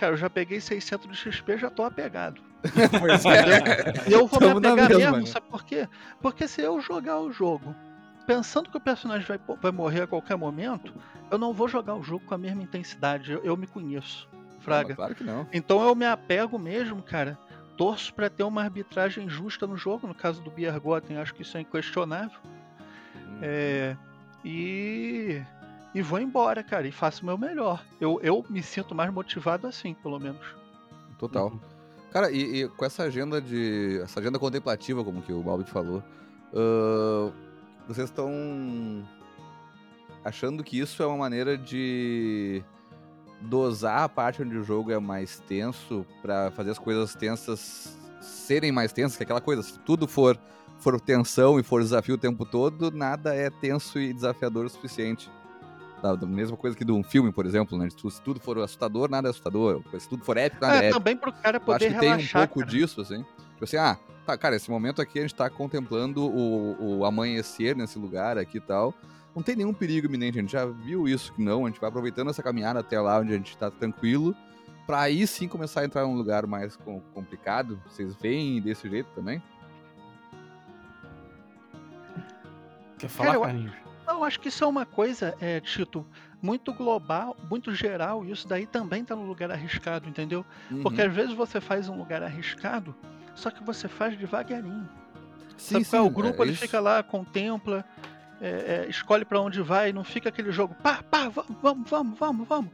Cara, 0.00 0.14
eu 0.14 0.16
já 0.16 0.30
peguei 0.30 0.62
600 0.62 1.06
de 1.06 1.14
XP, 1.14 1.58
já 1.58 1.68
tô 1.68 1.84
apegado. 1.84 2.40
Pois 2.98 3.22
é. 3.26 4.10
Eu 4.10 4.26
vou 4.26 4.40
Tamo 4.40 4.58
me 4.58 4.66
apegar 4.66 4.88
mesmo, 4.88 5.12
mesmo 5.12 5.26
sabe 5.26 5.46
por 5.50 5.62
quê? 5.62 5.86
Porque 6.22 6.48
se 6.48 6.62
eu 6.62 6.80
jogar 6.80 7.20
o 7.20 7.30
jogo 7.30 7.76
pensando 8.26 8.70
que 8.70 8.76
o 8.78 8.80
personagem 8.80 9.26
vai, 9.26 9.38
vai 9.60 9.70
morrer 9.70 10.00
a 10.00 10.06
qualquer 10.06 10.38
momento, 10.38 10.94
eu 11.30 11.36
não 11.36 11.52
vou 11.52 11.68
jogar 11.68 11.94
o 11.94 12.02
jogo 12.02 12.24
com 12.24 12.34
a 12.34 12.38
mesma 12.38 12.62
intensidade. 12.62 13.30
Eu, 13.30 13.44
eu 13.44 13.58
me 13.58 13.66
conheço, 13.66 14.26
Fraga. 14.60 14.88
Não, 14.88 14.96
claro 14.96 15.14
que 15.14 15.22
não. 15.22 15.46
Então 15.52 15.86
eu 15.86 15.94
me 15.94 16.06
apego 16.06 16.58
mesmo, 16.58 17.02
cara. 17.02 17.38
Torço 17.76 18.14
para 18.14 18.30
ter 18.30 18.44
uma 18.44 18.62
arbitragem 18.62 19.28
justa 19.28 19.66
no 19.66 19.76
jogo. 19.76 20.06
No 20.06 20.14
caso 20.14 20.42
do 20.42 20.50
Biergotten, 20.50 21.18
acho 21.18 21.34
que 21.34 21.42
isso 21.42 21.56
é 21.56 21.60
inquestionável. 21.60 22.38
Hum. 23.16 23.38
É, 23.42 23.96
e, 24.44 25.42
e 25.94 26.02
vou 26.02 26.20
embora, 26.20 26.62
cara, 26.62 26.86
e 26.86 26.92
faço 26.92 27.22
o 27.22 27.26
meu 27.26 27.38
melhor. 27.38 27.84
Eu, 28.00 28.20
eu 28.22 28.44
me 28.48 28.62
sinto 28.62 28.94
mais 28.94 29.12
motivado 29.12 29.66
assim, 29.66 29.94
pelo 29.94 30.18
menos. 30.18 30.44
Total. 31.18 31.48
Uhum. 31.48 31.60
Cara, 32.10 32.30
e, 32.30 32.62
e, 32.62 32.68
com 32.68 32.84
essa 32.84 33.02
agenda 33.02 33.40
de. 33.40 34.00
essa 34.02 34.20
agenda 34.20 34.38
contemplativa, 34.38 35.02
como 35.02 35.20
que 35.20 35.32
o 35.32 35.42
Balbi 35.42 35.64
falou, 35.64 36.02
uh, 36.52 37.32
vocês 37.88 38.08
estão 38.08 39.04
achando 40.24 40.62
que 40.62 40.78
isso 40.78 41.02
é 41.02 41.06
uma 41.06 41.16
maneira 41.16 41.58
de 41.58 42.62
dosar 43.44 44.02
a 44.02 44.08
parte 44.08 44.42
onde 44.42 44.56
o 44.56 44.64
jogo 44.64 44.90
é 44.90 44.98
mais 44.98 45.40
tenso 45.40 46.04
para 46.22 46.50
fazer 46.52 46.70
as 46.70 46.78
coisas 46.78 47.14
tensas 47.14 47.96
serem 48.20 48.72
mais 48.72 48.92
tensas, 48.92 49.16
que 49.16 49.22
é 49.22 49.24
aquela 49.24 49.40
coisa, 49.40 49.62
se 49.62 49.78
tudo 49.80 50.08
for 50.08 50.38
for 50.78 51.00
tensão 51.00 51.58
e 51.58 51.62
for 51.62 51.80
desafio 51.80 52.14
o 52.14 52.18
tempo 52.18 52.44
todo, 52.44 52.90
nada 52.90 53.34
é 53.34 53.48
tenso 53.48 53.98
e 53.98 54.12
desafiador 54.12 54.66
o 54.66 54.68
suficiente. 54.68 55.30
Da, 56.02 56.14
da 56.14 56.26
mesma 56.26 56.56
coisa 56.58 56.76
que 56.76 56.84
de 56.84 56.92
um 56.92 57.02
filme, 57.02 57.32
por 57.32 57.46
exemplo, 57.46 57.78
né? 57.78 57.88
Se 57.88 58.20
tudo 58.20 58.38
for 58.38 58.58
assustador, 58.58 59.08
nada 59.08 59.28
é 59.28 59.30
assustador. 59.30 59.82
Se 59.98 60.06
tudo 60.06 60.22
for 60.22 60.36
épico, 60.36 60.62
nada 60.62 60.74
é, 60.74 60.76
é 60.76 60.84
épico. 60.88 60.98
também 60.98 61.16
pro 61.16 61.32
cara 61.32 61.58
poder 61.58 61.86
Acho 61.86 61.98
que 61.98 62.04
relaxar, 62.04 62.18
tem 62.18 62.42
um 62.42 62.46
pouco 62.46 62.60
cara. 62.60 62.70
disso, 62.70 63.00
assim. 63.00 63.24
Tipo 63.52 63.64
assim, 63.64 63.76
ah, 63.78 63.96
tá, 64.26 64.36
cara, 64.36 64.56
esse 64.56 64.70
momento 64.70 65.00
aqui 65.00 65.18
a 65.18 65.22
gente 65.22 65.34
tá 65.34 65.48
contemplando 65.48 66.26
o, 66.26 66.98
o 66.98 67.04
amanhecer 67.06 67.74
nesse 67.74 67.98
lugar 67.98 68.36
aqui 68.36 68.58
e 68.58 68.60
tal. 68.60 68.92
Não 69.34 69.42
tem 69.42 69.56
nenhum 69.56 69.74
perigo 69.74 70.06
iminente, 70.06 70.38
a 70.38 70.42
gente 70.42 70.52
já 70.52 70.64
viu 70.64 71.08
isso 71.08 71.32
que 71.32 71.42
não, 71.42 71.66
a 71.66 71.68
gente 71.68 71.80
vai 71.80 71.88
aproveitando 71.88 72.30
essa 72.30 72.42
caminhada 72.42 72.80
até 72.80 73.00
lá 73.00 73.18
onde 73.18 73.32
a 73.32 73.36
gente 73.36 73.56
tá 73.56 73.70
tranquilo, 73.70 74.34
para 74.86 75.00
aí 75.00 75.26
sim 75.26 75.48
começar 75.48 75.80
a 75.80 75.84
entrar 75.84 76.02
num 76.02 76.14
lugar 76.14 76.46
mais 76.46 76.76
complicado. 77.12 77.80
Vocês 77.88 78.14
veem 78.14 78.60
desse 78.60 78.88
jeito 78.88 79.08
também? 79.14 79.42
Quer 82.98 83.08
falar, 83.08 83.32
Cara, 83.32 83.40
Carlinhos? 83.46 83.72
Eu, 84.06 84.14
não, 84.14 84.24
acho 84.24 84.38
que 84.38 84.48
isso 84.48 84.62
é 84.62 84.66
uma 84.66 84.86
coisa, 84.86 85.34
é, 85.40 85.60
Tito, 85.60 86.06
muito 86.40 86.72
global, 86.72 87.36
muito 87.50 87.74
geral, 87.74 88.24
e 88.24 88.30
isso 88.30 88.46
daí 88.46 88.66
também 88.66 89.04
tá 89.04 89.16
no 89.16 89.26
lugar 89.26 89.50
arriscado, 89.50 90.08
entendeu? 90.08 90.44
Uhum. 90.70 90.82
Porque 90.82 91.00
às 91.00 91.12
vezes 91.12 91.32
você 91.34 91.60
faz 91.60 91.88
um 91.88 91.96
lugar 91.96 92.22
arriscado, 92.22 92.94
só 93.34 93.50
que 93.50 93.64
você 93.64 93.88
faz 93.88 94.16
devagarinho. 94.16 94.88
Sim, 95.56 95.74
Sabe 95.74 95.84
sim, 95.84 95.90
qual 95.90 96.04
é? 96.04 96.06
O 96.06 96.10
grupo 96.10 96.42
é 96.42 96.46
ele 96.46 96.52
isso. 96.52 96.62
fica 96.62 96.80
lá, 96.80 97.02
contempla, 97.02 97.84
é, 98.44 98.84
é, 98.84 98.90
escolhe 98.90 99.24
para 99.24 99.40
onde 99.40 99.62
vai, 99.62 99.90
não 99.90 100.04
fica 100.04 100.28
aquele 100.28 100.52
jogo, 100.52 100.74
pá, 100.82 101.02
pá, 101.02 101.30
vamos, 101.30 101.88
vamos, 101.88 102.18
vamos, 102.18 102.46
vamos. 102.46 102.70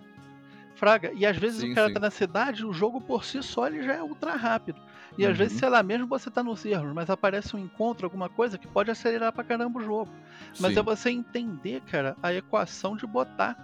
Fraga. 0.74 1.12
E 1.14 1.24
às 1.24 1.37
vezes 1.37 1.61
sim, 1.61 1.70
o 1.70 1.74
cara 1.76 1.87
sim. 1.87 1.94
tá 1.94 2.00
na 2.00 2.11
cidade, 2.11 2.66
o 2.66 2.72
jogo 2.72 3.00
por 3.00 3.24
si 3.24 3.40
só 3.40 3.68
ele 3.68 3.83
já 3.85 3.94
é 3.94 4.02
ultra 4.02 4.35
rápido. 4.35 4.80
E 5.16 5.24
uhum. 5.24 5.30
às 5.30 5.38
vezes, 5.38 5.52
uhum. 5.52 5.59
sei 5.61 5.68
lá, 5.68 5.80
mesmo 5.80 6.09
você 6.09 6.28
tá 6.28 6.42
nos 6.42 6.64
erros, 6.64 6.92
mas 6.92 7.09
aparece 7.09 7.54
um 7.54 7.59
encontro, 7.61 8.06
alguma 8.06 8.28
coisa 8.28 8.59
que 8.59 8.66
pode 8.66 8.90
acelerar 8.90 9.33
pra 9.33 9.44
caramba 9.44 9.78
o 9.78 9.85
jogo. 9.85 10.11
Mas 10.59 10.72
Sim. 10.72 10.80
é 10.80 10.83
você 10.83 11.11
entender, 11.11 11.83
cara, 11.83 12.16
a 12.20 12.35
equação 12.35 12.96
de 12.96 13.06
botar 13.06 13.56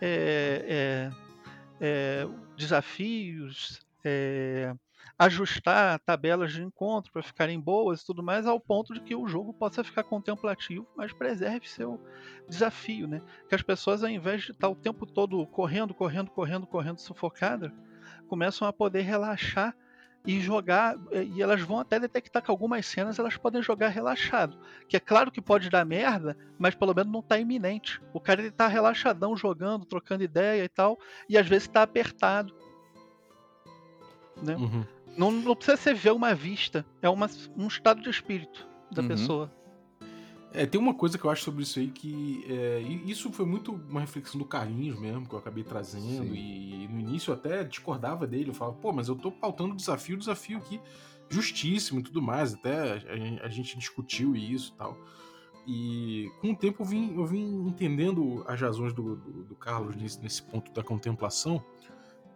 é, 0.00 0.64
é, 0.68 1.10
é, 1.80 2.28
desafios, 2.56 3.80
é, 4.02 4.74
ajustar 5.18 5.98
tabelas 6.00 6.52
de 6.52 6.62
encontro 6.62 7.10
para 7.12 7.22
ficarem 7.22 7.58
boas 7.60 8.02
e 8.02 8.06
tudo 8.06 8.22
mais, 8.22 8.46
ao 8.46 8.60
ponto 8.60 8.92
de 8.92 9.00
que 9.00 9.14
o 9.14 9.26
jogo 9.26 9.52
possa 9.52 9.82
ficar 9.82 10.04
contemplativo, 10.04 10.86
mas 10.96 11.12
preserve 11.12 11.68
seu 11.68 12.00
desafio, 12.48 13.06
né? 13.06 13.22
Que 13.48 13.54
as 13.54 13.62
pessoas, 13.62 14.02
ao 14.04 14.10
invés 14.10 14.42
de 14.42 14.52
estar 14.52 14.68
o 14.68 14.76
tempo 14.76 15.06
todo 15.06 15.46
correndo, 15.46 15.94
correndo, 15.94 16.30
correndo, 16.30 16.66
correndo, 16.66 16.98
sufocada, 16.98 17.72
começam 18.28 18.68
a 18.68 18.72
poder 18.72 19.02
relaxar 19.02 19.74
e 20.26 20.40
jogar, 20.40 20.96
eh, 21.12 21.22
e 21.22 21.40
elas 21.40 21.60
vão 21.60 21.78
até 21.78 22.00
detectar 22.00 22.42
que 22.42 22.50
algumas 22.50 22.84
cenas 22.84 23.18
elas 23.18 23.36
podem 23.36 23.62
jogar 23.62 23.88
relaxado. 23.88 24.58
Que 24.88 24.96
é 24.96 25.00
claro 25.00 25.30
que 25.30 25.40
pode 25.40 25.70
dar 25.70 25.84
merda, 25.86 26.36
mas 26.58 26.74
pelo 26.74 26.92
menos 26.92 27.12
não 27.12 27.22
tá 27.22 27.38
iminente. 27.38 28.02
O 28.12 28.20
cara 28.20 28.40
ele 28.40 28.50
tá 28.50 28.66
relaxadão 28.66 29.36
jogando, 29.36 29.86
trocando 29.86 30.24
ideia 30.24 30.64
e 30.64 30.68
tal, 30.68 30.98
e 31.28 31.38
às 31.38 31.46
vezes 31.46 31.68
tá 31.68 31.82
apertado. 31.82 32.52
Né? 34.42 34.56
Uhum. 34.56 34.84
Não, 35.16 35.30
não, 35.30 35.56
precisa 35.56 35.76
ser 35.76 35.94
ver 35.94 36.12
uma 36.12 36.34
vista, 36.34 36.84
é 37.00 37.08
uma, 37.08 37.28
um 37.56 37.66
estado 37.66 38.02
de 38.02 38.10
espírito 38.10 38.66
da 38.90 39.02
uhum. 39.02 39.08
pessoa. 39.08 39.52
É, 40.52 40.64
tem 40.64 40.80
uma 40.80 40.94
coisa 40.94 41.18
que 41.18 41.24
eu 41.24 41.30
acho 41.30 41.42
sobre 41.42 41.62
isso 41.62 41.78
aí 41.78 41.88
que. 41.88 42.44
É, 42.48 42.80
isso 43.04 43.30
foi 43.30 43.44
muito 43.44 43.72
uma 43.72 44.00
reflexão 44.00 44.38
do 44.38 44.44
Carlinhos 44.44 44.98
mesmo, 44.98 45.28
que 45.28 45.34
eu 45.34 45.38
acabei 45.38 45.62
trazendo. 45.62 46.34
E, 46.34 46.84
e, 46.84 46.88
no 46.88 46.98
início 46.98 47.30
eu 47.30 47.34
até 47.34 47.62
discordava 47.62 48.26
dele. 48.26 48.50
Eu 48.50 48.54
falava, 48.54 48.76
pô, 48.78 48.90
mas 48.90 49.08
eu 49.08 49.16
tô 49.16 49.30
pautando 49.30 49.74
o 49.74 49.76
desafio, 49.76 50.16
desafio 50.16 50.56
aqui 50.56 50.80
justíssimo 51.28 52.00
e 52.00 52.02
tudo 52.02 52.22
mais. 52.22 52.54
Até 52.54 52.92
a, 52.92 53.46
a 53.46 53.48
gente 53.50 53.76
discutiu 53.76 54.34
isso 54.34 54.72
e 54.74 54.78
tal. 54.78 54.96
E 55.66 56.30
com 56.40 56.52
o 56.52 56.56
tempo 56.56 56.82
eu 56.82 56.86
vim, 56.86 57.14
eu 57.14 57.26
vim 57.26 57.66
entendendo 57.66 58.44
as 58.46 58.58
razões 58.58 58.94
do, 58.94 59.16
do, 59.16 59.44
do 59.44 59.54
Carlos 59.56 59.94
nesse, 59.96 60.22
nesse 60.22 60.42
ponto 60.42 60.72
da 60.72 60.82
contemplação, 60.82 61.62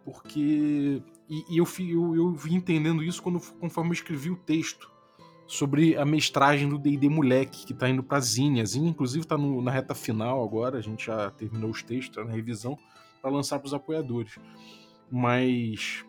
porque. 0.05 1.01
E, 1.31 1.45
e 1.49 1.57
eu, 1.59 1.67
eu, 1.79 2.13
eu 2.13 2.31
vim 2.33 2.55
entendendo 2.55 3.01
isso 3.01 3.23
quando, 3.23 3.39
conforme 3.57 3.91
eu 3.91 3.93
escrevi 3.93 4.29
o 4.29 4.35
texto 4.35 4.91
sobre 5.47 5.95
a 5.95 6.03
mestragem 6.03 6.67
do 6.67 6.77
D&D 6.77 7.07
Moleque, 7.07 7.65
que 7.65 7.73
tá 7.73 7.89
indo 7.89 8.03
pra 8.03 8.19
Zine. 8.19 8.59
A 8.59 8.65
Zine, 8.65 8.89
inclusive, 8.89 9.25
tá 9.25 9.37
no, 9.37 9.61
na 9.61 9.71
reta 9.71 9.95
final 9.95 10.43
agora, 10.43 10.77
a 10.77 10.81
gente 10.81 11.05
já 11.05 11.31
terminou 11.31 11.69
os 11.69 11.81
textos, 11.81 12.17
tá 12.17 12.25
na 12.25 12.33
revisão, 12.33 12.77
para 13.21 13.31
lançar 13.31 13.59
pros 13.59 13.73
apoiadores. 13.73 14.37
Mas 15.09 16.03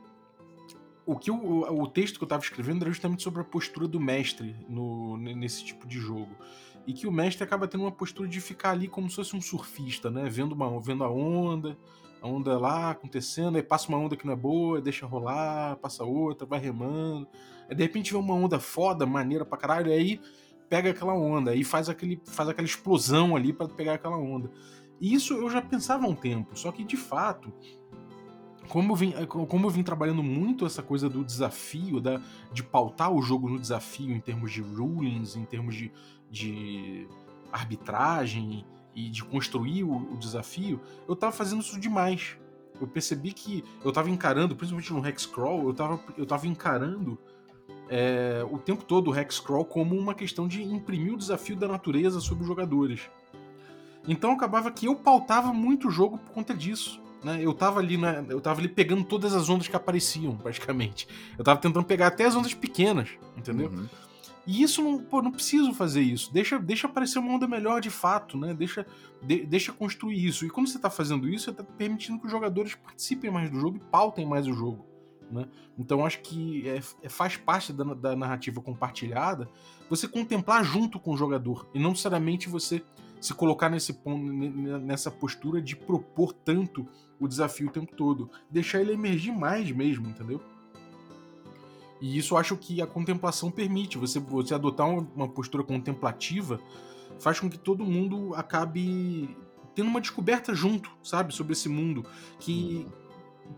o 1.07 1.17
que 1.17 1.31
o, 1.31 1.61
o 1.83 1.87
texto 1.87 2.17
que 2.17 2.25
eu 2.25 2.27
estava 2.27 2.43
escrevendo 2.43 2.83
era 2.83 2.91
justamente 2.91 3.23
sobre 3.23 3.43
a 3.43 3.45
postura 3.45 3.87
do 3.87 4.01
mestre 4.01 4.57
no, 4.69 5.17
nesse 5.17 5.65
tipo 5.65 5.87
de 5.87 6.01
jogo. 6.01 6.37
E 6.85 6.93
que 6.93 7.07
o 7.07 7.13
mestre 7.13 7.45
acaba 7.45 7.69
tendo 7.69 7.85
uma 7.85 7.93
postura 7.93 8.29
de 8.29 8.41
ficar 8.41 8.71
ali 8.71 8.89
como 8.89 9.09
se 9.09 9.15
fosse 9.15 9.37
um 9.37 9.41
surfista, 9.41 10.11
né? 10.11 10.29
Vendo, 10.29 10.53
uma, 10.53 10.81
vendo 10.81 11.05
a 11.05 11.11
onda, 11.11 11.79
a 12.23 12.29
onda 12.29 12.57
lá 12.57 12.91
acontecendo, 12.93 13.57
aí 13.57 13.63
passa 13.63 13.89
uma 13.89 13.99
onda 13.99 14.17
que 14.17 14.25
não 14.25 14.33
é 14.33 14.37
boa, 14.37 14.81
deixa 14.81 15.05
rolar, 15.05 15.77
passa 15.79 16.05
outra, 16.05 16.47
vai 16.47 16.61
remando. 16.61 17.27
Aí 17.69 17.75
de 17.75 17.83
repente 17.83 18.13
vem 18.13 18.23
uma 18.23 18.35
onda 18.35 18.61
foda, 18.61 19.05
maneira 19.05 19.45
pra 19.45 19.59
caralho, 19.59 19.91
aí 19.91 20.21
pega 20.69 20.91
aquela 20.91 21.15
onda, 21.15 21.51
aí 21.51 21.65
faz, 21.65 21.89
aquele, 21.89 22.23
faz 22.25 22.49
aquela 22.49 22.65
explosão 22.65 23.35
ali 23.35 23.53
para 23.53 23.69
pegar 23.69 23.95
aquela 23.95 24.17
onda. 24.17 24.49
E 25.01 25.13
isso 25.13 25.35
eu 25.35 25.51
já 25.51 25.61
pensava 25.61 26.07
há 26.07 26.09
um 26.09 26.15
tempo, 26.15 26.57
só 26.57 26.71
que 26.71 26.85
de 26.85 26.97
fato, 26.97 27.53
como 28.69 28.93
eu 28.93 28.97
vim, 28.97 29.13
como 29.27 29.67
eu 29.67 29.71
vim 29.71 29.83
trabalhando 29.83 30.23
muito 30.23 30.65
essa 30.65 30.81
coisa 30.81 31.09
do 31.09 31.25
desafio, 31.25 32.01
da, 32.01 32.21
de 32.53 32.63
pautar 32.63 33.13
o 33.13 33.21
jogo 33.21 33.49
no 33.49 33.59
desafio 33.59 34.15
em 34.15 34.21
termos 34.21 34.53
de 34.53 34.63
rulings, 34.63 35.35
em 35.35 35.45
termos 35.45 35.75
de, 35.75 35.91
de 36.31 37.09
arbitragem 37.51 38.65
e 38.95 39.09
de 39.09 39.25
construir 39.25 39.85
o, 39.85 40.13
o 40.13 40.17
desafio, 40.17 40.81
eu 41.09 41.17
tava 41.17 41.33
fazendo 41.33 41.61
isso 41.61 41.79
demais. 41.79 42.37
Eu 42.81 42.87
percebi 42.87 43.33
que 43.33 43.65
eu 43.85 43.93
tava 43.93 44.11
encarando, 44.11 44.57
principalmente 44.57 44.93
no 44.93 45.07
Hexcrawl, 45.07 45.69
eu 45.69 45.75
tava, 45.75 46.01
eu 46.17 46.27
tava 46.27 46.47
encarando 46.47 47.19
é, 47.89 48.45
o 48.51 48.59
tempo 48.59 48.85
todo 48.85 49.11
o 49.11 49.17
Hexcrawl 49.17 49.65
como 49.65 49.97
uma 49.97 50.15
questão 50.15 50.49
de 50.49 50.63
imprimir 50.63 51.13
o 51.13 51.17
desafio 51.17 51.57
da 51.57 51.69
natureza 51.69 52.21
sobre 52.21 52.43
os 52.43 52.49
jogadores. 52.49 53.03
Então 54.07 54.33
acabava 54.33 54.71
que 54.71 54.87
eu 54.87 54.97
pautava 54.97 55.53
muito 55.53 55.89
o 55.89 55.91
jogo 55.91 56.19
por 56.19 56.33
conta 56.33 56.55
disso. 56.55 57.01
Né? 57.23 57.39
Eu 57.41 57.55
tava 57.55 57.79
ali 57.79 57.97
na, 57.97 58.25
eu 58.29 58.41
tava 58.41 58.61
ali 58.61 58.69
pegando 58.69 59.05
todas 59.05 59.33
as 59.33 59.49
ondas 59.49 59.69
que 59.69 59.77
apareciam, 59.77 60.37
praticamente. 60.37 61.07
Eu 61.39 61.45
tava 61.45 61.61
tentando 61.61 61.85
pegar 61.85 62.09
até 62.09 62.25
as 62.25 62.35
ondas 62.35 62.53
pequenas, 62.53 63.11
entendeu? 63.37 63.69
Uhum. 63.69 63.89
E 64.47 64.63
isso 64.63 64.83
não, 64.83 64.99
pô, 64.99 65.23
não 65.23 65.31
preciso 65.31 65.73
fazer 65.73 66.03
isso. 66.03 66.33
Deixa, 66.33 66.59
deixa 66.59 66.87
aparecer 66.87 67.19
uma 67.19 67.33
onda 67.33 67.47
melhor 67.47 67.81
de 67.81 67.91
fato, 67.91 68.37
né? 68.37 68.53
Deixa, 68.53 68.87
de, 69.23 69.47
deixa 69.47 69.73
construir 69.73 70.25
isso. 70.25 70.45
E 70.45 70.51
quando 70.51 70.69
você 70.69 70.77
está 70.77 70.91
fazendo 70.91 71.29
isso, 71.29 71.45
você 71.45 71.51
está 71.51 71.63
permitindo 71.63 72.19
que 72.19 72.27
os 72.27 72.33
jogadores 72.33 72.75
participem 72.75 73.31
mais 73.31 73.51
do 73.51 73.61
jogo 73.61 73.77
e 73.77 73.91
pautem 73.91 74.27
mais 74.27 74.47
o 74.47 74.53
jogo. 74.53 74.93
Né? 75.31 75.49
Então 75.79 76.05
acho 76.05 76.21
que 76.21 76.69
é, 76.69 76.81
é, 77.03 77.09
faz 77.09 77.37
parte 77.37 77.73
da, 77.73 77.85
da, 77.95 78.15
narrativa 78.15 78.61
compartilhada 78.61 79.49
você 79.89 80.07
contemplar 80.07 80.63
junto 80.63 81.01
com 81.01 81.13
o 81.13 81.17
jogador 81.17 81.67
e 81.73 81.79
não 81.79 81.91
necessariamente 81.91 82.51
você 82.51 82.83
se 83.19 83.33
colocar 83.33 83.71
nesse 83.71 83.99
nessa 84.83 85.11
postura 85.11 85.63
de 85.63 85.75
propor 85.75 86.35
tanto 86.35 86.87
o 87.19 87.29
desafio 87.29 87.69
o 87.69 87.71
tempo 87.71 87.95
todo, 87.95 88.29
deixar 88.51 88.81
ele 88.81 88.93
emergir 88.93 89.33
mais 89.33 89.71
mesmo, 89.71 90.09
entendeu? 90.09 90.43
E 92.03 92.19
isso 92.19 92.37
acho 92.37 92.57
que 92.57 92.83
a 92.83 92.87
contemplação 92.87 93.49
permite. 93.49 93.97
Você, 93.97 94.19
você 94.19 94.53
adotar 94.53 94.89
uma 94.89 95.29
postura 95.29 95.63
contemplativa 95.63 96.61
faz 97.21 97.39
com 97.39 97.49
que 97.49 97.57
todo 97.57 97.85
mundo 97.85 98.35
acabe 98.35 99.37
tendo 99.73 99.87
uma 99.87 100.01
descoberta 100.01 100.53
junto, 100.53 100.91
sabe, 101.01 101.33
sobre 101.33 101.53
esse 101.53 101.69
mundo 101.69 102.05
que 102.41 102.87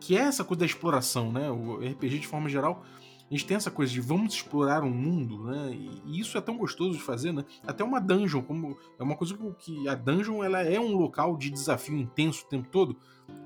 que 0.00 0.16
é 0.16 0.22
essa 0.22 0.42
coisa 0.42 0.60
da 0.60 0.66
exploração, 0.66 1.30
né? 1.30 1.50
O 1.50 1.76
RPG 1.76 2.18
de 2.18 2.26
forma 2.26 2.48
geral, 2.48 2.82
a 3.30 3.32
gente 3.32 3.46
tem 3.46 3.56
essa 3.56 3.70
coisa 3.70 3.92
de 3.92 4.00
vamos 4.00 4.34
explorar 4.34 4.82
um 4.82 4.90
mundo, 4.90 5.44
né? 5.44 5.70
E 5.72 6.20
isso 6.20 6.36
é 6.36 6.40
tão 6.40 6.58
gostoso 6.58 6.98
de 6.98 7.02
fazer, 7.02 7.32
né? 7.32 7.44
Até 7.66 7.84
uma 7.84 8.00
dungeon, 8.00 8.42
como 8.42 8.76
é 8.98 9.02
uma 9.02 9.16
coisa 9.16 9.36
que 9.58 9.88
a 9.88 9.94
dungeon 9.94 10.42
ela 10.42 10.62
é 10.62 10.80
um 10.80 10.96
local 10.96 11.36
de 11.36 11.50
desafio 11.50 11.96
intenso 11.96 12.44
o 12.44 12.48
tempo 12.48 12.68
todo, 12.70 12.96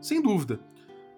sem 0.00 0.22
dúvida. 0.22 0.60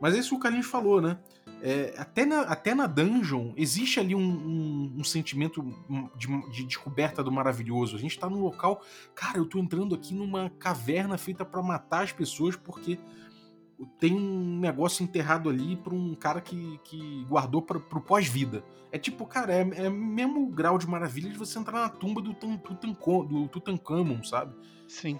Mas 0.01 0.15
é 0.15 0.19
isso 0.19 0.31
que 0.31 0.37
o 0.37 0.41
Carlinhos 0.41 0.67
falou, 0.67 1.01
né? 1.01 1.19
É, 1.63 1.95
até, 1.99 2.25
na, 2.25 2.41
até 2.43 2.75
na 2.75 2.87
dungeon 2.87 3.53
existe 3.57 4.01
ali 4.01 4.15
um, 4.15 4.21
um, 4.21 4.95
um 4.99 5.05
sentimento 5.05 5.63
de, 6.17 6.51
de, 6.51 6.65
descoberta 6.65 7.23
do 7.23 7.31
maravilhoso. 7.31 7.97
A 7.97 7.99
gente 7.99 8.19
tá 8.19 8.29
num 8.29 8.41
local. 8.41 8.83
Cara, 9.15 9.39
eu 9.39 9.45
tô 9.45 9.59
entrando 9.59 9.95
aqui 9.95 10.15
numa 10.15 10.51
caverna 10.59 11.19
feita 11.19 11.45
para 11.45 11.63
matar 11.63 12.05
as 12.05 12.13
pessoas 12.13 12.57
porque 12.57 12.99
tem 13.99 14.15
um 14.15 14.59
negócio 14.59 15.03
enterrado 15.03 15.49
ali 15.49 15.77
por 15.77 15.93
um 15.93 16.15
cara 16.15 16.41
que, 16.41 16.79
que 16.85 17.25
guardou 17.25 17.63
pra, 17.63 17.79
pro 17.79 18.01
pós-vida. 18.01 18.65
É 18.93 18.99
tipo, 18.99 19.27
cara, 19.27 19.53
é, 19.53 19.61
é 19.87 19.91
mesmo 19.91 20.47
grau 20.49 20.77
de 20.79 20.87
maravilha 20.87 21.31
de 21.31 21.39
você 21.39 21.59
entrar 21.59 21.81
na 21.81 21.89
tumba 21.89 22.21
do, 22.21 22.35
Tutankhamon, 22.35 23.27
do 23.27 23.49
Tutankhamon, 23.49 24.23
sabe? 24.23 24.55
Sim. 24.89 25.19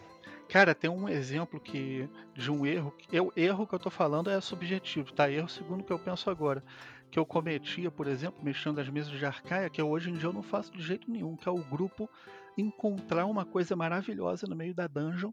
Cara, 0.51 0.75
tem 0.75 0.91
um 0.91 1.09
exemplo 1.09 1.61
que 1.61 2.09
de 2.35 2.51
um 2.51 2.67
erro. 2.67 2.93
Eu, 3.13 3.33
erro 3.37 3.67
que 3.67 3.75
eu 3.75 3.79
tô 3.79 3.89
falando 3.89 4.29
é 4.29 4.41
subjetivo, 4.41 5.13
tá? 5.13 5.31
Erro 5.31 5.49
segundo 5.49 5.83
o 5.83 5.85
que 5.85 5.93
eu 5.93 5.99
penso 5.99 6.29
agora. 6.29 6.65
Que 7.09 7.19
eu 7.19 7.25
cometia, 7.25 7.91
por 7.91 8.09
exemplo, 8.09 8.43
mexendo 8.43 8.81
as 8.81 8.89
mesas 8.89 9.13
de 9.13 9.25
arcaia, 9.25 9.71
que 9.71 9.81
hoje 9.81 10.11
em 10.11 10.15
dia 10.15 10.29
eu 10.29 10.33
não 10.33 10.43
faço 10.43 10.73
de 10.73 10.83
jeito 10.83 11.11
nenhum, 11.11 11.37
que 11.37 11.49
é 11.49 11.53
o 11.53 11.63
grupo 11.63 12.11
encontrar 12.59 13.27
uma 13.27 13.45
coisa 13.45 13.77
maravilhosa 13.77 14.47
no 14.49 14.57
meio 14.57 14.75
da 14.75 14.87
dungeon 14.89 15.33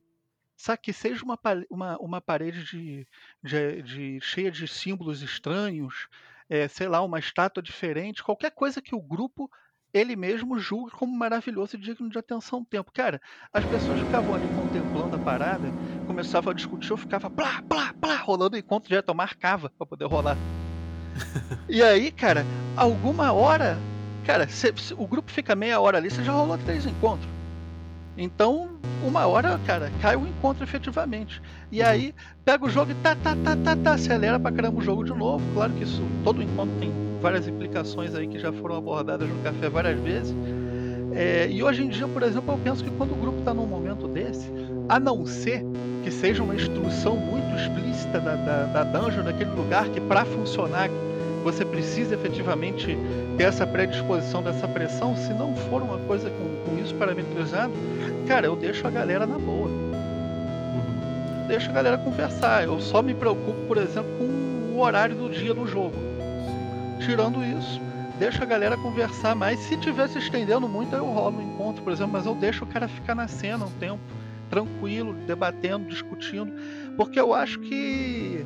Sabe 0.56 0.82
que 0.82 0.94
seja 0.94 1.24
uma, 1.24 1.40
uma, 1.70 1.98
uma 2.00 2.22
parede 2.22 2.64
de, 2.64 3.08
de, 3.44 3.82
de, 3.84 4.20
cheia 4.22 4.50
de 4.52 4.68
símbolos 4.68 5.22
estranhos, 5.22 6.08
é, 6.50 6.68
sei 6.68 6.88
lá, 6.88 7.02
uma 7.04 7.20
estátua 7.20 7.62
diferente, 7.62 8.24
qualquer 8.24 8.52
coisa 8.52 8.82
que 8.82 8.96
o 8.96 9.02
grupo 9.02 9.52
ele 9.98 10.16
mesmo 10.16 10.60
julgue 10.60 10.92
como 10.92 11.18
maravilhoso 11.18 11.76
e 11.76 11.80
digno 11.80 12.10
de 12.10 12.18
atenção 12.18 12.64
tempo. 12.64 12.92
Cara, 12.92 13.22
as 13.54 13.64
pessoas 13.66 14.00
ficavam 14.00 14.34
ali 14.34 14.48
contemplando 14.56 15.16
a 15.16 15.20
parada, 15.20 15.72
começavam 16.06 16.52
a 16.52 16.54
discutir, 16.54 16.92
eu 16.92 16.98
ficava 16.98 17.30
plá, 17.30 17.62
plá, 17.68 17.94
plá, 18.00 18.16
rolando 18.18 18.58
enquanto 18.58 18.90
já 18.90 19.04
marcava 19.14 19.70
para 19.78 19.88
poder 19.88 20.06
rolar. 20.06 20.38
e 21.70 21.82
aí, 21.82 22.12
cara, 22.12 22.46
alguma 22.76 23.32
hora, 23.32 23.78
cara, 24.26 24.48
o 24.98 25.08
grupo 25.08 25.32
fica 25.32 25.56
meia 25.56 25.80
hora 25.80 25.98
ali, 25.98 26.10
você 26.10 26.24
já 26.24 26.32
rolou 26.32 26.58
três 26.58 26.86
encontros. 26.86 27.37
Então, 28.18 28.70
uma 29.06 29.28
hora, 29.28 29.60
cara, 29.66 29.92
cai 30.02 30.16
o 30.16 30.26
encontro 30.26 30.64
efetivamente. 30.64 31.42
E 31.72 31.84
aí, 31.84 32.16
pega 32.44 32.66
o 32.66 32.70
jogo 32.70 32.92
e 32.92 32.96
tá, 32.96 33.16
tá, 33.16 33.36
tá, 33.36 33.56
tá, 33.56 33.76
tá, 33.76 33.94
acelera 33.94 34.40
pra 34.40 34.52
caramba 34.52 34.80
o 34.80 34.82
jogo 34.82 35.04
de 35.04 35.14
novo. 35.14 35.44
Claro 35.54 35.72
que 35.74 35.84
isso, 35.84 36.02
todo 36.24 36.42
encontro 36.42 36.74
tem 36.80 36.92
várias 37.22 37.48
implicações 37.48 38.16
aí 38.16 38.28
que 38.28 38.40
já 38.40 38.52
foram 38.52 38.76
abordadas 38.76 39.30
no 39.30 39.44
café 39.44 39.70
várias 39.70 40.00
vezes. 40.00 40.36
É, 41.14 41.48
e 41.50 41.64
hoje 41.64 41.84
em 41.84 41.90
dia, 41.90 42.08
por 42.08 42.24
exemplo, 42.24 42.54
eu 42.54 42.58
penso 42.60 42.84
que 42.84 42.90
quando 42.92 43.14
o 43.14 43.16
grupo 43.16 43.40
está 43.40 43.54
num 43.54 43.66
momento 43.66 44.08
desse, 44.08 44.52
a 44.90 45.00
não 45.00 45.26
ser 45.26 45.64
que 46.04 46.12
seja 46.12 46.44
uma 46.44 46.56
instrução 46.56 47.16
muito 47.16 47.56
explícita 47.56 48.20
da, 48.20 48.36
da, 48.36 48.66
da 48.66 48.84
dungeon, 48.84 49.24
daquele 49.24 49.52
lugar, 49.52 49.90
que 49.90 50.02
para 50.02 50.26
funcionar 50.26 50.90
você 51.52 51.64
precisa 51.64 52.14
efetivamente 52.14 52.98
ter 53.38 53.44
essa 53.44 53.66
predisposição 53.66 54.44
dessa 54.44 54.68
pressão, 54.68 55.16
se 55.16 55.34
não 55.34 55.56
for 55.56 55.82
uma 55.82 55.98
coisa 56.00 56.30
com, 56.30 56.66
com 56.66 56.78
isso 56.78 56.94
parametrizado, 56.96 57.72
cara, 58.28 58.48
eu 58.48 58.56
deixo 58.58 58.86
a 58.86 58.92
galera 58.92 59.26
na 59.26 59.40
boa. 59.40 59.70
Uhum. 59.70 61.48
Deixo 61.48 61.70
a 61.70 61.74
galera 61.74 61.98
conversar. 61.98 62.66
Eu 62.66 62.82
só 62.82 63.02
me 63.02 63.14
preocupo, 63.14 63.66
por 63.66 63.78
exemplo, 63.78 64.12
com 64.18 64.76
o 64.76 64.80
horário 64.82 65.16
do 65.16 65.30
dia 65.30 65.54
do 65.54 65.66
jogo. 65.66 65.96
Tirando 67.00 67.42
isso, 67.42 67.80
deixo 68.20 68.44
a 68.44 68.46
galera 68.46 68.76
conversar 68.76 69.34
mais. 69.34 69.58
Se 69.62 69.78
tiver 69.78 70.10
se 70.10 70.18
estendendo 70.18 70.68
muito, 70.68 70.94
eu 70.94 71.06
rolo 71.06 71.38
um 71.38 71.54
encontro, 71.54 71.82
por 71.82 71.94
exemplo, 71.94 72.12
mas 72.12 72.26
eu 72.26 72.36
deixo 72.36 72.66
o 72.66 72.68
cara 72.68 72.90
ficar 72.90 73.16
na 73.16 73.30
cena 73.30 73.64
um 73.64 73.72
tempo, 73.80 74.02
tranquilo, 74.50 75.14
debatendo, 75.26 75.88
discutindo, 75.88 76.52
porque 76.98 77.18
eu 77.18 77.34
acho 77.34 77.58
que 77.62 78.46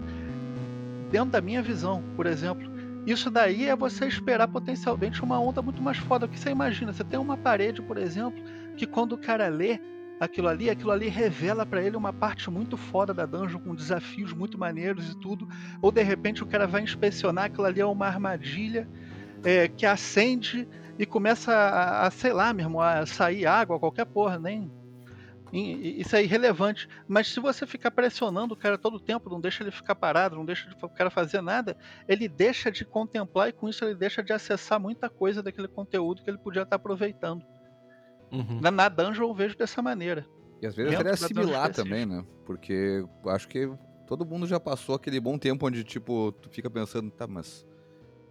dentro 1.11 1.31
da 1.31 1.41
minha 1.41 1.63
visão, 1.63 2.03
por 2.15 2.27
exemplo, 2.27 2.70
isso 3.05 3.31
daí 3.31 3.67
é 3.67 3.75
você 3.75 4.05
esperar 4.05 4.47
potencialmente 4.47 5.23
uma 5.23 5.39
onda 5.39 5.61
muito 5.61 5.81
mais 5.81 5.97
foda. 5.97 6.27
que 6.27 6.39
você 6.39 6.49
imagina, 6.51 6.93
você 6.93 7.03
tem 7.03 7.19
uma 7.19 7.37
parede, 7.37 7.81
por 7.81 7.97
exemplo, 7.97 8.41
que 8.75 8.85
quando 8.85 9.13
o 9.13 9.17
cara 9.17 9.47
lê 9.47 9.79
aquilo 10.19 10.47
ali, 10.47 10.69
aquilo 10.69 10.91
ali 10.91 11.07
revela 11.07 11.65
para 11.65 11.81
ele 11.81 11.97
uma 11.97 12.13
parte 12.13 12.49
muito 12.51 12.77
foda 12.77 13.11
da 13.11 13.25
dungeon, 13.25 13.59
com 13.59 13.73
desafios 13.73 14.33
muito 14.33 14.57
maneiros 14.57 15.09
e 15.09 15.17
tudo. 15.17 15.47
Ou 15.81 15.91
de 15.91 16.03
repente 16.03 16.43
o 16.43 16.45
cara 16.45 16.67
vai 16.67 16.83
inspecionar, 16.83 17.45
aquilo 17.45 17.65
ali 17.65 17.81
é 17.81 17.85
uma 17.85 18.05
armadilha 18.05 18.87
é, 19.43 19.67
que 19.67 19.85
acende 19.85 20.67
e 20.99 21.05
começa 21.05 21.51
a, 21.51 22.05
a, 22.05 22.11
sei 22.11 22.33
lá, 22.33 22.53
meu 22.53 22.67
irmão, 22.67 22.81
a 22.81 23.05
sair 23.07 23.47
água, 23.47 23.79
qualquer 23.79 24.05
porra, 24.05 24.37
nem 24.37 24.71
isso 25.51 26.15
é 26.15 26.23
irrelevante. 26.23 26.87
Mas 27.07 27.27
se 27.27 27.39
você 27.39 27.67
ficar 27.67 27.91
pressionando 27.91 28.53
o 28.53 28.57
cara 28.57 28.77
todo 28.77 28.95
o 28.95 28.99
tempo, 28.99 29.29
não 29.29 29.41
deixa 29.41 29.63
ele 29.63 29.71
ficar 29.71 29.95
parado, 29.95 30.35
não 30.35 30.45
deixa 30.45 30.69
o 30.81 30.89
cara 30.89 31.09
fazer 31.09 31.41
nada, 31.41 31.75
ele 32.07 32.27
deixa 32.27 32.71
de 32.71 32.85
contemplar 32.85 33.49
e 33.49 33.53
com 33.53 33.67
isso 33.67 33.83
ele 33.83 33.95
deixa 33.95 34.23
de 34.23 34.31
acessar 34.31 34.79
muita 34.79 35.09
coisa 35.09 35.43
daquele 35.43 35.67
conteúdo 35.67 36.23
que 36.23 36.29
ele 36.29 36.37
podia 36.37 36.61
estar 36.63 36.77
aproveitando. 36.77 37.45
Uhum. 38.31 38.61
Na, 38.61 38.71
na 38.71 38.87
dungeon 38.87 39.27
eu 39.27 39.33
vejo 39.33 39.57
dessa 39.57 39.81
maneira. 39.81 40.25
E 40.61 40.67
às 40.67 40.75
vezes 40.75 40.93
até 40.97 41.09
assimilar 41.09 41.73
também, 41.73 42.05
né? 42.05 42.25
Porque 42.45 43.03
acho 43.25 43.47
que 43.47 43.69
todo 44.07 44.25
mundo 44.25 44.47
já 44.47 44.59
passou 44.59 44.95
aquele 44.95 45.19
bom 45.19 45.37
tempo 45.37 45.67
onde, 45.67 45.83
tipo, 45.83 46.31
tu 46.33 46.49
fica 46.49 46.69
pensando, 46.69 47.09
tá, 47.11 47.27
mas 47.27 47.65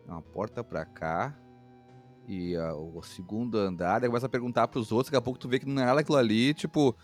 uma 0.06 0.22
porta 0.22 0.62
pra 0.64 0.84
cá, 0.84 1.36
e 2.31 2.57
a, 2.57 2.74
o 2.74 3.03
segundo 3.03 3.59
andar, 3.59 4.01
daí 4.01 4.09
começa 4.09 4.26
a 4.26 4.28
perguntar 4.28 4.68
pros 4.68 4.93
outros, 4.93 5.11
daqui 5.11 5.16
a 5.16 5.22
pouco 5.22 5.39
tu 5.39 5.49
vê 5.49 5.59
que 5.59 5.66
não 5.66 5.83
era 5.83 6.01
aquilo 6.01 6.18
ali, 6.18 6.55
tipo. 6.55 6.97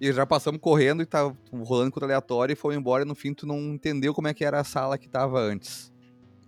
E 0.00 0.12
já 0.12 0.26
passamos 0.26 0.60
correndo 0.60 1.02
e 1.02 1.06
tá 1.06 1.32
rolando 1.52 1.92
com 1.92 2.04
aleatório 2.04 2.52
e 2.52 2.56
foi 2.56 2.74
embora 2.74 3.04
e 3.04 3.06
no 3.06 3.14
fim 3.14 3.32
tu 3.32 3.46
não 3.46 3.58
entendeu 3.74 4.12
como 4.12 4.26
é 4.26 4.34
que 4.34 4.44
era 4.44 4.58
a 4.58 4.64
sala 4.64 4.98
que 4.98 5.08
tava 5.08 5.38
antes. 5.38 5.92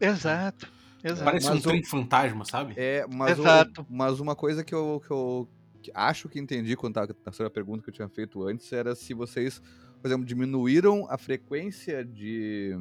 Exato. 0.01 0.69
Exato. 1.03 1.25
Parece 1.25 1.47
mas 1.47 1.59
um 1.59 1.69
trem 1.69 1.85
fantasma, 1.85 2.45
sabe? 2.45 2.75
É, 2.77 3.07
mas, 3.09 3.39
Exato. 3.39 3.83
O, 3.83 3.87
mas 3.89 4.19
uma 4.19 4.35
coisa 4.35 4.65
que 4.65 4.75
eu, 4.75 5.01
que 5.07 5.13
eu 5.13 5.49
acho 5.95 6.29
que 6.29 6.41
entendi 6.41 6.75
quando 6.75 6.95
tava 6.95 7.17
na 7.25 7.31
sua 7.31 7.49
pergunta 7.49 7.85
que 7.85 7.91
eu 7.91 7.95
tinha 7.95 8.09
feito 8.09 8.43
antes 8.43 8.73
era 8.73 8.97
se 8.97 9.15
vocês 9.15 9.63
por 10.01 10.09
exemplo, 10.09 10.25
diminuíram 10.25 11.07
a 11.11 11.19
frequência 11.19 12.05
de, 12.05 12.79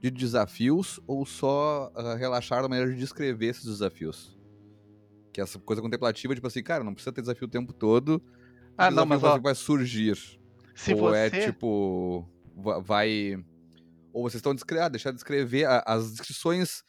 de 0.00 0.10
desafios 0.10 1.00
ou 1.06 1.26
só 1.26 1.90
ah, 1.94 2.14
relaxaram 2.14 2.66
a 2.66 2.68
maneira 2.68 2.92
de 2.92 2.98
descrever 2.98 3.48
esses 3.48 3.64
desafios? 3.64 4.35
Que 5.36 5.40
essa 5.42 5.58
coisa 5.58 5.82
contemplativa, 5.82 6.34
tipo 6.34 6.46
assim, 6.46 6.62
cara, 6.62 6.82
não 6.82 6.94
precisa 6.94 7.12
ter 7.12 7.20
desafio 7.20 7.46
o 7.46 7.50
tempo 7.50 7.70
todo. 7.70 8.22
Ah, 8.74 8.90
não, 8.90 9.04
mas 9.04 9.20
vai- 9.20 9.32
ó, 9.32 9.38
vai 9.38 9.54
surgir. 9.54 10.16
se 10.74 10.94
ou 10.94 10.98
você. 11.00 11.18
é 11.18 11.44
tipo. 11.44 12.26
va- 12.56 12.78
Vai. 12.78 13.36
Ou 14.14 14.22
vocês 14.22 14.36
estão 14.36 14.54
descrevendo, 14.54 14.92
deixar 14.92 15.10
de 15.10 15.18
escrever. 15.18 15.66
As 15.84 16.10
descrições 16.12 16.82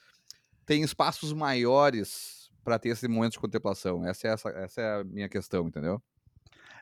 têm 0.66 0.82
espaços 0.82 1.34
maiores 1.34 2.50
para 2.64 2.80
ter 2.80 2.88
esse 2.88 3.06
momento 3.10 3.34
de 3.34 3.40
contemplação. 3.40 4.08
Essa 4.08 4.30
é, 4.30 4.32
essa, 4.32 4.50
essa 4.52 4.82
é 4.82 5.02
a 5.02 5.04
minha 5.04 5.28
questão, 5.28 5.68
entendeu? 5.68 6.02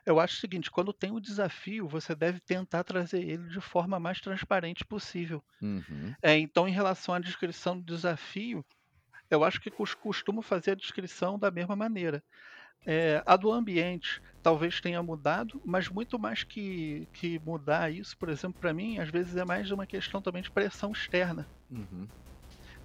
Eu 0.04 0.20
acho 0.20 0.36
o 0.36 0.40
seguinte, 0.40 0.70
quando 0.70 0.92
tem 0.92 1.10
o 1.10 1.18
desafio, 1.18 1.88
você 1.88 2.14
deve 2.14 2.38
tentar 2.38 2.84
trazer 2.84 3.24
ele 3.28 3.48
de 3.48 3.60
forma 3.60 3.98
mais 3.98 4.20
transparente 4.20 4.84
possível. 4.84 5.42
Uhum. 5.60 6.14
É, 6.22 6.38
então, 6.38 6.68
em 6.68 6.72
relação 6.72 7.12
à 7.12 7.18
descrição 7.18 7.76
do 7.76 7.84
desafio, 7.84 8.64
eu 9.30 9.44
acho 9.44 9.60
que 9.60 9.70
cos- 9.70 9.94
costumo 9.94 10.42
fazer 10.42 10.72
a 10.72 10.76
descrição 10.76 11.38
da 11.38 11.50
mesma 11.50 11.76
maneira. 11.76 12.22
É, 12.86 13.20
a 13.26 13.36
do 13.36 13.50
ambiente 13.50 14.20
talvez 14.42 14.80
tenha 14.80 15.02
mudado, 15.02 15.60
mas 15.64 15.88
muito 15.88 16.18
mais 16.18 16.44
que, 16.44 17.08
que 17.14 17.38
mudar 17.40 17.92
isso, 17.92 18.16
por 18.16 18.28
exemplo, 18.28 18.60
para 18.60 18.72
mim, 18.72 18.98
às 18.98 19.10
vezes 19.10 19.36
é 19.36 19.44
mais 19.44 19.70
uma 19.72 19.86
questão 19.86 20.22
também 20.22 20.40
de 20.40 20.50
pressão 20.50 20.92
externa. 20.92 21.48
Uhum. 21.68 22.06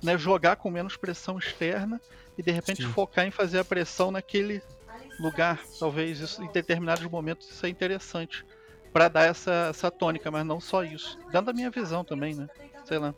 Né? 0.02 0.18
Jogar 0.18 0.56
com 0.56 0.72
menos 0.72 0.98
pressão 0.98 1.38
externa 1.38 2.02
e 2.36 2.42
de 2.42 2.52
repente 2.52 2.82
Sim. 2.82 2.90
focar 2.90 3.28
em 3.28 3.32
fazer 3.32 3.60
a 3.60 3.66
pressão 3.66 4.10
naquele 4.10 4.60
lugar. 5.20 5.64
Talvez 5.80 6.20
isso, 6.20 6.44
em 6.44 6.52
determinados 6.52 7.06
momentos 7.06 7.48
isso 7.52 7.64
é 7.64 7.70
interessante 7.70 8.44
para 8.92 9.08
dar 9.08 9.26
essa, 9.26 9.68
essa 9.70 9.92
tônica, 9.92 10.32
mas 10.32 10.44
não 10.44 10.60
só 10.60 10.84
isso. 10.84 11.16
Dentro 11.32 11.46
da 11.46 11.54
minha 11.54 11.70
visão 11.70 12.04
também, 12.04 12.36
né? 12.36 12.48
Sei 12.86 12.98
lá. 12.98 13.14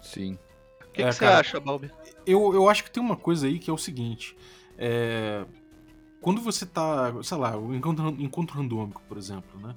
Sim. 0.00 0.38
O 0.88 0.92
que, 0.92 1.02
É, 1.02 1.08
que 1.08 1.12
você 1.12 1.20
cara, 1.20 1.40
acha, 1.40 1.60
Balbi? 1.60 1.90
Eu, 2.26 2.52
eu 2.54 2.68
acho 2.68 2.84
que 2.84 2.90
tem 2.90 3.02
uma 3.02 3.16
coisa 3.16 3.46
aí 3.46 3.58
que 3.58 3.70
é 3.70 3.72
o 3.72 3.78
seguinte. 3.78 4.36
é, 4.78 5.44
quando 6.20 6.40
você 6.42 6.66
tá, 6.66 7.12
sei 7.22 7.38
lá, 7.38 7.56
o 7.56 7.74
encontro, 7.74 8.08
encontro 8.18 8.56
randômico, 8.56 9.02
por 9.08 9.16
exemplo, 9.16 9.58
né? 9.60 9.74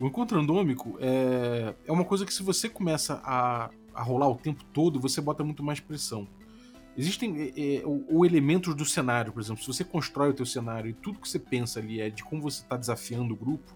O 0.00 0.06
encontro 0.06 0.36
randômico 0.38 0.96
é, 1.00 1.74
é 1.86 1.92
uma 1.92 2.04
coisa 2.04 2.26
que 2.26 2.34
se 2.34 2.42
você 2.42 2.68
começa 2.68 3.20
a, 3.24 3.70
a 3.94 4.02
rolar 4.02 4.28
o 4.28 4.34
tempo 4.36 4.64
todo, 4.72 4.98
você 5.00 5.20
bota 5.20 5.44
muito 5.44 5.62
mais 5.62 5.78
pressão. 5.80 6.26
Existem 6.96 7.52
é, 7.56 7.76
é, 7.76 7.86
o, 7.86 8.04
o 8.08 8.26
elementos 8.26 8.74
do 8.74 8.84
cenário, 8.84 9.32
por 9.32 9.40
exemplo, 9.40 9.62
se 9.62 9.68
você 9.68 9.84
constrói 9.84 10.30
o 10.30 10.34
teu 10.34 10.46
cenário 10.46 10.90
e 10.90 10.94
tudo 10.94 11.20
que 11.20 11.28
você 11.28 11.38
pensa 11.38 11.78
ali 11.80 12.00
é 12.00 12.10
de 12.10 12.24
como 12.24 12.42
você 12.42 12.62
está 12.62 12.76
desafiando 12.76 13.34
o 13.34 13.36
grupo, 13.36 13.72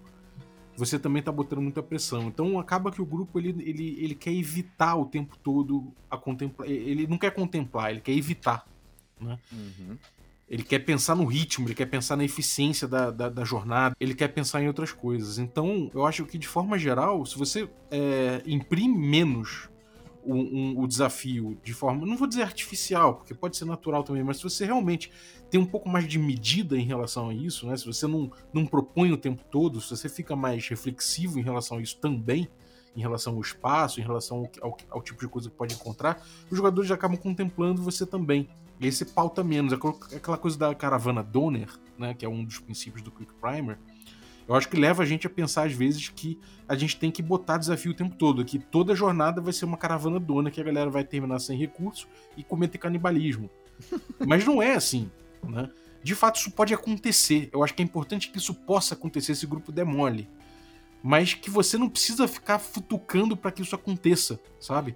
você 0.79 0.97
também 0.99 1.19
está 1.19 1.33
botando 1.33 1.61
muita 1.61 1.83
pressão. 1.83 2.29
Então 2.29 2.59
acaba 2.59 2.93
que 2.93 3.03
o 3.03 3.07
grupo 3.07 3.39
ele, 3.39 3.49
ele, 3.69 3.99
ele 4.01 4.15
quer 4.15 4.33
evitar 4.33 4.95
o 4.95 5.05
tempo 5.05 5.37
todo 5.43 5.93
a 6.09 6.17
contemplar. 6.17 6.69
Ele 6.69 7.07
não 7.07 7.19
quer 7.19 7.33
contemplar, 7.33 7.91
ele 7.91 8.01
quer 8.01 8.13
evitar. 8.13 8.65
Uhum. 9.21 9.97
Ele 10.49 10.63
quer 10.63 10.79
pensar 10.79 11.17
no 11.17 11.25
ritmo, 11.25 11.67
ele 11.67 11.75
quer 11.75 11.87
pensar 11.87 12.17
na 12.17 12.25
eficiência 12.25 12.87
da, 12.87 13.11
da, 13.11 13.29
da 13.29 13.45
jornada, 13.45 13.95
ele 13.99 14.15
quer 14.15 14.29
pensar 14.29 14.63
em 14.63 14.69
outras 14.69 14.93
coisas. 14.93 15.39
Então, 15.39 15.91
eu 15.93 16.07
acho 16.07 16.25
que 16.25 16.39
de 16.39 16.47
forma 16.47 16.79
geral, 16.79 17.27
se 17.27 17.37
você 17.37 17.69
é, 17.91 18.41
imprime 18.47 18.97
menos 18.97 19.69
o, 20.29 20.35
um- 20.35 20.81
o 20.81 20.87
desafio 20.87 21.59
de 21.65 21.73
forma, 21.73 22.05
não 22.07 22.17
vou 22.17 22.27
dizer 22.29 22.43
artificial, 22.43 23.15
porque 23.17 23.35
pode 23.35 23.57
ser 23.57 23.65
natural 23.65 24.03
também, 24.03 24.23
mas 24.23 24.37
se 24.39 24.43
você 24.45 24.65
realmente 24.65 25.11
tem 25.51 25.61
um 25.61 25.67
pouco 25.67 25.89
mais 25.89 26.07
de 26.07 26.19
medida 26.19 26.77
em 26.77 26.85
relação 26.85 27.31
a 27.31 27.35
isso, 27.35 27.67
né? 27.67 27.77
Se 27.77 27.87
você 27.87 28.07
não, 28.07 28.31
não 28.53 28.67
propõe 28.67 29.11
o 29.13 29.17
tempo 29.17 29.43
todo, 29.51 29.81
se 29.81 29.91
você 29.97 30.09
fica 30.09 30.37
mais 30.37 30.69
reflexivo 30.69 31.39
em 31.39 31.43
relação 31.43 31.79
a 31.79 31.81
isso 31.83 31.97
também, 31.99 32.49
em 32.97 33.01
relação 33.01 33.35
ao 33.35 33.41
espaço, 33.41 34.01
em 34.01 34.03
relação 34.03 34.39
ao, 34.61 34.71
ao- 34.71 34.77
ao 34.91 35.03
tipo 35.03 35.21
de 35.21 35.29
coisa 35.29 35.49
que 35.49 35.57
pode 35.57 35.75
encontrar, 35.75 36.23
os 36.51 36.57
jogadores 36.57 36.91
acabam 36.91 37.17
contemplando 37.17 37.83
você 37.83 38.05
também. 38.05 38.49
E 38.81 38.85
aí 38.87 38.93
você 38.93 39.05
pauta 39.05 39.43
menos. 39.43 39.73
Aquela- 39.73 39.95
Aquela 40.15 40.37
coisa 40.39 40.59
da 40.59 40.75
caravana 40.75 41.23
Donner, 41.23 41.69
né, 41.99 42.15
que 42.15 42.25
é 42.25 42.29
um 42.29 42.45
dos 42.45 42.59
princípios 42.61 43.03
do 43.03 43.11
Quick 43.11 43.33
Primer, 43.41 43.79
eu 44.49 44.55
acho 44.55 44.69
que 44.69 44.79
leva 44.79 45.03
a 45.03 45.07
gente 45.07 45.27
a 45.27 45.31
pensar 45.31 45.67
às 45.67 45.73
vezes 45.75 46.09
que 46.09 46.41
a 46.67 46.75
gente 46.75 46.97
tem 46.97 47.11
que 47.11 47.23
botar 47.23 47.59
desafio 47.59 47.93
o 47.93 47.95
tempo 47.95 48.17
todo, 48.17 48.43
que 48.45 48.59
toda 48.59 48.95
jornada 48.95 49.43
vai 49.43 49.53
ser 49.53 49.67
uma 49.67 49.77
caravana 49.77 50.19
Donner, 50.19 50.51
que 50.51 50.61
a 50.61 50.65
galera 50.65 50.89
vai 50.89 51.05
terminar 51.05 51.39
sem 51.39 51.59
recursos 51.59 52.09
e 52.35 52.43
cometer 52.43 52.79
canibalismo. 52.79 53.51
Mas 54.27 54.47
não 54.47 54.63
é 54.63 54.75
assim, 54.75 55.11
né? 55.47 55.69
De 56.03 56.15
fato, 56.15 56.37
isso 56.37 56.51
pode 56.51 56.73
acontecer. 56.73 57.51
Eu 57.53 57.63
acho 57.63 57.75
que 57.75 57.83
é 57.83 57.85
importante 57.85 58.31
que 58.31 58.39
isso 58.39 58.55
possa 58.55 58.95
acontecer 58.95 59.35
se 59.35 59.45
o 59.45 59.49
grupo 59.49 59.71
der 59.71 59.85
mole. 59.85 60.27
Mas 61.03 61.35
que 61.35 61.51
você 61.51 61.77
não 61.77 61.89
precisa 61.89 62.27
ficar 62.27 62.59
futucando 62.59 63.37
para 63.37 63.53
que 63.53 63.61
isso 63.61 63.75
aconteça, 63.75 64.41
sabe? 64.59 64.95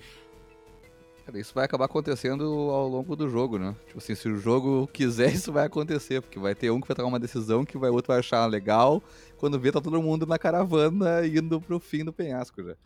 Cara, 1.25 1.39
isso 1.39 1.55
vai 1.55 1.65
acabar 1.65 1.85
acontecendo 1.85 2.45
ao 2.45 2.89
longo 2.89 3.15
do 3.15 3.29
jogo, 3.29 3.59
né? 3.59 3.77
Tipo 3.87 3.99
assim, 3.99 4.15
se 4.15 4.29
o 4.29 4.37
jogo 4.39 4.89
quiser, 4.93 5.31
isso 5.35 5.53
vai 5.53 5.67
acontecer, 5.67 6.21
porque 6.21 6.39
vai 6.39 6.55
ter 6.55 6.71
um 6.71 6.81
que 6.81 6.89
vai 6.89 6.97
tomar 6.97 7.09
uma 7.09 7.21
decisão 7.21 7.65
que 7.65 7.79
vai, 7.79 7.91
o 7.91 7.95
outro 7.95 8.09
vai 8.09 8.19
achar 8.19 8.45
legal. 8.47 9.03
Quando 9.39 9.59
vê, 9.59 9.71
tá 9.71 9.81
todo 9.81 10.03
mundo 10.03 10.27
na 10.27 10.39
caravana 10.39 11.27
indo 11.27 11.61
pro 11.61 11.79
fim 11.79 12.05
do 12.05 12.13
penhasco 12.13 12.63
já. 12.63 12.77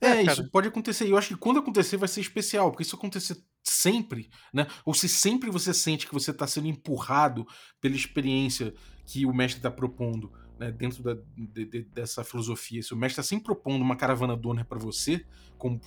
É, 0.00 0.08
É, 0.08 0.22
isso 0.22 0.50
pode 0.50 0.68
acontecer. 0.68 1.06
E 1.06 1.10
eu 1.10 1.16
acho 1.16 1.28
que 1.28 1.36
quando 1.36 1.58
acontecer 1.58 1.96
vai 1.96 2.08
ser 2.08 2.20
especial, 2.20 2.70
porque 2.70 2.82
isso 2.82 2.96
acontecer 2.96 3.38
sempre, 3.62 4.28
né? 4.52 4.66
Ou 4.84 4.94
se 4.94 5.08
sempre 5.08 5.50
você 5.50 5.72
sente 5.72 6.06
que 6.06 6.12
você 6.12 6.30
está 6.30 6.46
sendo 6.46 6.68
empurrado 6.68 7.46
pela 7.80 7.96
experiência 7.96 8.74
que 9.06 9.24
o 9.24 9.32
mestre 9.32 9.58
está 9.58 9.70
propondo, 9.70 10.32
né? 10.58 10.70
Dentro 10.72 11.02
da- 11.02 11.16
de- 11.36 11.64
de- 11.64 11.82
dessa 11.84 12.24
filosofia. 12.24 12.82
Se 12.82 12.92
o 12.94 12.96
mestre 12.96 13.20
está 13.20 13.28
sempre 13.28 13.44
propondo 13.44 13.82
uma 13.82 13.96
caravana 13.96 14.36
donor 14.36 14.64
para 14.64 14.78
você, 14.78 15.24
como, 15.58 15.80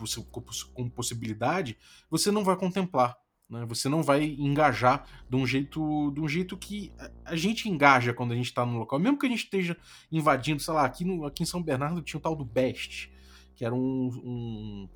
como 0.74 0.89
possibilidade, 0.91 1.78
você 2.09 2.32
não 2.32 2.43
vai 2.43 2.55
contemplar. 2.55 3.17
Né? 3.49 3.65
Você 3.65 3.89
não 3.89 4.03
vai 4.03 4.24
engajar 4.26 5.07
de 5.28 5.36
um 5.36 5.45
jeito, 5.45 6.11
de 6.11 6.22
um 6.22 6.28
jeito 6.28 6.55
que 6.55 6.93
a- 6.99 7.11
a 7.26 7.36
gente 7.36 7.67
engaja 7.67 8.13
quando 8.13 8.32
a 8.32 8.36
gente 8.36 8.45
está 8.45 8.65
no 8.65 8.78
local. 8.78 8.99
Mesmo 8.99 9.17
que 9.17 9.26
a 9.26 9.30
gente 9.30 9.43
esteja 9.45 9.76
invadindo, 10.11 10.61
sei 10.61 10.74
lá, 10.74 10.86
aqui, 10.86 11.03
no- 11.03 11.26
aqui 11.26 11.43
em 11.43 11.45
São 11.47 11.61
Bernardo 11.63 12.01
tinha 12.01 12.20
o 12.20 12.22
tal 12.22 12.36
do 12.36 12.45
Best 12.45 13.11
que 13.55 13.65
era 13.65 13.76
um, 13.76 14.07
um, 14.24 14.89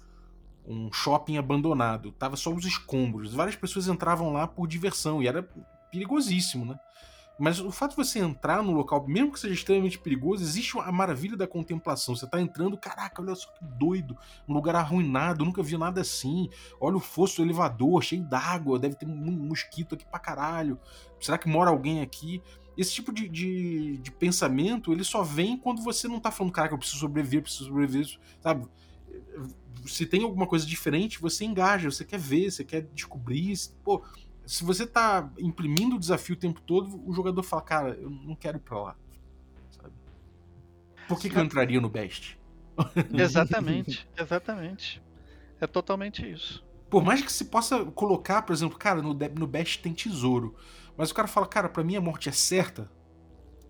um 0.65 0.93
shopping 0.93 1.37
abandonado. 1.37 2.13
Tava 2.13 2.37
só 2.37 2.49
os 2.49 2.63
escombros. 2.65 3.33
Várias 3.33 3.57
pessoas 3.57 3.89
entravam 3.89 4.31
lá 4.31 4.47
por 4.47 4.67
diversão 4.69 5.21
e 5.21 5.27
era 5.27 5.43
perigosíssimo, 5.91 6.63
né? 6.63 6.77
Mas 7.39 7.59
o 7.59 7.71
fato 7.71 7.91
de 7.91 7.97
você 7.97 8.19
entrar 8.19 8.61
no 8.61 8.71
local, 8.71 9.05
mesmo 9.07 9.31
que 9.31 9.39
seja 9.39 9.53
extremamente 9.53 9.97
perigoso, 9.97 10.43
existe 10.43 10.77
a 10.79 10.91
maravilha 10.91 11.35
da 11.35 11.47
contemplação. 11.47 12.15
Você 12.15 12.27
tá 12.27 12.39
entrando, 12.39 12.77
caraca, 12.77 13.21
olha 13.21 13.33
só 13.33 13.51
que 13.51 13.65
doido, 13.65 14.15
um 14.47 14.53
lugar 14.53 14.75
arruinado, 14.75 15.43
nunca 15.43 15.63
vi 15.63 15.77
nada 15.77 16.01
assim. 16.01 16.49
Olha 16.79 16.97
o 16.97 16.99
fosso 16.99 17.37
do 17.37 17.43
elevador, 17.43 18.03
cheio 18.03 18.23
d'água, 18.23 18.77
deve 18.77 18.95
ter 18.95 19.07
um 19.07 19.31
mosquito 19.31 19.95
aqui 19.95 20.05
pra 20.05 20.19
caralho. 20.19 20.79
Será 21.19 21.37
que 21.37 21.49
mora 21.49 21.71
alguém 21.71 22.01
aqui? 22.01 22.41
Esse 22.77 22.93
tipo 22.93 23.11
de, 23.11 23.27
de, 23.27 23.97
de 23.97 24.11
pensamento, 24.11 24.91
ele 24.91 25.03
só 25.03 25.23
vem 25.23 25.57
quando 25.57 25.81
você 25.81 26.07
não 26.07 26.19
tá 26.19 26.31
falando, 26.31 26.53
caraca, 26.53 26.73
eu 26.73 26.79
preciso 26.79 26.99
sobreviver, 26.99 27.39
eu 27.39 27.43
preciso 27.43 27.65
sobreviver, 27.65 28.19
sabe? 28.41 28.67
Se 29.85 30.05
tem 30.05 30.23
alguma 30.23 30.47
coisa 30.47 30.65
diferente, 30.65 31.19
você 31.19 31.45
engaja, 31.45 31.89
você 31.91 32.05
quer 32.05 32.19
ver, 32.19 32.51
você 32.51 32.63
quer 32.63 32.81
descobrir. 32.93 33.53
Pô, 33.83 34.03
se 34.45 34.63
você 34.63 34.85
tá 34.85 35.29
imprimindo 35.39 35.95
o 35.95 35.99
desafio 35.99 36.35
o 36.35 36.39
tempo 36.39 36.61
todo, 36.61 37.01
o 37.07 37.13
jogador 37.13 37.41
fala, 37.43 37.61
cara, 37.61 37.89
eu 37.99 38.09
não 38.09 38.35
quero 38.35 38.57
ir 38.57 38.61
pra 38.61 38.81
lá. 38.81 38.95
Sabe? 39.71 39.93
Por 41.07 41.19
que, 41.19 41.29
que 41.29 41.37
eu 41.37 41.43
entraria 41.43 41.79
no 41.79 41.89
Best? 41.89 42.39
Exatamente, 43.13 44.07
exatamente. 44.17 45.01
É 45.61 45.67
totalmente 45.67 46.29
isso. 46.29 46.65
Por 46.89 47.03
mais 47.03 47.21
que 47.21 47.31
se 47.31 47.45
possa 47.45 47.85
colocar, 47.85 48.41
por 48.41 48.53
exemplo, 48.53 48.77
cara, 48.77 49.01
no, 49.01 49.13
no 49.13 49.47
Best 49.47 49.81
tem 49.81 49.93
tesouro. 49.93 50.55
Mas 50.97 51.11
o 51.11 51.13
cara 51.15 51.27
fala, 51.27 51.47
cara, 51.47 51.69
pra 51.69 51.83
mim 51.83 51.95
a 51.95 52.01
morte 52.01 52.29
é 52.29 52.31
certa. 52.31 52.89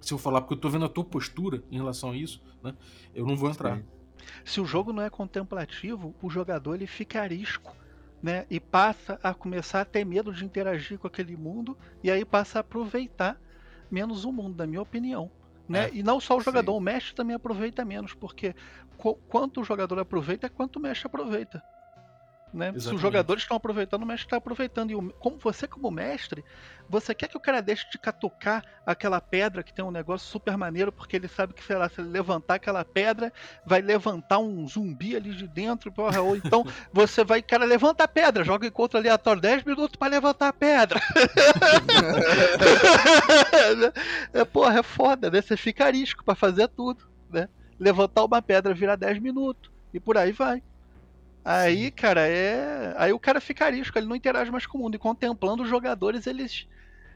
Se 0.01 0.13
eu 0.13 0.17
falar, 0.17 0.41
porque 0.41 0.53
eu 0.53 0.59
tô 0.59 0.69
vendo 0.69 0.85
a 0.85 0.89
tua 0.89 1.03
postura 1.03 1.63
em 1.71 1.77
relação 1.77 2.11
a 2.11 2.17
isso, 2.17 2.41
né? 2.61 2.75
Eu 3.13 3.25
não 3.25 3.35
vou 3.35 3.49
entrar. 3.49 3.77
Sim. 3.77 3.85
Se 4.43 4.59
o 4.59 4.65
jogo 4.65 4.91
não 4.91 5.03
é 5.03 5.09
contemplativo, 5.09 6.15
o 6.21 6.29
jogador 6.29 6.75
ele 6.75 6.87
fica 6.87 7.21
arisco, 7.21 7.75
né? 8.23 8.47
E 8.49 8.59
passa 8.61 9.19
a 9.23 9.35
começar 9.35 9.81
a 9.81 9.85
ter 9.85 10.05
medo 10.05 10.33
de 10.33 10.45
interagir 10.45 10.99
com 10.99 11.07
aquele 11.07 11.37
mundo 11.37 11.77
e 12.03 12.11
aí 12.11 12.25
passa 12.25 12.59
a 12.59 12.61
aproveitar 12.61 13.41
menos 13.91 14.25
o 14.25 14.33
mundo, 14.33 14.57
na 14.57 14.67
minha 14.67 14.81
opinião. 14.83 15.31
Né? 15.67 15.89
É, 15.89 15.91
e 15.93 16.03
não 16.03 16.21
só 16.21 16.37
o 16.37 16.41
jogador, 16.41 16.73
sim. 16.73 16.77
o 16.77 16.81
mestre 16.81 17.15
também 17.15 17.35
aproveita 17.35 17.85
menos, 17.85 18.13
porque 18.15 18.55
qu- 18.97 19.17
quanto 19.27 19.61
o 19.61 19.65
jogador 19.65 19.99
aproveita 19.99 20.47
é 20.47 20.49
quanto 20.49 20.77
o 20.77 20.81
mestre 20.81 21.07
aproveita. 21.07 21.63
Né? 22.53 22.71
Se 22.79 22.93
os 22.93 23.01
jogadores 23.01 23.41
estão 23.43 23.57
aproveitando, 23.57 24.03
o 24.03 24.05
mestre 24.05 24.27
está 24.27 24.37
aproveitando. 24.37 24.91
E 24.91 24.95
o- 24.95 25.11
como 25.13 25.39
você, 25.39 25.67
como 25.67 25.89
mestre, 25.89 26.45
você 26.87 27.15
quer 27.15 27.27
que 27.27 27.35
o 27.35 27.39
cara 27.39 27.61
deixe 27.61 27.89
de 27.89 27.97
catucar 27.97 28.63
aquela 28.85 29.19
pedra 29.19 29.63
que 29.63 29.73
tem 29.73 29.83
um 29.83 29.89
negócio 29.89 30.27
super 30.29 30.55
maneiro, 30.55 30.91
porque 30.91 31.15
ele 31.15 31.27
sabe 31.27 31.53
que, 31.53 31.63
sei 31.63 31.75
lá, 31.77 31.89
se 31.89 31.99
ele 31.99 32.09
levantar 32.09 32.55
aquela 32.55 32.85
pedra, 32.85 33.33
vai 33.65 33.81
levantar 33.81 34.37
um 34.37 34.67
zumbi 34.67 35.15
ali 35.15 35.33
de 35.33 35.47
dentro, 35.47 35.91
porra, 35.91 36.21
ou 36.21 36.35
então 36.35 36.63
você 36.93 37.23
vai, 37.23 37.41
cara, 37.41 37.65
levanta 37.65 38.03
a 38.03 38.07
pedra, 38.07 38.43
joga 38.43 38.67
encontro 38.67 38.99
aleatório, 38.99 39.41
10 39.41 39.63
minutos 39.63 39.95
pra 39.95 40.07
levantar 40.07 40.49
a 40.49 40.53
pedra. 40.53 41.01
é, 44.33 44.45
porra, 44.45 44.79
é 44.79 44.83
foda, 44.83 45.29
né? 45.31 45.41
Você 45.41 45.57
fica 45.57 45.85
arisco 45.85 46.23
pra 46.23 46.35
fazer 46.35 46.67
tudo, 46.67 47.03
né? 47.31 47.49
Levantar 47.79 48.23
uma 48.23 48.41
pedra 48.41 48.73
vira 48.73 48.95
10 48.95 49.19
minutos 49.19 49.71
e 49.93 49.99
por 49.99 50.17
aí 50.17 50.31
vai. 50.31 50.61
Aí, 51.43 51.91
cara, 51.91 52.27
é. 52.27 52.93
Aí 52.97 53.11
o 53.11 53.19
cara 53.19 53.41
fica 53.41 53.65
arisco, 53.65 53.97
ele 53.97 54.07
não 54.07 54.15
interage 54.15 54.51
mais 54.51 54.65
com 54.65 54.77
o 54.77 54.81
mundo. 54.81 54.95
E 54.95 54.99
contemplando 54.99 55.63
os 55.63 55.69
jogadores, 55.69 56.25
eles 56.25 56.67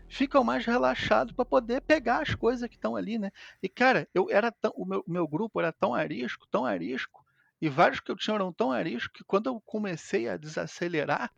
ficam 0.09 0.43
mais 0.43 0.65
relaxados 0.65 1.33
pra 1.33 1.45
poder 1.45 1.81
pegar 1.81 2.21
as 2.21 2.35
coisas 2.35 2.67
que 2.67 2.75
estão 2.75 2.95
ali, 2.95 3.17
né? 3.17 3.31
E, 3.61 3.69
cara, 3.69 4.07
eu 4.13 4.29
era 4.29 4.51
tão. 4.51 4.71
O 4.75 4.85
meu, 4.85 5.03
meu 5.07 5.27
grupo 5.27 5.59
era 5.59 5.71
tão 5.71 5.93
arisco, 5.93 6.47
tão 6.51 6.65
arisco, 6.65 7.25
e 7.61 7.69
vários 7.69 7.99
que 7.99 8.11
eu 8.11 8.15
tinha 8.15 8.35
eram 8.35 8.51
tão 8.51 8.71
arisco 8.71 9.13
que 9.13 9.23
quando 9.23 9.47
eu 9.47 9.61
comecei 9.61 10.27
a 10.27 10.37
desacelerar, 10.37 11.31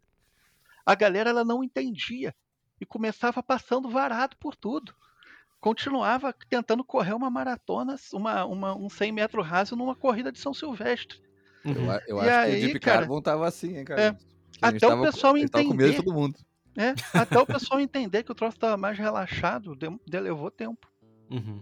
a 0.85 0.95
galera 0.95 1.29
ela 1.29 1.45
não 1.45 1.63
entendia. 1.63 2.33
E 2.81 2.85
começava 2.85 3.43
passando 3.43 3.89
varado 3.89 4.37
por 4.37 4.55
tudo. 4.55 4.95
Continuava 5.59 6.33
tentando 6.49 6.83
correr 6.83 7.13
uma 7.13 7.29
maratona, 7.29 7.97
uma, 8.13 8.45
uma, 8.45 8.75
um 8.75 8.89
100 8.89 9.11
metros 9.11 9.45
raso 9.45 9.75
numa 9.75 9.95
corrida 9.95 10.31
de 10.31 10.39
São 10.39 10.53
Silvestre. 10.53 11.21
Uhum. 11.65 11.73
Eu, 11.73 12.01
eu 12.07 12.17
E 12.17 12.19
acho 12.19 12.29
que 12.29 12.29
aí, 12.53 12.57
o 12.57 12.65
Deep 12.67 12.79
cara, 12.79 12.99
Carbon 12.99 13.21
tava 13.21 13.47
assim, 13.47 13.77
hein, 13.77 13.85
cara. 13.85 14.01
é, 14.01 14.15
até 14.61 14.85
o 14.87 14.89
tava- 14.89 15.03
pessoal 15.03 15.33
tava 15.49 15.63
com 15.65 15.73
medo 15.73 15.77
de 15.77 15.83
entender. 15.89 16.03
todo 16.03 16.13
mundo. 16.13 16.35
É, 16.77 16.93
até 17.13 17.37
o 17.39 17.45
pessoal 17.45 17.79
entender 17.81 18.23
que 18.23 18.31
o 18.31 18.35
troço 18.35 18.55
estava 18.55 18.77
mais 18.77 18.97
relaxado, 18.97 19.75
de, 19.75 19.87
de- 20.07 20.19
levou 20.19 20.49
tempo. 20.49 20.87
Uhum. 21.29 21.61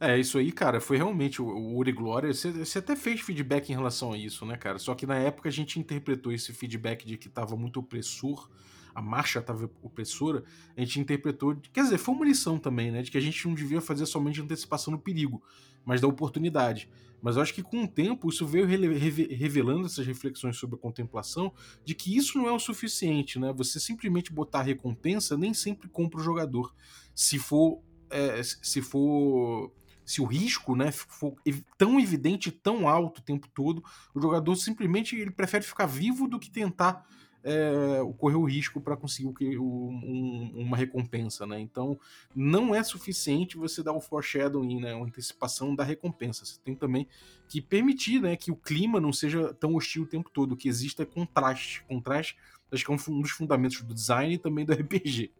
É, 0.00 0.18
isso 0.18 0.38
aí, 0.38 0.50
cara, 0.52 0.80
foi 0.80 0.96
realmente 0.96 1.40
o, 1.40 1.46
o 1.46 1.76
Uri 1.76 1.92
Glória. 1.92 2.32
Você, 2.32 2.50
você 2.50 2.78
até 2.78 2.96
fez 2.96 3.20
feedback 3.20 3.70
em 3.70 3.74
relação 3.74 4.12
a 4.12 4.18
isso, 4.18 4.44
né, 4.44 4.56
cara? 4.56 4.78
Só 4.78 4.94
que 4.94 5.06
na 5.06 5.16
época 5.16 5.48
a 5.48 5.52
gente 5.52 5.78
interpretou 5.78 6.32
esse 6.32 6.52
feedback 6.52 7.06
de 7.06 7.16
que 7.16 7.28
tava 7.28 7.56
muito 7.56 7.80
opressor, 7.80 8.48
a 8.94 9.00
marcha 9.02 9.40
tava 9.42 9.70
opressora, 9.82 10.42
a 10.76 10.80
gente 10.80 11.00
interpretou. 11.00 11.56
Quer 11.72 11.82
dizer, 11.82 11.98
foi 11.98 12.14
uma 12.14 12.24
lição 12.24 12.58
também, 12.58 12.90
né? 12.90 13.02
De 13.02 13.10
que 13.10 13.18
a 13.18 13.20
gente 13.20 13.46
não 13.46 13.54
devia 13.54 13.80
fazer 13.80 14.06
somente 14.06 14.40
antecipação 14.40 14.92
do 14.92 14.98
perigo, 14.98 15.42
mas 15.84 16.00
da 16.00 16.08
oportunidade. 16.08 16.88
Mas 17.24 17.36
eu 17.36 17.42
acho 17.42 17.54
que 17.54 17.62
com 17.62 17.84
o 17.84 17.88
tempo 17.88 18.28
isso 18.28 18.46
veio 18.46 18.66
revelando 18.66 19.86
essas 19.86 20.06
reflexões 20.06 20.58
sobre 20.58 20.76
a 20.76 20.78
contemplação 20.78 21.50
de 21.82 21.94
que 21.94 22.14
isso 22.14 22.36
não 22.36 22.46
é 22.46 22.52
o 22.52 22.58
suficiente, 22.58 23.38
né? 23.38 23.50
Você 23.56 23.80
simplesmente 23.80 24.30
botar 24.30 24.60
recompensa 24.60 25.34
nem 25.34 25.54
sempre 25.54 25.88
compra 25.88 26.20
o 26.20 26.22
jogador. 26.22 26.74
Se 27.14 27.38
for. 27.38 27.80
é, 28.10 28.42
se 28.42 28.82
for. 28.82 29.72
Se 30.04 30.20
o 30.20 30.26
risco 30.26 30.76
né, 30.76 30.92
for 30.92 31.34
tão 31.78 31.98
evidente, 31.98 32.50
tão 32.50 32.86
alto 32.86 33.20
o 33.20 33.24
tempo 33.24 33.48
todo, 33.54 33.82
o 34.14 34.20
jogador 34.20 34.54
simplesmente 34.54 35.16
ele 35.16 35.30
prefere 35.30 35.64
ficar 35.64 35.86
vivo 35.86 36.28
do 36.28 36.38
que 36.38 36.50
tentar 36.50 37.06
é, 37.44 37.98
correr 38.16 38.36
o 38.36 38.44
risco 38.44 38.80
para 38.80 38.96
conseguir 38.96 39.58
um- 39.58 40.50
uma 40.54 40.78
recompensa, 40.78 41.46
né? 41.46 41.60
Então 41.60 42.00
não 42.34 42.74
é 42.74 42.82
suficiente 42.82 43.58
você 43.58 43.82
dar 43.82 43.92
o 43.92 44.00
foreshadowing, 44.00 44.80
né, 44.80 44.94
uma 44.94 45.06
antecipação 45.06 45.74
da 45.74 45.84
recompensa. 45.84 46.46
Você 46.46 46.58
tem 46.64 46.74
também 46.74 47.06
que 47.46 47.60
permitir, 47.60 48.20
né, 48.20 48.34
que 48.34 48.50
o 48.50 48.56
clima 48.56 48.98
não 48.98 49.12
seja 49.12 49.52
tão 49.52 49.74
hostil 49.74 50.04
o 50.04 50.06
tempo 50.06 50.30
todo, 50.30 50.56
que 50.56 50.68
exista 50.68 51.04
contraste. 51.04 51.84
Contraste, 51.86 52.36
acho 52.72 52.84
que 52.84 52.90
é 52.90 52.94
um 52.94 53.14
um 53.14 53.20
dos 53.20 53.30
fundamentos 53.30 53.82
do 53.82 53.92
design 53.92 54.34
e 54.34 54.38
também 54.38 54.64
do 54.64 54.72
RPG. 54.72 55.30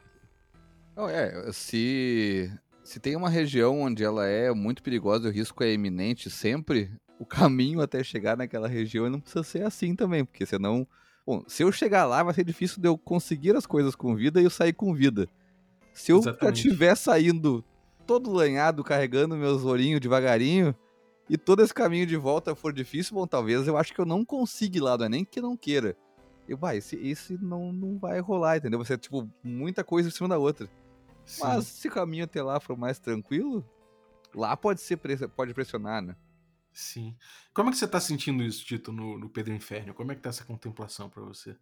Não, 0.95 1.09
é, 1.09 1.51
se, 1.53 2.53
se 2.85 3.01
tem 3.01 3.17
uma 3.17 3.31
região 3.31 3.81
onde 3.81 4.05
ela 4.05 4.27
é 4.27 4.53
muito 4.53 4.83
perigosa 4.83 5.27
e 5.27 5.31
o 5.31 5.35
risco 5.35 5.65
é 5.65 5.73
iminente 5.73 6.29
sempre, 6.29 6.93
o 7.19 7.25
caminho 7.25 7.81
até 7.81 8.05
chegar 8.05 8.37
naquela 8.37 8.69
região 8.69 9.09
não 9.09 9.19
precisa 9.21 9.43
ser 9.43 9.65
assim 9.65 9.97
também, 9.97 10.23
porque 10.23 10.45
senão. 10.45 10.87
Bom, 11.27 11.43
se 11.47 11.63
eu 11.63 11.73
chegar 11.73 12.05
lá, 12.05 12.23
vai 12.23 12.35
ser 12.35 12.45
difícil 12.45 12.81
de 12.81 12.89
eu 12.89 12.99
conseguir 12.99 13.57
as 13.57 13.67
coisas 13.67 13.95
com 13.95 14.15
vida 14.15 14.41
e 14.41 14.45
eu 14.45 14.51
sair 14.51 14.73
com 14.73 14.95
vida. 14.95 15.29
Se 15.93 16.13
eu 16.13 16.23
já 16.23 16.31
Exatamente. 16.31 16.57
estiver 16.57 16.95
saindo 16.97 17.65
todo 18.07 18.31
lanhado, 18.31 18.85
carregando 18.85 19.37
meus 19.37 19.65
ourinhos 19.65 20.01
devagarinho, 20.01 20.75
e 21.29 21.39
todo 21.39 21.63
esse 21.63 21.73
caminho 21.73 22.07
de 22.07 22.17
volta 22.17 22.55
for 22.55 22.73
difícil, 22.73 23.15
bom, 23.15 23.27
talvez 23.27 23.67
eu 23.67 23.77
acho 23.79 23.95
que 23.95 24.01
eu 24.01 24.05
não 24.05 24.25
consiga 24.25 24.77
ir 24.77 24.81
lá, 24.81 24.99
não 24.99 25.07
é 25.07 25.09
nem 25.09 25.25
que 25.25 25.41
não 25.41 25.57
queira. 25.57 25.97
Eu, 26.47 26.59
vai, 26.59 26.77
esse, 26.77 26.97
esse 26.97 27.39
não, 27.41 27.73
não 27.73 27.99
vai 27.99 28.21
rolar, 28.21 28.59
entendeu? 28.59 28.79
Vai 28.79 28.87
ser, 28.87 28.99
tipo, 28.99 29.27
muita 29.43 29.83
coisa 29.83 30.09
em 30.09 30.13
cima 30.13 30.29
da 30.29 30.37
outra. 30.37 30.69
Mas 31.41 31.67
se 31.67 31.89
o 31.89 31.91
caminho 31.91 32.25
até 32.25 32.43
lá 32.43 32.61
for 32.61 32.77
mais 32.77 32.99
tranquilo, 32.99 33.65
lá 34.35 34.55
pode 34.55 34.83
ser 34.83 34.99
pode 35.35 35.55
pressionar, 35.55 36.03
né? 36.03 36.15
Sim. 36.75 37.17
Como 37.55 37.69
é 37.69 37.73
que 37.73 37.79
você 37.79 37.87
tá 37.87 38.01
sentindo 38.01 38.43
isso, 38.43 38.65
Tito, 38.65 38.91
no, 38.91 39.17
no 39.17 39.31
Pedro 39.31 39.55
Inferno? 39.55 39.95
Como 39.95 40.11
é 40.11 40.17
que 40.17 40.21
tá 40.21 40.31
essa 40.31 40.45
contemplação 40.45 41.09
pra 41.09 41.23
você? 41.23 41.57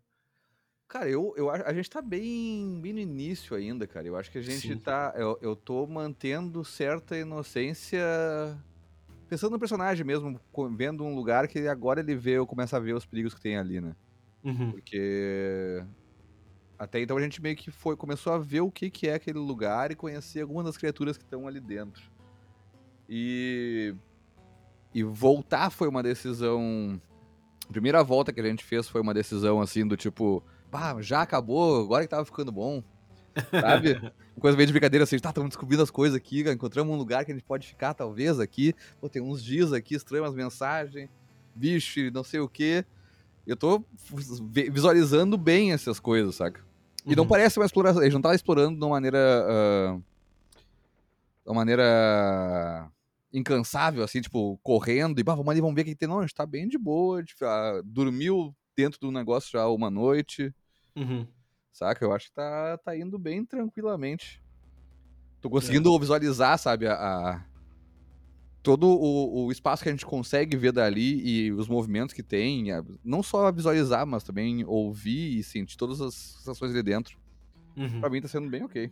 Cara, 0.88 1.08
eu, 1.08 1.34
eu 1.36 1.50
a 1.50 1.72
gente 1.72 1.88
tá 1.88 2.02
bem, 2.02 2.80
bem 2.80 2.92
no 2.94 2.98
início 2.98 3.54
ainda, 3.54 3.86
cara. 3.86 4.06
Eu 4.06 4.16
acho 4.16 4.30
que 4.30 4.38
a 4.38 4.42
gente 4.42 4.68
Sim. 4.68 4.78
tá. 4.78 5.12
Eu, 5.16 5.38
eu 5.42 5.54
tô 5.54 5.86
mantendo 5.86 6.64
certa 6.64 7.16
inocência. 7.16 8.02
Pensando 9.28 9.52
no 9.52 9.58
personagem 9.58 10.04
mesmo, 10.04 10.40
vendo 10.76 11.04
um 11.04 11.14
lugar 11.14 11.46
que 11.48 11.66
agora 11.68 12.00
ele 12.00 12.14
vê, 12.14 12.32
eu 12.32 12.46
começo 12.46 12.74
a 12.74 12.78
ver 12.78 12.94
os 12.94 13.06
perigos 13.06 13.34
que 13.34 13.40
tem 13.40 13.56
ali, 13.56 13.80
né? 13.80 13.94
Uhum. 14.42 14.72
Porque. 14.72 15.84
Até 16.78 17.00
então 17.00 17.16
a 17.16 17.22
gente 17.22 17.40
meio 17.40 17.56
que 17.56 17.70
foi, 17.70 17.96
começou 17.96 18.32
a 18.32 18.38
ver 18.38 18.60
o 18.60 18.70
que, 18.70 18.90
que 18.90 19.08
é 19.08 19.14
aquele 19.14 19.38
lugar 19.38 19.90
e 19.90 19.94
conhecer 19.94 20.40
algumas 20.40 20.64
das 20.66 20.76
criaturas 20.76 21.16
que 21.16 21.24
estão 21.24 21.46
ali 21.46 21.60
dentro. 21.60 22.02
E. 23.08 23.94
E 24.94 25.02
voltar 25.02 25.70
foi 25.70 25.88
uma 25.88 26.02
decisão. 26.02 27.00
A 27.68 27.72
primeira 27.72 28.02
volta 28.04 28.32
que 28.32 28.40
a 28.40 28.44
gente 28.44 28.64
fez 28.64 28.88
foi 28.88 29.00
uma 29.00 29.14
decisão 29.14 29.60
assim 29.60 29.86
do 29.86 29.96
tipo. 29.96 30.42
Pá, 30.70 30.96
já 31.00 31.22
acabou, 31.22 31.82
agora 31.82 32.02
que 32.02 32.08
tava 32.10 32.24
ficando 32.24 32.50
bom. 32.52 32.82
Sabe? 33.50 33.92
Uma 33.94 34.12
coisa 34.40 34.56
meio 34.56 34.66
de 34.66 34.72
brincadeira 34.72 35.04
assim, 35.04 35.18
tá, 35.18 35.30
estamos 35.30 35.50
descobrindo 35.50 35.82
as 35.82 35.90
coisas 35.90 36.16
aqui, 36.16 36.42
encontramos 36.50 36.94
um 36.94 36.98
lugar 36.98 37.24
que 37.24 37.32
a 37.32 37.34
gente 37.34 37.44
pode 37.44 37.66
ficar, 37.66 37.94
talvez, 37.94 38.38
aqui. 38.40 38.74
Pô, 39.00 39.08
tem 39.08 39.22
uns 39.22 39.42
dias 39.42 39.72
aqui, 39.72 39.94
estranho 39.94 40.24
as 40.24 40.34
mensagens, 40.34 41.08
bicho, 41.54 42.10
não 42.12 42.22
sei 42.24 42.40
o 42.40 42.48
quê. 42.48 42.84
Eu 43.46 43.56
tô 43.56 43.82
vi- 44.50 44.70
visualizando 44.70 45.36
bem 45.38 45.72
essas 45.72 45.98
coisas, 45.98 46.34
saca? 46.36 46.60
E 47.06 47.16
não 47.16 47.24
Uhum. 47.24 47.28
parece 47.28 47.58
uma 47.58 47.66
exploração. 47.66 48.00
Eles 48.02 48.12
não 48.14 48.20
estavam 48.20 48.36
explorando 48.36 48.78
de 48.78 48.84
uma 48.84 48.90
maneira. 48.90 49.18
ah, 49.48 49.98
de 51.44 51.48
uma 51.50 51.54
maneira. 51.56 52.88
Incansável, 53.32 54.02
assim, 54.04 54.20
tipo, 54.20 54.58
correndo 54.62 55.18
e 55.18 55.22
bah, 55.22 55.34
vamos 55.34 55.50
ali, 55.50 55.60
vamos 55.60 55.74
ver 55.74 55.82
o 55.82 55.84
que 55.84 55.94
tem. 55.94 56.08
Não, 56.08 56.18
a 56.18 56.22
gente 56.22 56.34
tá 56.34 56.44
bem 56.46 56.68
de 56.68 56.76
boa. 56.78 57.20
gente, 57.20 57.34
ah, 57.42 57.80
dormiu 57.84 58.54
dentro 58.76 58.98
do 59.00 59.10
negócio 59.10 59.50
já 59.50 59.66
uma 59.68 59.90
noite, 59.90 60.54
Uhum. 60.96 61.26
saca? 61.72 62.04
Eu 62.04 62.12
acho 62.12 62.26
que 62.28 62.34
tá, 62.34 62.78
tá 62.78 62.96
indo 62.96 63.18
bem 63.18 63.44
tranquilamente. 63.44 64.42
Tô 65.40 65.48
conseguindo 65.50 65.98
visualizar, 65.98 66.58
sabe, 66.58 66.86
a. 66.86 66.94
a- 66.94 67.44
todo 68.62 68.86
o, 68.86 69.46
o 69.46 69.50
espaço 69.50 69.82
que 69.82 69.88
a 69.88 69.92
gente 69.92 70.06
consegue 70.06 70.56
ver 70.56 70.70
dali 70.70 71.20
e 71.26 71.52
os 71.52 71.66
movimentos 71.66 72.14
que 72.14 72.22
tem, 72.22 72.66
não 73.04 73.20
só 73.20 73.50
visualizar, 73.50 74.06
mas 74.06 74.22
também 74.22 74.64
ouvir 74.64 75.36
e 75.38 75.42
sentir 75.42 75.76
todas 75.76 76.00
as 76.00 76.14
sensações 76.14 76.70
ali 76.70 76.80
dentro. 76.82 77.18
Uhum. 77.76 77.98
Pra 78.00 78.08
mim 78.08 78.20
tá 78.20 78.28
sendo 78.28 78.48
bem 78.48 78.62
ok. 78.62 78.88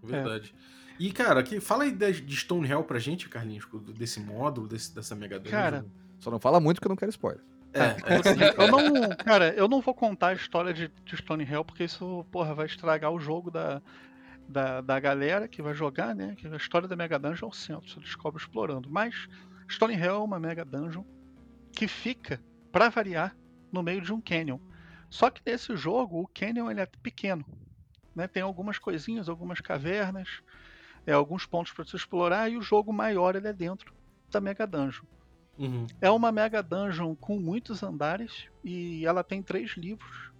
Verdade. 0.00 0.54
E, 1.00 1.10
cara, 1.10 1.42
que, 1.42 1.60
fala 1.60 1.84
aí 1.84 1.90
de, 1.90 2.20
de 2.20 2.36
Stonehell 2.36 2.84
pra 2.84 2.98
gente, 2.98 3.26
Carlinhos, 3.26 3.66
desse 3.96 4.20
módulo, 4.20 4.68
desse, 4.68 4.94
dessa 4.94 5.14
Mega 5.14 5.38
Dungeon. 5.38 5.50
Cara, 5.50 5.86
Só 6.18 6.30
não 6.30 6.38
fala 6.38 6.60
muito 6.60 6.76
porque 6.76 6.88
eu 6.88 6.90
não 6.90 6.96
quero 6.96 7.08
spoiler. 7.08 7.42
é, 7.72 7.80
é, 7.80 8.16
Assim, 8.16 8.38
eu 8.58 8.68
não, 8.68 9.16
cara, 9.16 9.54
eu 9.54 9.66
não 9.66 9.80
vou 9.80 9.94
contar 9.94 10.28
a 10.28 10.34
história 10.34 10.74
de, 10.74 10.92
de 11.02 11.16
Stone 11.16 11.42
Hell 11.42 11.64
porque 11.64 11.84
isso, 11.84 12.26
porra, 12.30 12.54
vai 12.54 12.66
estragar 12.66 13.10
o 13.10 13.18
jogo 13.18 13.50
da, 13.50 13.80
da, 14.46 14.82
da 14.82 15.00
galera 15.00 15.48
que 15.48 15.62
vai 15.62 15.72
jogar, 15.72 16.14
né? 16.14 16.34
Que 16.36 16.46
a 16.46 16.56
história 16.56 16.86
da 16.86 16.94
Mega 16.94 17.18
Dungeon 17.18 17.46
é 17.46 17.50
o 17.50 17.54
centro, 17.54 17.88
você 17.88 17.98
descobre 18.00 18.38
explorando. 18.38 18.90
Mas 18.90 19.26
Stone 19.70 19.94
Hell 19.94 20.16
é 20.16 20.18
uma 20.18 20.38
Mega 20.38 20.66
Dungeon 20.66 21.04
que 21.72 21.88
fica, 21.88 22.38
pra 22.70 22.90
variar, 22.90 23.34
no 23.72 23.82
meio 23.82 24.02
de 24.02 24.12
um 24.12 24.20
canyon. 24.20 24.58
Só 25.08 25.30
que 25.30 25.40
nesse 25.46 25.74
jogo 25.76 26.20
o 26.20 26.28
canyon 26.28 26.70
ele 26.70 26.82
é 26.82 26.86
pequeno, 26.86 27.46
né? 28.14 28.28
Tem 28.28 28.42
algumas 28.42 28.78
coisinhas, 28.78 29.30
algumas 29.30 29.62
cavernas, 29.62 30.42
é, 31.06 31.12
alguns 31.12 31.46
pontos 31.46 31.72
para 31.72 31.84
você 31.84 31.96
explorar 31.96 32.50
e 32.50 32.56
o 32.56 32.62
jogo 32.62 32.92
maior 32.92 33.36
ele 33.36 33.48
é 33.48 33.52
dentro 33.52 33.92
da 34.30 34.40
Mega 34.40 34.66
Dungeon. 34.66 35.04
Uhum. 35.58 35.86
É 36.00 36.10
uma 36.10 36.32
mega 36.32 36.62
dungeon 36.62 37.14
com 37.14 37.38
muitos 37.38 37.82
andares 37.82 38.46
e 38.64 39.04
ela 39.04 39.22
tem 39.22 39.42
três 39.42 39.72
livros, 39.72 40.32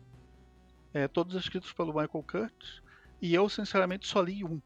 é, 0.95 1.07
todos 1.07 1.35
escritos 1.35 1.75
pelo 1.75 1.93
Michael 1.93 2.25
Curtis. 2.27 2.81
E 3.21 3.35
eu, 3.35 3.47
sinceramente, 3.51 4.07
só 4.07 4.23
li 4.23 4.43
um. 4.43 4.63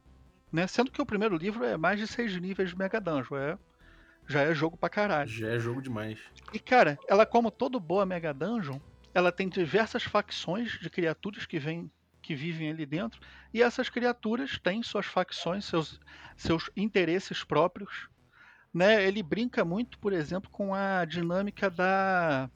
Né? 0.53 0.69
Sendo 0.69 0.93
que 0.93 1.03
o 1.03 1.07
primeiro 1.07 1.37
livro 1.37 1.65
é 1.65 1.77
mais 1.77 1.99
de 1.99 2.07
seis 2.07 2.41
níveis 2.41 2.71
de 2.71 2.79
mega 2.79 3.01
dungeon. 3.01 3.37
É, 3.37 3.59
já 4.29 4.43
é 4.43 4.55
jogo 4.55 4.77
pra 4.77 4.89
caralho. 4.89 5.29
Já 5.29 5.49
é 5.49 5.59
jogo 5.59 5.83
demais. 5.83 6.21
E 6.53 6.61
cara, 6.61 6.97
ela, 7.09 7.27
como 7.27 7.51
todo 7.51 7.81
boa 7.81 8.07
mega 8.07 8.33
dungeon, 8.33 8.79
ela 9.13 9.33
tem 9.33 9.49
diversas 9.49 10.05
facções 10.05 10.79
de 10.79 10.89
criaturas 10.89 11.47
que 11.47 11.59
vêm 11.59 11.91
que 12.25 12.35
vivem 12.35 12.71
ali 12.71 12.87
dentro, 12.87 13.21
e 13.53 13.63
essas 13.63 13.91
criaturas 13.91 14.59
têm 14.59 14.83
suas 14.83 15.05
facções, 15.05 15.67
seus, 15.67 16.01
seus 16.35 16.71
interesses 16.75 17.45
próprios. 17.45 18.09
Né? 18.73 19.07
Ele 19.07 19.23
brinca 19.23 19.63
muito, 19.65 19.99
por 19.99 20.13
exemplo, 20.13 20.51
com 20.51 20.75
a 20.75 21.05
dinâmica 21.05 21.71
da 21.71 22.51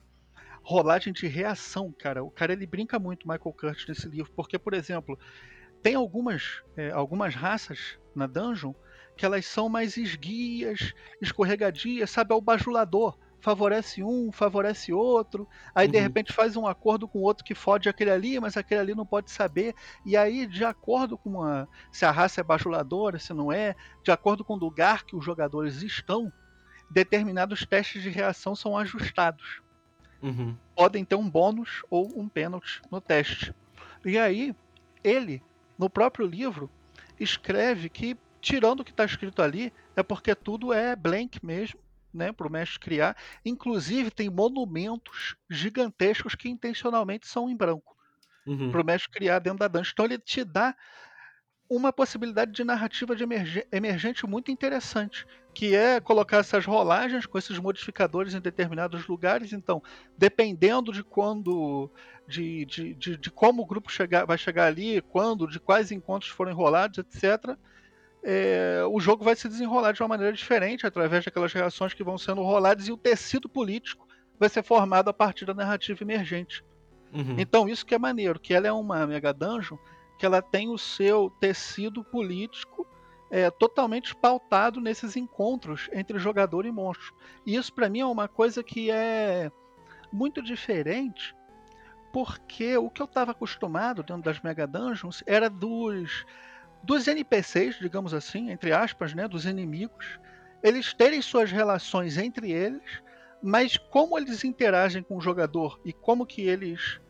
rolagem 0.62 1.12
de 1.12 1.26
reação, 1.26 1.92
cara. 1.92 2.24
O 2.24 2.30
cara 2.30 2.54
ele 2.54 2.66
brinca 2.66 2.98
muito, 2.98 3.28
Michael 3.28 3.52
Curtis, 3.52 3.86
nesse 3.86 4.08
livro, 4.08 4.32
porque, 4.34 4.58
por 4.58 4.72
exemplo, 4.72 5.18
tem 5.82 5.94
algumas, 5.94 6.62
é, 6.74 6.90
algumas 6.90 7.34
raças 7.34 7.98
na 8.14 8.26
dungeon 8.26 8.72
que 9.16 9.26
elas 9.26 9.44
são 9.44 9.68
mais 9.68 9.96
esguias, 9.98 10.94
escorregadias, 11.20 12.10
sabe? 12.10 12.32
É 12.32 12.36
o 12.36 12.40
bajulador 12.40 13.18
favorece 13.40 14.02
um, 14.02 14.32
favorece 14.32 14.92
outro, 14.92 15.48
aí 15.74 15.86
uhum. 15.86 15.92
de 15.92 15.98
repente 16.00 16.32
faz 16.32 16.56
um 16.56 16.66
acordo 16.66 17.06
com 17.06 17.20
outro 17.20 17.44
que 17.44 17.54
fode 17.54 17.88
aquele 17.88 18.10
ali, 18.10 18.40
mas 18.40 18.56
aquele 18.56 18.80
ali 18.80 18.94
não 18.94 19.06
pode 19.06 19.30
saber, 19.30 19.74
e 20.04 20.16
aí 20.16 20.46
de 20.46 20.64
acordo 20.64 21.16
com 21.16 21.42
a, 21.42 21.66
se 21.92 22.04
a 22.04 22.10
raça 22.10 22.40
é 22.40 22.44
bajuladora, 22.44 23.18
se 23.18 23.32
não 23.32 23.52
é, 23.52 23.74
de 24.02 24.10
acordo 24.10 24.44
com 24.44 24.54
o 24.54 24.58
lugar 24.58 25.04
que 25.04 25.16
os 25.16 25.24
jogadores 25.24 25.82
estão, 25.82 26.32
determinados 26.90 27.64
testes 27.64 28.02
de 28.02 28.10
reação 28.10 28.54
são 28.54 28.76
ajustados. 28.76 29.62
Uhum. 30.22 30.56
Podem 30.74 31.04
ter 31.04 31.14
um 31.14 31.28
bônus 31.28 31.82
ou 31.90 32.10
um 32.18 32.28
pênalti 32.28 32.82
no 32.90 33.00
teste. 33.00 33.54
E 34.04 34.18
aí, 34.18 34.54
ele, 35.04 35.42
no 35.78 35.88
próprio 35.88 36.26
livro, 36.26 36.70
escreve 37.20 37.88
que, 37.88 38.16
tirando 38.40 38.80
o 38.80 38.84
que 38.84 38.90
está 38.90 39.04
escrito 39.04 39.42
ali, 39.42 39.72
é 39.94 40.02
porque 40.02 40.34
tudo 40.34 40.72
é 40.72 40.96
blank 40.96 41.44
mesmo, 41.44 41.78
né, 42.12 42.32
para 42.32 42.46
o 42.46 42.50
mestre 42.50 42.78
criar. 42.78 43.16
Inclusive, 43.44 44.10
tem 44.10 44.28
monumentos 44.30 45.36
gigantescos 45.48 46.34
que 46.34 46.48
intencionalmente 46.48 47.26
são 47.26 47.48
em 47.48 47.56
branco. 47.56 47.96
Uhum. 48.46 48.70
Para 48.70 48.80
o 48.80 48.84
mestre 48.84 49.10
criar 49.10 49.38
dentro 49.38 49.58
da 49.58 49.68
dungeon. 49.68 49.92
Então, 49.92 50.04
ele 50.04 50.18
te 50.18 50.44
dá 50.44 50.74
uma 51.68 51.92
possibilidade 51.92 52.52
de 52.52 52.64
narrativa 52.64 53.14
de 53.14 53.24
emergente 53.70 54.26
muito 54.26 54.50
interessante, 54.50 55.26
que 55.52 55.74
é 55.74 56.00
colocar 56.00 56.38
essas 56.38 56.64
rolagens 56.64 57.26
com 57.26 57.36
esses 57.36 57.58
modificadores 57.58 58.34
em 58.34 58.40
determinados 58.40 59.06
lugares. 59.06 59.52
Então, 59.52 59.82
dependendo 60.16 60.90
de 60.90 61.04
quando, 61.04 61.90
de, 62.26 62.64
de, 62.64 62.94
de, 62.94 63.16
de 63.18 63.30
como 63.30 63.62
o 63.62 63.66
grupo 63.66 63.92
chegar, 63.92 64.24
vai 64.24 64.38
chegar 64.38 64.64
ali, 64.66 65.02
quando, 65.02 65.46
de 65.46 65.60
quais 65.60 65.92
encontros 65.92 66.30
foram 66.30 66.54
rolados, 66.54 66.98
etc 66.98 67.58
é, 68.22 68.82
o 68.90 68.98
jogo 69.00 69.24
vai 69.24 69.36
se 69.36 69.48
desenrolar 69.48 69.92
de 69.92 70.02
uma 70.02 70.08
maneira 70.08 70.32
diferente 70.32 70.86
através 70.86 71.24
daquelas 71.24 71.52
reações 71.52 71.94
que 71.94 72.04
vão 72.04 72.18
sendo 72.18 72.42
roladas 72.42 72.88
e 72.88 72.92
o 72.92 72.96
tecido 72.96 73.48
político 73.48 74.06
vai 74.38 74.48
ser 74.48 74.62
formado 74.62 75.08
a 75.08 75.12
partir 75.12 75.44
da 75.44 75.54
narrativa 75.54 76.02
emergente. 76.02 76.64
Uhum. 77.12 77.36
Então 77.38 77.68
isso 77.68 77.86
que 77.86 77.94
é 77.94 77.98
maneiro, 77.98 78.38
que 78.38 78.52
ela 78.52 78.66
é 78.66 78.72
uma 78.72 79.06
mega 79.06 79.32
dungeon 79.32 79.78
que 80.18 80.26
ela 80.26 80.42
tem 80.42 80.68
o 80.68 80.76
seu 80.76 81.30
tecido 81.38 82.02
político 82.02 82.86
é, 83.30 83.50
totalmente 83.50 84.14
pautado 84.16 84.80
nesses 84.80 85.16
encontros 85.16 85.88
entre 85.92 86.18
jogador 86.18 86.66
e 86.66 86.72
monstro. 86.72 87.14
E 87.46 87.54
isso 87.54 87.72
para 87.72 87.88
mim 87.88 88.00
é 88.00 88.06
uma 88.06 88.26
coisa 88.26 88.62
que 88.62 88.90
é 88.90 89.50
muito 90.12 90.42
diferente, 90.42 91.34
porque 92.12 92.76
o 92.76 92.90
que 92.90 93.00
eu 93.00 93.06
estava 93.06 93.30
acostumado 93.30 94.02
dentro 94.02 94.22
das 94.22 94.40
mega 94.40 94.66
dungeons 94.66 95.22
era 95.26 95.48
dos 95.48 96.24
dos 96.82 97.06
NPCs, 97.06 97.78
digamos 97.78 98.14
assim, 98.14 98.50
entre 98.50 98.72
aspas, 98.72 99.14
né, 99.14 99.26
dos 99.28 99.46
inimigos, 99.46 100.18
eles 100.62 100.92
terem 100.92 101.22
suas 101.22 101.50
relações 101.50 102.16
entre 102.16 102.50
eles, 102.50 103.02
mas 103.42 103.76
como 103.76 104.18
eles 104.18 104.44
interagem 104.44 105.02
com 105.02 105.16
o 105.16 105.20
jogador 105.20 105.80
e 105.84 105.92
como 105.92 106.26
que 106.26 106.42
eles 106.42 107.00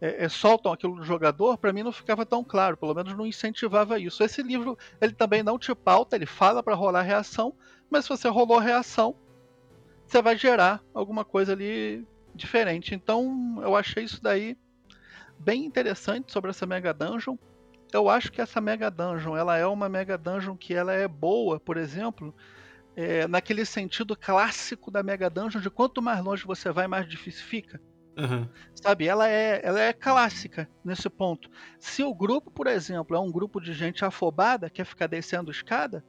é, 0.00 0.24
é, 0.24 0.28
soltam 0.28 0.72
aquilo 0.72 0.96
do 0.96 1.02
jogador, 1.02 1.56
para 1.58 1.72
mim 1.72 1.82
não 1.82 1.92
ficava 1.92 2.24
tão 2.24 2.44
claro, 2.44 2.76
pelo 2.76 2.94
menos 2.94 3.16
não 3.16 3.26
incentivava 3.26 3.98
isso. 3.98 4.22
Esse 4.22 4.42
livro 4.42 4.78
ele 5.00 5.12
também 5.12 5.42
não 5.42 5.58
te 5.58 5.74
pauta, 5.74 6.16
ele 6.16 6.26
fala 6.26 6.62
para 6.62 6.74
rolar 6.74 7.02
reação, 7.02 7.54
mas 7.90 8.04
se 8.04 8.10
você 8.10 8.28
rolou 8.28 8.58
reação, 8.58 9.16
você 10.06 10.22
vai 10.22 10.36
gerar 10.36 10.82
alguma 10.94 11.24
coisa 11.24 11.52
ali 11.52 12.06
diferente. 12.34 12.94
Então 12.94 13.60
eu 13.62 13.74
achei 13.74 14.04
isso 14.04 14.22
daí 14.22 14.56
bem 15.38 15.64
interessante 15.64 16.32
sobre 16.32 16.50
essa 16.50 16.66
Mega 16.66 16.92
Dungeon 16.92 17.36
eu 17.92 18.08
acho 18.08 18.30
que 18.32 18.40
essa 18.40 18.60
Mega 18.60 18.90
Dungeon, 18.90 19.36
ela 19.36 19.56
é 19.56 19.66
uma 19.66 19.88
Mega 19.88 20.16
Dungeon 20.18 20.56
que 20.56 20.74
ela 20.74 20.92
é 20.92 21.06
boa, 21.08 21.58
por 21.58 21.76
exemplo, 21.76 22.34
é, 22.96 23.26
naquele 23.28 23.64
sentido 23.64 24.16
clássico 24.16 24.90
da 24.90 25.02
Mega 25.02 25.30
Dungeon, 25.30 25.60
de 25.60 25.70
quanto 25.70 26.02
mais 26.02 26.22
longe 26.22 26.44
você 26.44 26.70
vai, 26.70 26.86
mais 26.86 27.08
difícil 27.08 27.44
fica. 27.44 27.80
Uhum. 28.16 28.48
Sabe, 28.74 29.06
ela 29.06 29.28
é, 29.28 29.60
ela 29.62 29.80
é 29.80 29.92
clássica 29.92 30.68
nesse 30.84 31.08
ponto. 31.08 31.48
Se 31.78 32.02
o 32.02 32.12
grupo, 32.12 32.50
por 32.50 32.66
exemplo, 32.66 33.16
é 33.16 33.20
um 33.20 33.30
grupo 33.30 33.60
de 33.60 33.72
gente 33.72 34.04
afobada, 34.04 34.68
quer 34.68 34.84
ficar 34.84 35.06
descendo 35.06 35.50
escada, 35.52 36.04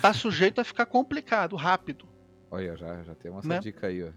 tá 0.00 0.12
sujeito 0.14 0.60
a 0.60 0.64
ficar 0.64 0.86
complicado, 0.86 1.54
rápido. 1.54 2.08
Olha, 2.50 2.74
já, 2.76 3.02
já 3.02 3.14
tem 3.14 3.30
uma 3.30 3.42
Né? 3.44 3.58
dica 3.58 3.88
aí, 3.88 4.02
ó. 4.02 4.10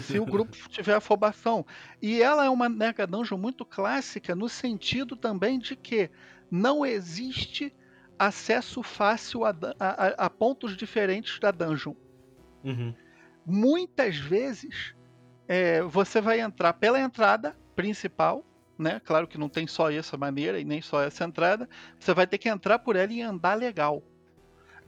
Se 0.00 0.18
o 0.18 0.24
grupo 0.24 0.56
tiver 0.68 0.94
afobação. 0.94 1.64
E 2.00 2.22
ela 2.22 2.44
é 2.44 2.50
uma 2.50 2.68
mega 2.68 3.06
dungeon 3.06 3.38
muito 3.38 3.64
clássica 3.64 4.34
no 4.34 4.48
sentido 4.48 5.16
também 5.16 5.58
de 5.58 5.76
que 5.76 6.10
não 6.50 6.84
existe 6.84 7.74
acesso 8.18 8.82
fácil 8.82 9.44
a, 9.44 9.54
a, 9.78 10.26
a 10.26 10.30
pontos 10.30 10.76
diferentes 10.76 11.38
da 11.38 11.50
dungeon. 11.50 11.94
Uhum. 12.64 12.94
Muitas 13.46 14.16
vezes 14.16 14.94
é, 15.46 15.82
você 15.82 16.20
vai 16.20 16.40
entrar 16.40 16.72
pela 16.74 17.00
entrada 17.00 17.56
principal, 17.76 18.44
né? 18.78 19.00
Claro 19.04 19.26
que 19.26 19.38
não 19.38 19.48
tem 19.48 19.66
só 19.66 19.90
essa 19.90 20.16
maneira 20.16 20.60
e 20.60 20.64
nem 20.64 20.82
só 20.82 21.02
essa 21.02 21.24
entrada. 21.24 21.68
Você 21.98 22.12
vai 22.12 22.26
ter 22.26 22.38
que 22.38 22.48
entrar 22.48 22.78
por 22.78 22.96
ela 22.96 23.12
e 23.12 23.22
andar 23.22 23.54
legal. 23.54 24.02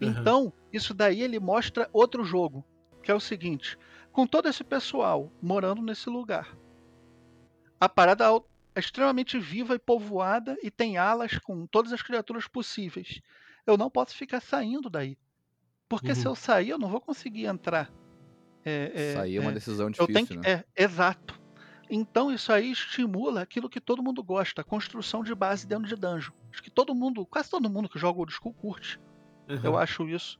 Uhum. 0.00 0.08
Então, 0.08 0.52
isso 0.72 0.92
daí 0.92 1.22
ele 1.22 1.38
mostra 1.38 1.88
outro 1.92 2.24
jogo, 2.24 2.64
que 3.02 3.10
é 3.10 3.14
o 3.14 3.20
seguinte: 3.20 3.78
com 4.20 4.26
todo 4.26 4.50
esse 4.50 4.62
pessoal 4.62 5.32
morando 5.40 5.80
nesse 5.80 6.10
lugar. 6.10 6.54
A 7.80 7.88
parada 7.88 8.26
é 8.74 8.78
extremamente 8.78 9.38
viva 9.38 9.74
e 9.74 9.78
povoada 9.78 10.58
e 10.62 10.70
tem 10.70 10.98
alas 10.98 11.38
com 11.38 11.66
todas 11.66 11.90
as 11.90 12.02
criaturas 12.02 12.46
possíveis. 12.46 13.22
Eu 13.66 13.78
não 13.78 13.88
posso 13.88 14.14
ficar 14.14 14.42
saindo 14.42 14.90
daí. 14.90 15.16
Porque 15.88 16.10
Uhum. 16.10 16.14
se 16.14 16.28
eu 16.28 16.34
sair, 16.34 16.68
eu 16.68 16.78
não 16.78 16.90
vou 16.90 17.00
conseguir 17.00 17.46
entrar. 17.46 17.90
É, 18.62 18.92
é, 18.94 19.14
Sair 19.14 19.36
é 19.36 19.40
uma 19.40 19.52
é, 19.52 19.54
decisão 19.54 19.90
difícil, 19.90 20.26
que, 20.26 20.36
né? 20.36 20.42
é, 20.44 20.64
exato. 20.76 21.40
Então 21.88 22.30
isso 22.30 22.52
aí 22.52 22.70
estimula 22.70 23.40
aquilo 23.40 23.70
que 23.70 23.80
todo 23.80 24.02
mundo 24.02 24.22
gosta, 24.22 24.62
construção 24.62 25.24
de 25.24 25.34
base 25.34 25.66
dentro 25.66 25.88
de 25.88 25.96
dungeon. 25.96 26.34
Acho 26.52 26.62
que 26.62 26.70
todo 26.70 26.94
mundo, 26.94 27.24
quase 27.24 27.48
todo 27.48 27.70
mundo 27.70 27.88
que 27.88 27.98
joga 27.98 28.18
old 28.18 28.30
school 28.34 28.52
curte. 28.52 29.00
Uhum. 29.48 29.60
Eu 29.64 29.78
acho 29.78 30.06
isso. 30.06 30.38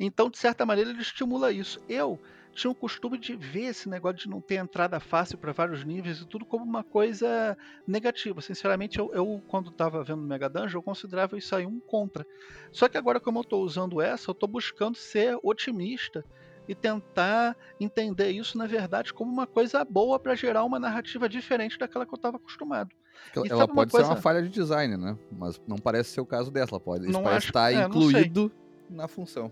Então, 0.00 0.30
de 0.30 0.38
certa 0.38 0.64
maneira, 0.64 0.88
ele 0.90 1.02
estimula 1.02 1.52
isso. 1.52 1.78
Eu 1.86 2.18
tinha 2.58 2.70
o 2.70 2.74
costume 2.74 3.16
de 3.18 3.36
ver 3.36 3.66
esse 3.66 3.88
negócio 3.88 4.18
de 4.18 4.28
não 4.28 4.40
ter 4.40 4.56
entrada 4.56 4.98
fácil 4.98 5.38
para 5.38 5.52
vários 5.52 5.84
níveis 5.84 6.20
e 6.20 6.26
tudo 6.26 6.44
como 6.44 6.64
uma 6.64 6.82
coisa 6.82 7.56
negativa. 7.86 8.40
Sinceramente, 8.40 8.98
eu, 8.98 9.10
eu 9.14 9.42
quando 9.48 9.70
estava 9.70 10.02
vendo 10.02 10.22
Mega 10.22 10.48
Dungeon, 10.48 10.78
eu 10.78 10.82
considerava 10.82 11.38
isso 11.38 11.54
aí 11.54 11.64
um 11.64 11.78
contra. 11.80 12.26
Só 12.72 12.88
que 12.88 12.98
agora, 12.98 13.20
como 13.20 13.38
eu 13.38 13.42
estou 13.42 13.62
usando 13.64 14.00
essa, 14.00 14.30
eu 14.30 14.32
estou 14.32 14.48
buscando 14.48 14.96
ser 14.96 15.38
otimista 15.42 16.24
e 16.66 16.74
tentar 16.74 17.56
entender 17.80 18.30
isso, 18.30 18.58
na 18.58 18.66
verdade, 18.66 19.14
como 19.14 19.32
uma 19.32 19.46
coisa 19.46 19.82
boa 19.84 20.18
para 20.18 20.34
gerar 20.34 20.64
uma 20.64 20.78
narrativa 20.78 21.28
diferente 21.28 21.78
daquela 21.78 22.04
que 22.04 22.12
eu 22.12 22.16
estava 22.16 22.36
acostumado. 22.36 22.90
Ela 23.34 23.46
E 23.46 23.50
ela 23.50 23.66
pode 23.66 23.90
ser 23.90 23.98
uma 23.98 24.06
coisa- 24.08 24.20
falha 24.22 24.42
de 24.42 24.48
design, 24.48 24.96
né? 24.96 25.16
Mas 25.32 25.60
não 25.66 25.76
parece 25.78 26.10
ser 26.10 26.20
o 26.20 26.26
caso 26.26 26.50
dessa. 26.50 26.72
Ela 26.72 26.80
pode, 26.80 27.06
Não 27.06 27.26
acho- 27.26 27.46
estar 27.46 27.72
é, 27.72 27.82
incluído 27.84 28.52
na 28.90 29.08
função. 29.08 29.50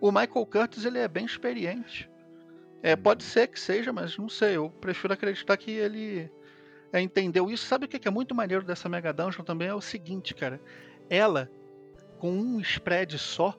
O 0.00 0.10
Michael 0.10 0.46
Curtis 0.46 0.84
ele 0.84 0.98
é 0.98 1.08
bem 1.08 1.24
experiente. 1.24 2.08
É, 2.82 2.96
pode 2.96 3.22
ser 3.22 3.46
que 3.46 3.60
seja, 3.60 3.92
mas 3.92 4.16
não 4.18 4.28
sei. 4.28 4.56
Eu 4.56 4.70
prefiro 4.70 5.12
acreditar 5.12 5.56
que 5.56 5.70
ele 5.70 6.30
é, 6.92 7.00
entendeu 7.00 7.50
isso. 7.50 7.64
Sabe 7.64 7.86
o 7.86 7.88
que 7.88 7.98
que 7.98 8.08
é 8.08 8.10
muito 8.10 8.34
maneiro 8.34 8.64
dessa 8.64 8.88
Mega 8.88 9.12
Dungeon 9.12 9.44
também? 9.44 9.68
É 9.68 9.74
o 9.74 9.80
seguinte, 9.80 10.34
cara. 10.34 10.60
Ela, 11.08 11.50
com 12.18 12.32
um 12.32 12.60
spread 12.60 13.18
só, 13.18 13.56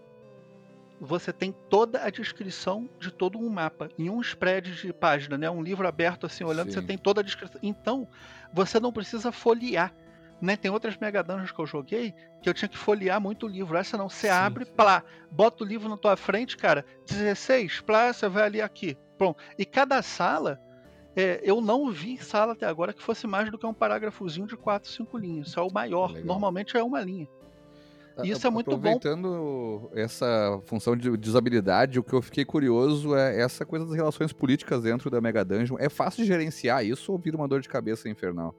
você 1.00 1.34
tem 1.34 1.54
toda 1.70 2.04
a 2.04 2.10
descrição 2.10 2.90
de 3.00 3.12
todo 3.12 3.38
um 3.40 3.50
mapa. 3.50 3.90
Em 3.98 4.10
um 4.10 4.22
spread 4.22 4.76
de 4.76 4.94
página, 4.94 5.38
né? 5.38 5.50
Um 5.50 5.64
livro 5.64 5.88
aberto 5.88 6.26
assim, 6.26 6.44
olhando, 6.44 6.68
Sim. 6.68 6.80
você 6.80 6.82
tem 6.82 6.98
toda 6.98 7.22
a 7.22 7.24
descrição. 7.24 7.60
Então, 7.64 8.08
você 8.54 8.80
não 8.80 8.92
precisa 8.92 9.32
folhear. 9.32 9.94
Né? 10.44 10.58
Tem 10.58 10.70
outras 10.70 10.98
Mega 10.98 11.24
Dungeons 11.24 11.54
que 11.54 11.60
eu 11.62 11.66
joguei 11.66 12.14
que 12.42 12.50
eu 12.50 12.54
tinha 12.54 12.68
que 12.68 12.78
folhear 12.78 13.22
muito 13.22 13.46
o 13.46 13.50
livro. 13.50 13.78
Essa 13.78 13.98
não, 13.98 14.10
você 14.10 14.28
Sim, 14.28 14.34
abre, 14.34 14.66
plá, 14.66 15.02
bota 15.32 15.64
o 15.64 15.66
livro 15.66 15.88
na 15.88 15.96
tua 15.96 16.18
frente, 16.18 16.58
cara, 16.58 16.86
16, 17.08 17.80
plá, 17.80 18.12
você 18.12 18.28
vai 18.28 18.44
ali 18.44 18.62
aqui. 18.62 18.98
Pronto. 19.18 19.42
E 19.58 19.64
cada 19.64 20.02
sala, 20.02 20.60
é, 21.16 21.40
eu 21.46 21.62
não 21.62 21.90
vi 21.90 22.18
sala 22.18 22.52
até 22.52 22.66
agora 22.66 22.92
que 22.92 23.02
fosse 23.02 23.26
mais 23.26 23.50
do 23.50 23.58
que 23.58 23.66
um 23.66 23.74
parágrafozinho 23.74 24.46
de 24.46 24.58
4, 24.58 24.92
5 24.92 25.18
linhas. 25.18 25.48
Isso 25.48 25.60
é 25.62 25.64
o 25.64 25.72
maior. 25.72 26.12
Legal. 26.12 26.26
Normalmente 26.26 26.76
é 26.76 26.84
uma 26.84 27.00
linha. 27.00 27.30
E 28.22 28.30
isso 28.30 28.46
é 28.46 28.50
muito 28.50 28.70
bom. 28.72 28.76
Aproveitando 28.76 29.90
essa 29.96 30.62
função 30.66 30.94
de 30.94 31.16
de 31.18 31.30
usabilidade, 31.30 31.98
o 31.98 32.04
que 32.04 32.14
eu 32.14 32.22
fiquei 32.22 32.44
curioso 32.44 33.16
é 33.16 33.40
essa 33.42 33.66
coisa 33.66 33.86
das 33.86 33.96
relações 33.96 34.34
políticas 34.34 34.84
dentro 34.84 35.10
da 35.10 35.22
Mega 35.22 35.46
Dungeon. 35.46 35.78
É 35.80 35.88
fácil 35.88 36.24
de 36.24 36.28
gerenciar 36.28 36.86
isso 36.86 37.14
ou 37.14 37.18
vira 37.18 37.38
uma 37.38 37.48
dor 37.48 37.62
de 37.62 37.70
cabeça 37.70 38.10
infernal? 38.10 38.54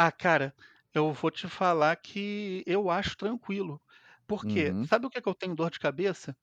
Ah, 0.00 0.12
cara, 0.12 0.54
eu 0.94 1.12
vou 1.12 1.28
te 1.30 1.48
falar 1.48 1.96
que 1.96 2.62
eu 2.66 2.88
acho 2.90 3.16
tranquilo. 3.16 3.82
Por 4.26 4.46
quê? 4.46 4.76
Uhum. 4.76 4.88
Sabe 4.88 5.06
o 5.06 5.10
que, 5.10 5.18
é 5.18 5.20
que 5.22 5.28
eu 5.28 5.34
tenho 5.34 5.54
dor 5.56 5.70
de 5.70 5.78
cabeça? 5.80 6.36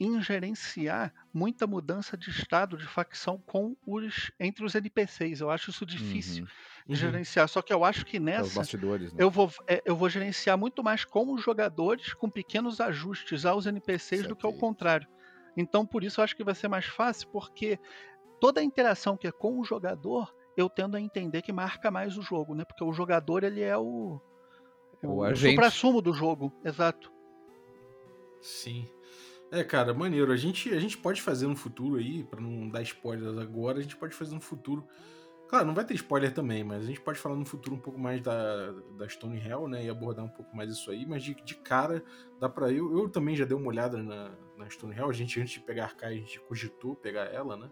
Em 0.00 0.22
gerenciar 0.22 1.14
muita 1.34 1.66
mudança 1.66 2.16
de 2.16 2.30
estado 2.30 2.76
de 2.78 2.86
facção 2.86 3.38
com 3.40 3.76
os 3.86 4.30
entre 4.40 4.64
os 4.64 4.74
NPCs. 4.74 5.40
Eu 5.40 5.50
acho 5.50 5.70
isso 5.70 5.86
difícil 5.86 6.42
Uhum. 6.42 6.50
de 6.90 6.96
Uhum. 6.96 6.98
gerenciar. 6.98 7.48
Só 7.48 7.62
que 7.62 7.72
eu 7.72 7.84
acho 7.84 8.06
que 8.06 8.20
É 8.36 8.42
os 8.42 8.50
nessa 8.50 8.50
bastidores, 8.50 9.12
né? 9.12 9.22
eu 9.22 9.30
vou, 9.30 9.50
é, 9.68 9.82
eu 9.86 9.96
vou 9.96 10.08
gerenciar 10.10 10.58
muito 10.58 10.82
mais 10.84 11.04
como 11.04 11.34
os 11.34 11.42
jogadores, 11.44 12.14
com 12.14 12.30
pequenos 12.30 12.80
ajustes 12.80 13.46
aos 13.46 13.66
NPCs 13.66 14.26
do 14.28 14.36
que 14.36 14.46
ao 14.46 14.54
contrário. 14.54 15.08
Então, 15.56 15.86
por 15.86 16.04
isso, 16.04 16.20
eu 16.20 16.24
acho 16.24 16.36
que 16.36 16.44
vai 16.44 16.54
ser 16.54 16.68
mais 16.68 16.86
fácil, 16.86 17.28
porque 17.32 17.78
toda 18.40 18.60
a 18.60 18.64
interação 18.64 19.16
que 19.16 19.26
é 19.26 19.32
com 19.32 19.58
o 19.58 19.64
jogador, 19.64 20.32
eu 20.60 20.68
tendo 20.68 20.96
a 20.96 21.00
entender 21.00 21.42
que 21.42 21.52
marca 21.52 21.90
mais 21.90 22.16
o 22.16 22.22
jogo, 22.22 22.54
né? 22.54 22.64
Porque 22.64 22.82
o 22.82 22.92
jogador, 22.92 23.44
ele 23.44 23.60
é 23.60 23.76
o, 23.76 24.20
É 25.02 25.06
o 25.06 25.20
o 25.20 25.36
supra-sumo 25.36 26.02
do 26.02 26.12
jogo, 26.12 26.52
exato. 26.64 27.12
Sim. 28.40 28.88
É, 29.50 29.64
cara, 29.64 29.94
maneiro. 29.94 30.32
A 30.32 30.36
gente, 30.36 30.72
a 30.74 30.80
gente 30.80 30.98
pode 30.98 31.22
fazer 31.22 31.46
no 31.46 31.56
futuro 31.56 31.96
aí, 31.96 32.24
pra 32.24 32.40
não 32.40 32.68
dar 32.68 32.82
spoilers 32.82 33.38
agora, 33.38 33.78
a 33.78 33.82
gente 33.82 33.96
pode 33.96 34.14
fazer 34.14 34.34
no 34.34 34.40
futuro. 34.40 34.86
Claro, 35.48 35.66
não 35.66 35.74
vai 35.74 35.84
ter 35.84 35.94
spoiler 35.94 36.34
também, 36.34 36.62
mas 36.62 36.84
a 36.84 36.86
gente 36.86 37.00
pode 37.00 37.18
falar 37.18 37.34
no 37.34 37.46
futuro 37.46 37.74
um 37.74 37.80
pouco 37.80 37.98
mais 37.98 38.20
da, 38.20 38.72
da 38.98 39.08
Stone 39.08 39.40
Hell, 39.40 39.66
né? 39.66 39.86
E 39.86 39.88
abordar 39.88 40.22
um 40.22 40.28
pouco 40.28 40.54
mais 40.54 40.70
isso 40.70 40.90
aí. 40.90 41.06
Mas 41.06 41.22
de, 41.22 41.34
de 41.42 41.54
cara, 41.54 42.04
dá 42.38 42.50
pra. 42.50 42.70
Eu, 42.70 42.98
eu 42.98 43.08
também 43.08 43.34
já 43.34 43.46
dei 43.46 43.56
uma 43.56 43.68
olhada 43.68 44.02
na, 44.02 44.30
na 44.58 44.68
Stone 44.68 44.94
Hell. 44.94 45.08
A 45.08 45.12
gente, 45.12 45.40
antes 45.40 45.54
de 45.54 45.60
pegar 45.60 45.84
a 45.84 45.86
Arcai, 45.86 46.12
a 46.12 46.16
gente 46.16 46.38
cogitou 46.40 46.94
pegar 46.94 47.32
ela, 47.32 47.56
né? 47.56 47.70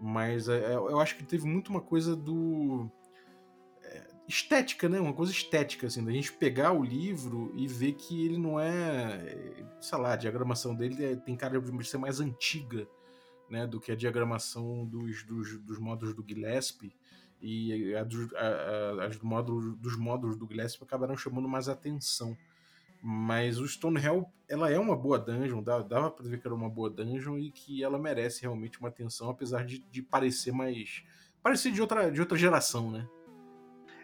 Mas 0.00 0.48
é, 0.48 0.72
é, 0.72 0.74
eu 0.74 1.00
acho 1.00 1.16
que 1.16 1.24
teve 1.24 1.46
muito 1.46 1.68
uma 1.68 1.80
coisa 1.80 2.14
do. 2.16 2.90
é, 3.82 4.06
estética, 4.28 4.88
né? 4.88 5.00
Uma 5.00 5.12
coisa 5.12 5.32
estética, 5.32 5.86
assim, 5.86 6.04
da 6.04 6.12
gente 6.12 6.32
pegar 6.32 6.72
o 6.72 6.82
livro 6.84 7.52
e 7.54 7.66
ver 7.66 7.92
que 7.94 8.24
ele 8.24 8.38
não 8.38 8.58
é. 8.60 9.64
Sei 9.80 9.98
lá, 9.98 10.12
a 10.12 10.16
diagramação 10.16 10.74
dele 10.74 11.16
tem 11.18 11.36
cara 11.36 11.60
de 11.60 11.84
ser 11.88 11.98
mais 11.98 12.20
antiga, 12.20 12.86
né? 13.48 13.66
Do 13.66 13.80
que 13.80 13.92
a 13.92 13.96
diagramação 13.96 14.84
dos, 14.86 15.22
dos, 15.24 15.58
dos 15.60 15.78
módulos 15.78 16.14
do 16.14 16.24
Gillespie. 16.26 16.94
E 17.40 17.94
a 17.94 18.00
a- 18.00 18.02
a- 19.02 19.06
as 19.06 19.18
módulos, 19.18 19.76
dos 19.76 19.96
módulos 19.96 20.36
do 20.36 20.46
Gillespie 20.46 20.84
acabaram 20.84 21.16
chamando 21.16 21.48
mais 21.48 21.68
atenção. 21.68 22.36
Mas 23.06 23.58
o 23.58 23.68
Stonehell, 23.68 24.32
ela 24.48 24.70
é 24.70 24.78
uma 24.78 24.96
boa 24.96 25.18
dungeon, 25.18 25.62
dava 25.62 26.10
pra 26.10 26.26
ver 26.26 26.40
que 26.40 26.46
era 26.46 26.54
uma 26.54 26.70
boa 26.70 26.88
dungeon 26.88 27.36
e 27.36 27.50
que 27.50 27.84
ela 27.84 27.98
merece 27.98 28.40
realmente 28.40 28.80
uma 28.80 28.88
atenção, 28.88 29.28
apesar 29.28 29.62
de, 29.66 29.80
de 29.90 30.02
parecer 30.02 30.52
mais. 30.52 31.04
parecer 31.42 31.70
de 31.70 31.82
outra, 31.82 32.10
de 32.10 32.18
outra 32.18 32.38
geração, 32.38 32.90
né? 32.90 33.06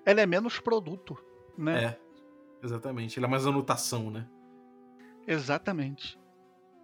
Ela 0.05 0.21
é 0.21 0.27
menos 0.27 0.61
produto, 0.61 1.17
né? 1.57 1.85
É, 1.85 2.01
exatamente. 2.63 3.19
Ela 3.19 3.27
é 3.27 3.31
mais 3.31 3.47
anotação, 3.47 4.11
né? 4.11 4.29
Exatamente. 5.27 6.21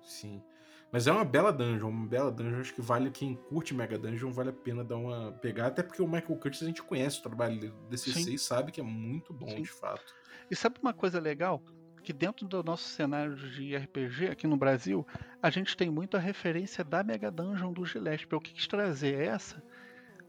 Sim. 0.00 0.42
Mas 0.90 1.06
é 1.06 1.12
uma 1.12 1.24
bela 1.24 1.52
dungeon, 1.52 1.90
uma 1.90 2.06
bela 2.06 2.32
dungeon. 2.32 2.60
Acho 2.60 2.74
que 2.74 2.80
vale 2.80 3.10
quem 3.10 3.34
curte 3.34 3.74
Mega 3.74 3.98
Dungeon, 3.98 4.32
vale 4.32 4.48
a 4.48 4.54
pena 4.54 4.82
dar 4.82 4.96
uma 4.96 5.32
pegar. 5.32 5.66
Até 5.66 5.82
porque 5.82 6.00
o 6.00 6.06
Michael 6.08 6.38
Curtis 6.38 6.62
a 6.62 6.66
gente 6.66 6.82
conhece 6.82 7.18
o 7.18 7.22
trabalho 7.22 7.60
dele 7.60 7.72
do 7.72 7.88
DCC 7.88 8.22
Sim. 8.22 8.32
e 8.32 8.38
sabe 8.38 8.72
que 8.72 8.80
é 8.80 8.84
muito 8.84 9.34
bom, 9.34 9.50
Sim. 9.50 9.60
de 9.60 9.70
fato. 9.70 10.14
E 10.50 10.56
sabe 10.56 10.78
uma 10.80 10.94
coisa 10.94 11.20
legal? 11.20 11.62
Que 12.06 12.12
dentro 12.12 12.46
do 12.46 12.62
nosso 12.62 12.84
cenário 12.84 13.34
de 13.34 13.76
RPG 13.76 14.28
aqui 14.28 14.46
no 14.46 14.56
Brasil, 14.56 15.04
a 15.42 15.50
gente 15.50 15.76
tem 15.76 15.90
muita 15.90 16.20
referência 16.20 16.84
da 16.84 17.02
Mega 17.02 17.32
Dungeon 17.32 17.72
do 17.72 17.84
Gillespie. 17.84 18.32
Eu 18.32 18.40
quis 18.40 18.64
trazer 18.68 19.20
essa 19.20 19.60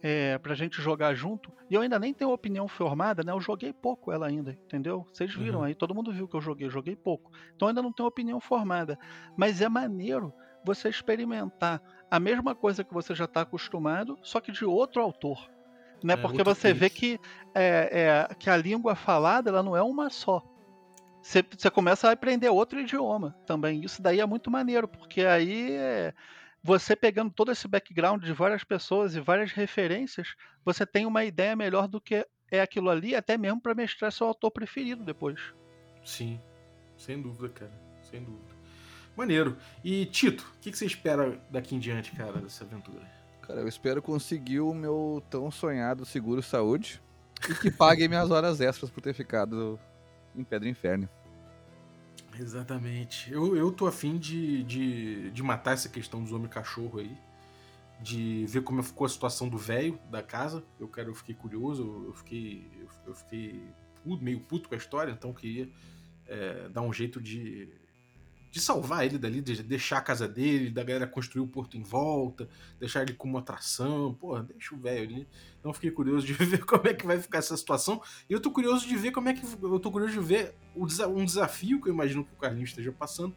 é, 0.01 0.39
pra 0.39 0.55
gente 0.55 0.81
jogar 0.81 1.13
junto. 1.13 1.51
E 1.69 1.75
eu 1.75 1.81
ainda 1.81 1.99
nem 1.99 2.15
tenho 2.15 2.31
opinião 2.31 2.67
formada, 2.67 3.21
né? 3.23 3.31
Eu 3.31 3.39
joguei 3.39 3.71
pouco 3.71 4.11
ela 4.11 4.25
ainda, 4.25 4.53
entendeu? 4.65 5.05
Vocês 5.13 5.31
viram 5.35 5.59
Uhum. 5.59 5.65
aí, 5.65 5.75
todo 5.75 5.93
mundo 5.93 6.11
viu 6.11 6.27
que 6.27 6.35
eu 6.35 6.41
joguei, 6.41 6.65
eu 6.65 6.71
joguei 6.71 6.95
pouco. 6.95 7.31
Então 7.55 7.67
ainda 7.67 7.83
não 7.83 7.93
tenho 7.93 8.09
opinião 8.09 8.41
formada. 8.41 8.97
Mas 9.37 9.61
é 9.61 9.69
maneiro 9.69 10.33
você 10.65 10.89
experimentar 10.89 11.79
a 12.09 12.19
mesma 12.19 12.55
coisa 12.55 12.83
que 12.83 12.91
você 12.91 13.13
já 13.13 13.25
está 13.25 13.41
acostumado, 13.41 14.17
só 14.23 14.41
que 14.41 14.51
de 14.51 14.65
outro 14.65 14.99
autor. 14.99 15.47
Né? 16.03 16.15
É, 16.15 16.17
Porque 16.17 16.43
você 16.43 16.73
vê 16.73 16.89
que, 16.89 17.19
é, 17.53 18.27
é, 18.31 18.33
que 18.33 18.49
a 18.49 18.57
língua 18.57 18.95
falada 18.95 19.51
ela 19.51 19.61
não 19.61 19.77
é 19.77 19.83
uma 19.83 20.09
só. 20.09 20.43
Você, 21.27 21.43
você 21.43 21.69
começa 21.69 22.07
a 22.07 22.13
aprender 22.13 22.47
outro 22.47 22.79
idioma 22.79 23.35
também. 23.45 23.83
Isso 23.83 24.01
daí 24.01 24.21
é 24.21 24.25
muito 24.25 24.49
maneiro, 24.49 24.87
porque 24.87 25.25
aí 25.25 25.73
é, 25.73 26.13
você 26.63 26.95
pegando 26.95 27.29
todo 27.29 27.51
esse 27.51 27.67
background 27.67 28.23
de 28.23 28.31
várias 28.31 28.63
pessoas 28.63 29.13
e 29.13 29.19
várias 29.19 29.51
referências, 29.51 30.35
você 30.63 30.85
tem 30.85 31.05
uma 31.05 31.25
ideia 31.25 31.53
melhor 31.53 31.89
do 31.89 31.99
que 31.99 32.25
é 32.49 32.61
aquilo 32.61 32.89
ali, 32.89 33.13
até 33.13 33.37
mesmo 33.37 33.59
para 33.59 33.75
mestrar 33.75 34.09
seu 34.09 34.25
autor 34.25 34.51
preferido 34.51 35.03
depois. 35.03 35.37
Sim, 36.05 36.39
sem 36.95 37.21
dúvida, 37.21 37.49
cara. 37.49 37.73
Sem 38.09 38.23
dúvida. 38.23 38.55
Maneiro. 39.13 39.57
E 39.83 40.05
Tito, 40.05 40.49
o 40.55 40.59
que, 40.61 40.71
que 40.71 40.77
você 40.77 40.85
espera 40.85 41.37
daqui 41.49 41.75
em 41.75 41.79
diante, 41.79 42.13
cara, 42.13 42.39
dessa 42.39 42.63
aventura? 42.63 43.05
Cara, 43.41 43.59
eu 43.59 43.67
espero 43.67 44.01
conseguir 44.01 44.61
o 44.61 44.73
meu 44.73 45.21
tão 45.29 45.51
sonhado 45.51 46.05
seguro 46.05 46.41
saúde 46.41 47.01
e 47.49 47.53
que 47.55 47.69
pague 47.69 48.07
minhas 48.07 48.31
horas 48.31 48.61
extras 48.61 48.89
por 48.89 49.01
ter 49.01 49.13
ficado 49.13 49.77
em 50.37 50.43
Pedra 50.43 50.69
Inferno. 50.69 51.09
Exatamente. 52.39 53.31
Eu, 53.31 53.55
eu 53.55 53.71
tô 53.71 53.87
afim 53.87 54.17
de, 54.17 54.63
de, 54.63 55.31
de 55.31 55.43
matar 55.43 55.73
essa 55.73 55.89
questão 55.89 56.23
dos 56.23 56.31
homens 56.31 56.51
cachorro 56.51 56.99
aí. 56.99 57.17
De 57.99 58.45
ver 58.47 58.61
como 58.61 58.83
ficou 58.83 59.05
a 59.05 59.09
situação 59.09 59.49
do 59.49 59.57
velho 59.57 59.99
da 60.11 60.21
casa. 60.21 60.63
Eu 60.79 60.87
quero, 60.87 61.09
eu 61.09 61.15
fiquei 61.15 61.33
curioso, 61.33 62.05
eu, 62.07 62.13
fiquei. 62.13 62.69
Eu, 62.79 62.87
eu 63.07 63.15
fiquei 63.15 63.61
meio 64.21 64.39
puto 64.39 64.69
com 64.69 64.75
a 64.75 64.77
história, 64.77 65.11
então 65.11 65.33
queria 65.33 65.69
é, 66.27 66.69
dar 66.69 66.81
um 66.81 66.93
jeito 66.93 67.19
de. 67.19 67.69
De 68.57 68.63
salvar 68.63 69.05
ele 69.05 69.19
dali, 69.19 69.39
de 69.39 69.61
deixar 69.61 69.99
a 69.99 70.01
casa 70.01 70.27
dele, 70.27 70.71
da 70.71 70.83
galera 70.83 71.05
construir 71.05 71.43
o 71.43 71.47
porto 71.47 71.77
em 71.77 71.83
volta, 71.83 72.49
deixar 72.79 73.03
ele 73.03 73.13
como 73.13 73.37
atração. 73.37 74.15
Porra, 74.15 74.41
deixa 74.41 74.73
o 74.73 74.79
velho 74.79 75.03
ali. 75.03 75.27
Então 75.59 75.71
fiquei 75.71 75.91
curioso 75.91 76.25
de 76.25 76.33
ver 76.43 76.65
como 76.65 76.87
é 76.87 76.93
que 76.95 77.05
vai 77.05 77.19
ficar 77.19 77.37
essa 77.37 77.55
situação. 77.55 78.01
E 78.27 78.33
eu 78.33 78.39
tô 78.39 78.49
curioso 78.49 78.87
de 78.87 78.97
ver 78.97 79.11
como 79.11 79.29
é 79.29 79.33
que. 79.35 79.45
Eu 79.61 79.79
tô 79.79 79.91
curioso 79.91 80.19
de 80.19 80.25
ver 80.25 80.55
um 80.75 81.23
desafio 81.23 81.79
que 81.79 81.87
eu 81.87 81.93
imagino 81.93 82.25
que 82.25 82.33
o 82.33 82.37
Carlinhos 82.37 82.71
esteja 82.71 82.91
passando, 82.91 83.35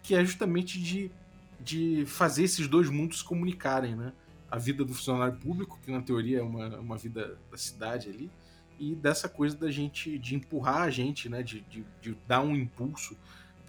que 0.00 0.14
é 0.14 0.24
justamente 0.24 0.80
de, 0.80 1.10
de 1.58 2.04
fazer 2.06 2.44
esses 2.44 2.68
dois 2.68 2.88
mundos 2.88 3.18
se 3.18 3.24
comunicarem, 3.24 3.96
né? 3.96 4.12
A 4.48 4.58
vida 4.58 4.84
do 4.84 4.94
funcionário 4.94 5.36
público, 5.40 5.76
que 5.84 5.90
na 5.90 6.02
teoria 6.02 6.38
é 6.38 6.42
uma, 6.42 6.78
uma 6.78 6.96
vida 6.96 7.36
da 7.50 7.58
cidade 7.58 8.08
ali, 8.08 8.30
e 8.78 8.94
dessa 8.94 9.28
coisa 9.28 9.56
da 9.56 9.72
gente, 9.72 10.16
de 10.20 10.36
empurrar 10.36 10.82
a 10.82 10.90
gente, 10.90 11.28
né? 11.28 11.42
De, 11.42 11.62
de, 11.62 11.84
de 12.00 12.16
dar 12.28 12.42
um 12.42 12.54
impulso 12.54 13.16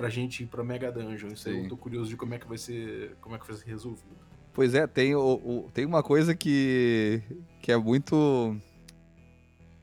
pra 0.04 0.10
gente 0.10 0.44
ir 0.44 0.48
pra 0.48 0.66
Mega 0.66 0.92
Dungeon. 0.92 1.30
Isso 1.30 1.48
aí 1.48 1.64
eu 1.64 1.70
tô 1.70 1.78
curioso 1.78 2.10
de 2.10 2.18
como 2.18 2.34
é 2.34 2.38
que 2.38 2.46
vai 2.46 2.58
ser, 2.58 3.16
como 3.22 3.36
é 3.38 3.40
que 3.40 3.48
vai 3.48 3.56
ser 3.56 3.66
resolvido. 3.70 4.18
Pois 4.54 4.74
é, 4.76 4.86
tem, 4.86 5.16
o, 5.16 5.22
o- 5.22 5.72
tem 5.74 5.86
uma 5.86 6.04
coisa 6.04 6.36
que, 6.36 7.22
que 7.62 7.72
é 7.72 7.78
muito. 7.78 8.54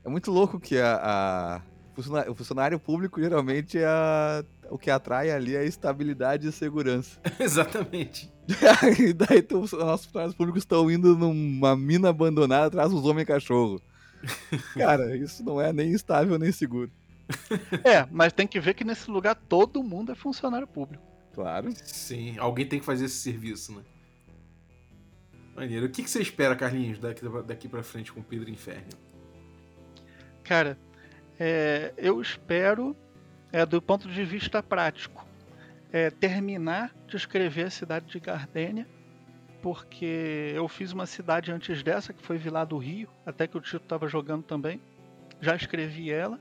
É 0.05 0.11
muito 0.11 0.31
louco 0.31 0.61
que 0.61 0.77
a, 0.77 1.01
a- 1.03 1.63
o 2.29 2.35
funcionário 2.35 2.79
público 2.79 3.19
geralmente 3.19 3.79
é 3.79 3.87
a- 3.87 4.45
o 4.71 4.77
que 4.77 4.91
atrai 4.91 5.31
ali 5.31 5.57
é 5.57 5.61
a 5.61 5.65
estabilidade 5.65 6.47
e 6.47 6.53
segurança. 6.53 7.19
Exatamente. 7.41 8.31
e 9.01 9.15
daí 9.15 9.41
tu- 9.41 9.61
os 9.61 9.73
nossos 9.73 10.05
funcionários 10.05 10.37
públicos 10.37 10.61
estão 10.63 10.91
indo 10.91 11.17
numa 11.17 11.75
mina 11.75 12.11
abandonada 12.11 12.67
atrás 12.67 12.91
dos 12.91 13.07
homens 13.07 13.27
cachorro. 13.27 13.81
Cara, 14.77 15.17
isso 15.17 15.43
não 15.43 15.59
é 15.59 15.73
nem 15.73 15.93
estável 15.93 16.39
nem 16.39 16.53
seguro. 16.53 16.91
É, 17.85 18.07
mas 18.11 18.33
tem 18.33 18.47
que 18.47 18.61
ver 18.61 18.75
que 18.75 18.85
nesse 18.85 19.11
lugar 19.11 19.35
todo 19.35 19.83
mundo 19.83 20.13
é 20.13 20.15
funcionário 20.15 20.67
público. 20.67 21.05
Claro. 21.33 21.71
Sim, 21.85 22.37
alguém 22.39 22.67
tem 22.67 22.81
que 22.81 22.85
fazer 22.85 23.07
esse 23.07 23.17
serviço, 23.17 23.75
né? 23.75 23.83
Maneiro. 25.55 25.87
O 25.87 25.91
que, 25.91 26.03
que 26.03 26.11
você 26.11 26.21
espera, 26.21 26.57
Carlinhos, 26.57 26.99
daqui, 26.99 27.23
daqui 27.47 27.69
pra 27.69 27.83
frente 27.83 28.13
com 28.13 28.23
Pedro 28.23 28.51
Inferno? 28.51 28.91
Cara, 30.43 30.79
é, 31.39 31.93
eu 31.97 32.21
espero, 32.21 32.97
é, 33.53 33.65
do 33.65 33.81
ponto 33.81 34.09
de 34.09 34.25
vista 34.25 34.63
prático, 34.63 35.27
é, 35.93 36.11
terminar 36.11 36.95
de 37.07 37.17
escrever 37.17 37.67
a 37.67 37.71
cidade 37.71 38.07
de 38.07 38.21
Gardênia, 38.21 38.87
porque 39.63 40.53
eu 40.55 40.67
fiz 40.69 40.93
uma 40.93 41.07
cidade 41.07 41.53
antes 41.53 41.83
dessa, 41.83 42.13
que 42.13 42.23
foi 42.23 42.39
Vilar 42.39 42.67
do 42.67 42.79
Rio, 42.79 43.09
até 43.27 43.47
que 43.47 43.57
o 43.57 43.61
Tito 43.61 43.77
estava 43.77 44.09
jogando 44.09 44.43
também. 44.43 44.81
Já 45.41 45.55
escrevi 45.57 46.11
ela, 46.11 46.41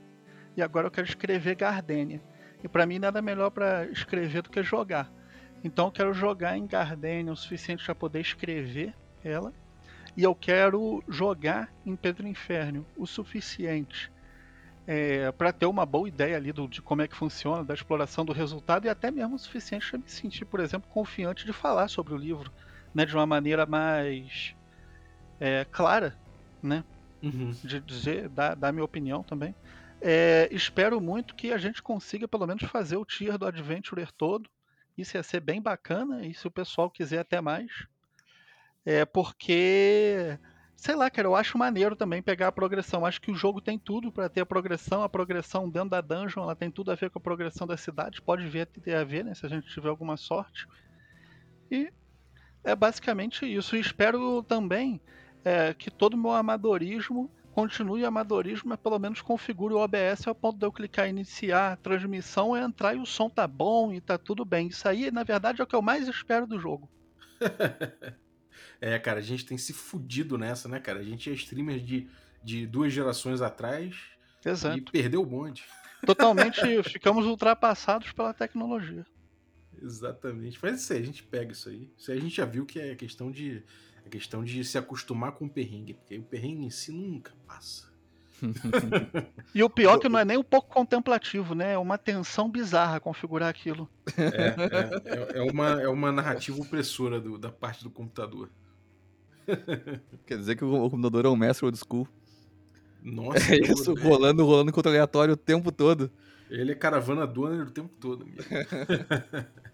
e 0.56 0.62
agora 0.62 0.86
eu 0.86 0.90
quero 0.90 1.06
escrever 1.06 1.56
Gardênia. 1.56 2.22
E 2.62 2.68
para 2.68 2.86
mim 2.86 2.98
nada 2.98 3.22
melhor 3.22 3.50
para 3.50 3.90
escrever 3.90 4.42
do 4.42 4.50
que 4.50 4.62
jogar. 4.62 5.10
Então 5.64 5.86
eu 5.86 5.92
quero 5.92 6.14
jogar 6.14 6.56
em 6.56 6.66
Gardênia 6.66 7.32
o 7.32 7.36
suficiente 7.36 7.84
para 7.84 7.94
poder 7.94 8.20
escrever 8.20 8.94
ela. 9.22 9.54
E 10.16 10.22
eu 10.22 10.34
quero 10.34 11.02
jogar 11.08 11.72
em 11.84 11.96
Pedro 11.96 12.26
Inferno 12.28 12.88
o 12.96 13.06
suficiente 13.06 14.10
é, 14.86 15.30
para 15.32 15.52
ter 15.52 15.66
uma 15.66 15.86
boa 15.86 16.08
ideia 16.08 16.36
ali 16.36 16.52
do, 16.52 16.68
de 16.68 16.82
como 16.82 17.02
é 17.02 17.08
que 17.08 17.16
funciona, 17.16 17.64
da 17.64 17.74
exploração 17.74 18.24
do 18.24 18.32
resultado 18.32 18.86
e 18.86 18.88
até 18.90 19.10
mesmo 19.10 19.36
o 19.36 19.38
suficiente 19.38 19.88
para 19.90 19.98
me 20.00 20.08
sentir, 20.08 20.44
por 20.46 20.60
exemplo, 20.60 20.88
confiante 20.90 21.46
de 21.46 21.52
falar 21.52 21.88
sobre 21.88 22.14
o 22.14 22.16
livro, 22.18 22.52
né, 22.94 23.06
de 23.06 23.14
uma 23.14 23.26
maneira 23.26 23.66
mais 23.66 24.54
é, 25.40 25.64
clara, 25.66 26.18
né, 26.62 26.84
Uhum. 27.22 27.52
de 27.62 27.80
dizer, 27.80 28.28
dar, 28.30 28.56
dar 28.56 28.72
minha 28.72 28.84
opinião 28.84 29.22
também. 29.24 29.54
É, 30.00 30.48
espero 30.50 31.00
muito 31.00 31.34
que 31.34 31.52
a 31.52 31.58
gente 31.58 31.82
consiga 31.82 32.26
pelo 32.26 32.46
menos 32.46 32.62
fazer 32.64 32.96
o 32.96 33.04
tier 33.04 33.36
do 33.36 33.46
Adventurer 33.46 34.10
todo. 34.12 34.48
Isso 34.96 35.16
ia 35.16 35.22
ser 35.22 35.40
bem 35.40 35.60
bacana, 35.60 36.26
e 36.26 36.34
se 36.34 36.46
o 36.46 36.50
pessoal 36.50 36.90
quiser 36.90 37.18
até 37.18 37.40
mais. 37.40 37.70
É 38.84 39.04
porque, 39.04 40.38
sei 40.74 40.94
lá, 40.94 41.10
cara, 41.10 41.28
eu 41.28 41.36
acho 41.36 41.58
maneiro 41.58 41.94
também 41.94 42.22
pegar 42.22 42.48
a 42.48 42.52
progressão. 42.52 43.04
Acho 43.04 43.20
que 43.20 43.30
o 43.30 43.34
jogo 43.34 43.60
tem 43.60 43.78
tudo 43.78 44.10
para 44.10 44.28
ter 44.28 44.40
a 44.40 44.46
progressão. 44.46 45.02
A 45.02 45.08
progressão 45.08 45.68
dentro 45.68 45.90
da 45.90 46.00
dungeon, 46.00 46.42
ela 46.42 46.56
tem 46.56 46.70
tudo 46.70 46.90
a 46.90 46.94
ver 46.94 47.10
com 47.10 47.18
a 47.18 47.22
progressão 47.22 47.66
da 47.66 47.76
cidade. 47.76 48.22
Pode 48.22 48.46
ver, 48.48 48.66
ter 48.66 48.94
a 48.94 49.04
ver, 49.04 49.24
né, 49.24 49.34
se 49.34 49.44
a 49.44 49.48
gente 49.48 49.68
tiver 49.68 49.88
alguma 49.88 50.16
sorte. 50.16 50.66
E 51.70 51.92
é 52.64 52.74
basicamente 52.74 53.44
isso. 53.46 53.76
E 53.76 53.80
espero 53.80 54.42
também 54.42 55.00
é, 55.44 55.74
que 55.74 55.90
todo 55.90 56.14
o 56.14 56.18
meu 56.18 56.32
amadorismo 56.32 57.30
continue 57.52 58.04
amadorismo, 58.04 58.70
mas 58.70 58.80
pelo 58.80 58.98
menos 58.98 59.20
configure 59.20 59.74
o 59.74 59.78
OBS 59.78 60.26
ao 60.26 60.34
ponto 60.34 60.58
de 60.58 60.66
eu 60.66 60.72
clicar 60.72 61.06
em 61.06 61.10
iniciar 61.10 61.72
a 61.72 61.76
transmissão, 61.76 62.56
entrar 62.56 62.94
e 62.94 62.98
o 62.98 63.06
som 63.06 63.28
tá 63.28 63.46
bom 63.46 63.92
e 63.92 64.00
tá 64.00 64.16
tudo 64.16 64.44
bem. 64.44 64.68
Isso 64.68 64.88
aí, 64.88 65.10
na 65.10 65.22
verdade, 65.22 65.60
é 65.60 65.64
o 65.64 65.66
que 65.66 65.74
eu 65.74 65.82
mais 65.82 66.08
espero 66.08 66.46
do 66.46 66.58
jogo. 66.58 66.88
É, 68.80 68.98
cara, 68.98 69.18
a 69.18 69.22
gente 69.22 69.44
tem 69.44 69.58
se 69.58 69.74
fudido 69.74 70.38
nessa, 70.38 70.66
né, 70.66 70.80
cara? 70.80 71.00
A 71.00 71.02
gente 71.02 71.28
é 71.28 71.34
streamer 71.34 71.80
de, 71.80 72.08
de 72.42 72.66
duas 72.66 72.92
gerações 72.92 73.42
atrás 73.42 73.94
Exato. 74.44 74.78
e 74.78 74.80
perdeu 74.80 75.20
o 75.20 75.26
bonde. 75.26 75.64
Totalmente 76.06 76.82
ficamos 76.84 77.26
ultrapassados 77.26 78.10
pela 78.12 78.32
tecnologia. 78.32 79.04
Exatamente. 79.82 80.58
Mas 80.62 80.80
isso 80.80 80.92
aí, 80.92 81.00
a 81.00 81.04
gente 81.04 81.22
pega 81.22 81.52
isso 81.52 81.68
aí. 81.68 81.92
Isso 81.96 82.10
aí 82.10 82.18
a 82.18 82.20
gente 82.20 82.36
já 82.36 82.44
viu 82.44 82.64
que 82.64 82.80
é 82.80 82.94
questão 82.94 83.30
de. 83.30 83.62
É 84.10 84.18
questão 84.18 84.42
de 84.42 84.64
se 84.64 84.76
acostumar 84.76 85.32
com 85.32 85.44
o 85.46 85.48
perrengue, 85.48 85.94
porque 85.94 86.18
o 86.18 86.22
perrengue 86.24 86.64
em 86.64 86.70
si 86.70 86.90
nunca 86.90 87.32
passa. 87.46 87.88
E 89.54 89.62
o 89.62 89.70
pior 89.70 89.96
é 89.96 89.98
que 90.00 90.08
não 90.08 90.18
é 90.18 90.24
nem 90.24 90.36
um 90.36 90.42
pouco 90.44 90.72
contemplativo, 90.72 91.54
né? 91.54 91.72
É 91.74 91.78
uma 91.78 91.98
tensão 91.98 92.48
bizarra 92.48 93.00
configurar 93.00 93.48
aquilo. 93.48 93.88
É, 94.16 94.22
é, 94.24 95.34
é, 95.34 95.38
é 95.38 95.42
uma, 95.42 95.82
é 95.82 95.88
uma 95.88 96.10
narrativa 96.12 96.60
opressora 96.60 97.20
do- 97.20 97.36
da 97.38 97.50
parte 97.50 97.82
do 97.84 97.90
computador. 97.90 98.48
Quer 100.26 100.38
dizer 100.38 100.56
que 100.56 100.64
o 100.64 100.72
o 100.84 100.90
computador 100.90 101.24
é 101.24 101.28
um 101.28 101.36
mestre 101.36 101.64
old 101.66 101.76
school. 101.78 102.08
Nossa, 103.02 103.54
É 103.54 103.58
isso, 103.58 103.94
rolando, 103.94 104.44
rolando 104.44 104.70
enquanto 104.70 104.86
aleatório 104.88 105.34
o 105.34 105.36
tempo 105.36 105.70
todo. 105.72 106.10
Ele 106.48 106.72
é 106.72 106.74
caravana 106.74 107.26
dona 107.26 107.64
o 107.64 107.70
tempo 107.70 107.90
todo. 108.00 108.24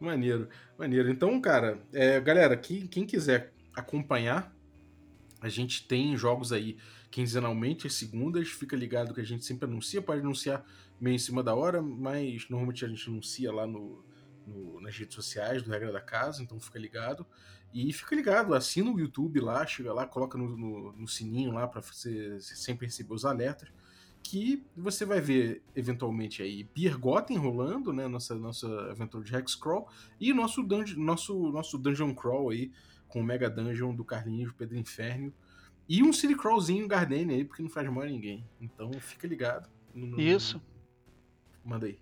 maneiro, 0.00 0.48
maneiro. 0.78 1.10
Então, 1.10 1.40
cara, 1.40 1.78
é, 1.92 2.20
galera, 2.20 2.56
quem, 2.56 2.86
quem 2.86 3.06
quiser 3.06 3.52
acompanhar, 3.74 4.54
a 5.40 5.48
gente 5.48 5.86
tem 5.86 6.16
jogos 6.16 6.52
aí 6.52 6.76
quinzenalmente, 7.10 7.86
às 7.86 7.94
segundas. 7.94 8.48
Fica 8.48 8.76
ligado 8.76 9.14
que 9.14 9.20
a 9.20 9.24
gente 9.24 9.44
sempre 9.44 9.66
anuncia, 9.68 10.02
pode 10.02 10.20
anunciar 10.20 10.64
meio 11.00 11.14
em 11.14 11.18
cima 11.18 11.42
da 11.42 11.54
hora, 11.54 11.80
mas 11.80 12.48
normalmente 12.48 12.84
a 12.84 12.88
gente 12.88 13.08
anuncia 13.08 13.52
lá 13.52 13.66
no, 13.66 14.04
no- 14.46 14.80
nas 14.80 14.96
redes 14.96 15.14
sociais 15.14 15.62
do 15.62 15.70
Regra 15.70 15.92
da 15.92 16.00
Casa, 16.00 16.42
então 16.42 16.58
fica 16.58 16.78
ligado. 16.78 17.26
E 17.72 17.92
fica 17.92 18.16
ligado, 18.16 18.54
assina 18.54 18.90
o 18.90 18.98
YouTube 18.98 19.40
lá, 19.40 19.64
chega 19.66 19.92
lá, 19.92 20.06
coloca 20.06 20.36
no, 20.38 20.56
no- 20.56 20.92
no 20.92 21.06
sininho 21.08 21.52
lá 21.52 21.68
para 21.68 21.80
você 21.82 22.40
sempre 22.40 22.86
receber 22.86 23.14
os 23.14 23.24
alertas 23.24 23.68
que 24.22 24.62
você 24.76 25.04
vai 25.04 25.20
ver 25.20 25.62
eventualmente 25.74 26.42
aí 26.42 26.64
Beer 26.74 26.98
Gotten 26.98 27.36
rolando, 27.38 27.92
né, 27.92 28.06
nossa 28.08 28.34
nossa 28.34 28.68
aventura 28.90 29.24
de 29.24 29.34
Hexcrawl 29.34 29.88
e 30.20 30.32
nosso 30.32 30.62
dungeon, 30.62 30.98
nosso 31.00 31.50
nosso 31.50 31.78
dungeon 31.78 32.14
crawl 32.14 32.50
aí 32.50 32.70
com 33.08 33.20
o 33.20 33.24
Mega 33.24 33.48
Dungeon 33.48 33.94
do 33.94 34.04
Carlinhos 34.04 34.52
Pedro 34.52 34.76
Inferno 34.76 35.32
e 35.88 36.02
um 36.02 36.12
City 36.12 36.36
Crawlzinho 36.36 36.86
Gardenia 36.86 37.34
aí, 37.36 37.44
porque 37.44 37.62
não 37.62 37.70
faz 37.70 37.88
mal 37.88 38.02
a 38.02 38.06
ninguém. 38.06 38.44
Então 38.60 38.92
fica 39.00 39.26
ligado. 39.26 39.68
No- 39.94 40.20
Isso. 40.20 40.60
Manda 41.64 41.86
aí. 41.86 41.98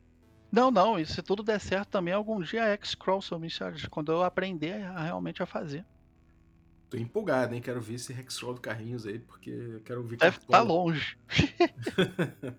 Não, 0.51 0.71
não, 0.71 0.99
e 0.99 1.07
se 1.07 1.23
tudo 1.23 1.43
der 1.43 1.61
certo 1.61 1.91
também, 1.91 2.12
algum 2.14 2.41
dia 2.41 2.64
X-Crawl, 2.75 3.21
quando 3.91 4.11
eu 4.11 4.23
aprender 4.23 4.83
a, 4.85 5.03
realmente 5.05 5.43
a 5.43 5.47
fazer. 5.47 5.85
Tô 6.97 7.03
empolgado, 7.03 7.55
hein? 7.55 7.61
Quero 7.61 7.78
ver 7.78 7.97
esse 7.97 8.11
Hexcrawl 8.11 8.55
do 8.55 8.61
Carlinhos 8.62 9.05
aí, 9.05 9.18
porque 9.18 9.51
eu 9.51 9.80
quero 9.80 10.01
ouvir 10.01 10.16
Deve 10.16 10.38
estar 10.38 10.51
Cartola. 10.51 10.72
longe. 10.72 11.18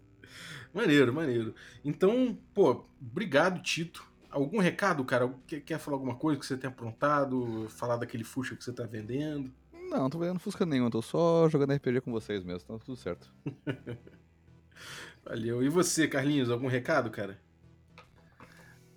Maneiro, 0.72 1.12
maneiro. 1.12 1.56
Então, 1.84 2.38
pô, 2.54 2.86
obrigado, 3.02 3.60
Tito. 3.64 4.08
Algum 4.30 4.60
recado, 4.60 5.04
cara? 5.04 5.34
Quer, 5.48 5.80
falar 5.80 5.96
alguma 5.96 6.14
coisa 6.14 6.40
que 6.40 6.46
você 6.46 6.56
tenha 6.56 6.70
aprontado? 6.72 7.66
Falar 7.70 7.98
daquele 7.98 8.24
Fuxa 8.24 8.56
que 8.56 8.64
você 8.64 8.72
tá 8.72 8.84
vendendo? 8.84 9.52
Não, 9.74 10.02
não 10.02 10.10
tô 10.10 10.20
vendendo 10.20 10.38
Fusca 10.40 10.68
nenhum, 10.68 10.92
tô 10.92 11.02
só 11.02 11.50
jogando 11.50 11.74
RPG 11.74 12.02
com 12.02 12.12
vocês 12.12 12.44
mesmo, 12.44 12.68
tá 12.68 12.86
tudo 12.86 12.96
certo. 12.96 13.34
Valeu. 15.26 15.64
E 15.64 15.70
você, 15.70 16.08
Carlinhos, 16.08 16.52
algum 16.52 16.68
recado, 16.68 17.10
cara? 17.10 17.42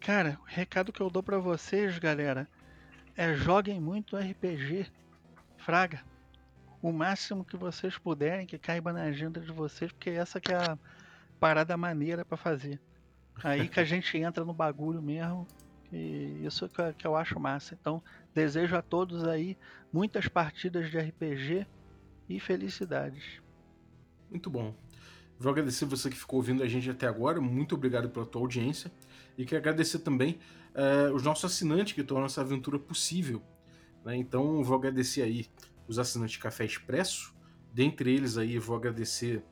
Cara, 0.01 0.39
o 0.43 0.45
recado 0.45 0.93
que 0.93 1.01
eu 1.01 1.09
dou 1.09 1.23
pra 1.23 1.39
vocês, 1.39 1.99
galera, 1.99 2.47
é 3.17 3.33
joguem 3.33 3.81
muito 3.81 4.19
RPG. 4.19 5.01
Fraga. 5.65 6.03
O 6.83 6.93
máximo 6.93 7.45
que 7.45 7.57
vocês 7.57 7.99
puderem, 7.99 8.47
que 8.47 8.59
caiba 8.59 8.93
na 8.93 9.03
agenda 9.03 9.39
de 9.41 9.53
vocês, 9.53 9.93
porque 9.93 10.11
essa 10.11 10.41
que 10.41 10.53
é 10.53 10.57
a 10.57 10.79
parada 11.39 11.77
maneira 11.77 12.25
pra 12.25 12.37
fazer. 12.37 12.81
Aí 13.45 13.69
que 13.69 13.79
a 13.81 13.85
gente 13.85 14.17
entra 14.19 14.45
no 14.45 14.55
bagulho 14.55 15.03
mesmo. 15.03 15.47
E 15.93 16.41
isso 16.45 16.69
que 16.69 16.81
eu- 16.81 16.95
que 16.95 17.07
eu 17.07 17.17
acho 17.17 17.39
massa. 17.39 17.77
Então, 17.79 18.03
desejo 18.35 18.77
a 18.77 18.83
todos 18.83 19.25
aí 19.25 19.59
muitas 19.93 20.29
partidas 20.29 20.91
de 20.91 20.99
RPG 20.99 21.67
e 22.29 22.39
felicidades. 22.41 23.41
Muito 24.31 24.49
bom. 24.49 24.73
Vou 25.39 25.51
agradecer 25.51 25.85
você 25.87 26.09
que 26.09 26.17
ficou 26.17 26.37
ouvindo 26.39 26.63
a 26.63 26.69
gente 26.69 26.89
até 26.89 27.07
agora. 27.07 27.41
Muito 27.41 27.75
obrigado 27.75 28.09
pela 28.09 28.25
tua 28.25 28.41
audiência. 28.43 28.91
E 29.37 29.45
quero 29.45 29.59
agradecer 29.61 29.99
também 30.01 30.39
eh, 30.75 31.11
os 31.13 31.23
nossos 31.23 31.45
assinantes 31.51 31.93
que 31.95 32.05
tornam 32.05 32.27
essa 32.27 32.41
aventura 32.43 32.79
possível. 32.79 33.43
Né? 34.05 34.17
Então, 34.17 34.63
vou 34.63 34.77
agradecer 34.77 35.23
aí 35.23 35.47
os 35.87 35.99
assinantes 35.99 36.35
de 36.35 36.39
Café 36.39 36.65
Expresso. 36.65 37.35
Dentre 37.73 38.13
eles 38.13 38.37
aí, 38.37 38.59
vou 38.59 38.77
agradecer 38.77 39.45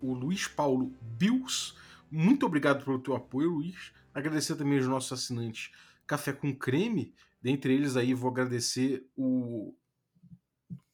o 0.00 0.14
Luiz 0.14 0.46
Paulo 0.46 0.94
Bills. 1.18 1.74
Muito 2.10 2.46
obrigado 2.46 2.84
pelo 2.84 2.98
teu 2.98 3.14
apoio, 3.14 3.50
Luiz. 3.50 3.92
Agradecer 4.12 4.56
também 4.56 4.78
os 4.78 4.86
nossos 4.86 5.12
assinantes 5.12 5.70
Café 6.06 6.32
com 6.32 6.54
Creme. 6.54 7.14
Dentre 7.40 7.72
eles 7.72 7.96
aí, 7.96 8.14
vou 8.14 8.30
agradecer 8.30 9.06
o 9.16 9.74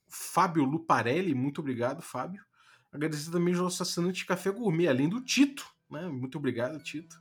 Fábio 0.09 0.64
Luparelli. 0.64 1.34
Muito 1.34 1.61
obrigado, 1.61 2.02
Fábio. 2.02 2.44
Agradecer 2.92 3.30
também 3.30 3.54
os 3.54 3.61
nossos 3.61 3.80
assinantes 3.80 4.20
de 4.20 4.26
Café 4.26 4.50
Gourmet, 4.50 4.88
além 4.88 5.09
do 5.09 5.20
Tito. 5.20 5.66
Né? 5.90 6.07
Muito 6.09 6.38
obrigado, 6.38 6.82
Tito. 6.82 7.20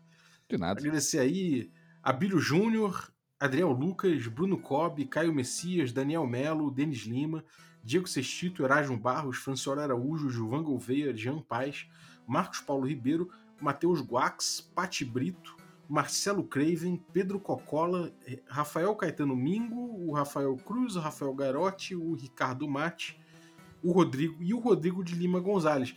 De 0.50 0.58
nada. 0.58 0.80
Agradecer 0.80 1.20
aí 1.20 1.72
Abílio 2.04 2.40
Júnior, 2.40 3.12
Adriel 3.40 3.72
Lucas, 3.72 4.28
Bruno 4.28 4.58
Cobb, 4.58 5.06
Caio 5.06 5.34
Messias, 5.34 5.92
Daniel 5.92 6.26
Melo, 6.26 6.72
Denis 6.72 7.00
Lima, 7.00 7.44
Diego 7.84 8.08
Sextito, 8.08 8.64
Erasmo 8.64 8.98
Barros, 8.98 9.38
Francioli 9.38 9.82
Araújo, 9.82 10.30
Gilvan 10.30 10.64
Gouveia, 10.64 11.14
Jean 11.14 11.42
Paz, 11.42 11.86
Marcos 12.26 12.62
Paulo 12.62 12.88
Ribeiro, 12.88 13.30
Matheus 13.62 14.02
Guax, 14.02 14.62
Pati 14.74 15.04
Brito, 15.04 15.56
Marcelo 15.88 16.44
Craven, 16.44 16.98
Pedro 17.14 17.40
Cocola, 17.40 18.12
eh, 18.26 18.42
Rafael 18.48 18.96
Caetano 18.96 19.36
Mingo, 19.36 20.08
o 20.08 20.14
Rafael 20.14 20.56
Cruz, 20.56 20.96
o 20.96 21.00
Rafael 21.00 21.34
Garotti, 21.34 21.94
o 21.94 22.14
Ricardo 22.14 22.68
Mate, 22.68 23.20
o 23.84 23.92
Rodrigo 23.92 24.42
e 24.42 24.54
o 24.54 24.60
Rodrigo 24.60 25.04
de 25.04 25.14
Lima 25.14 25.40
Gonzalez. 25.40 25.94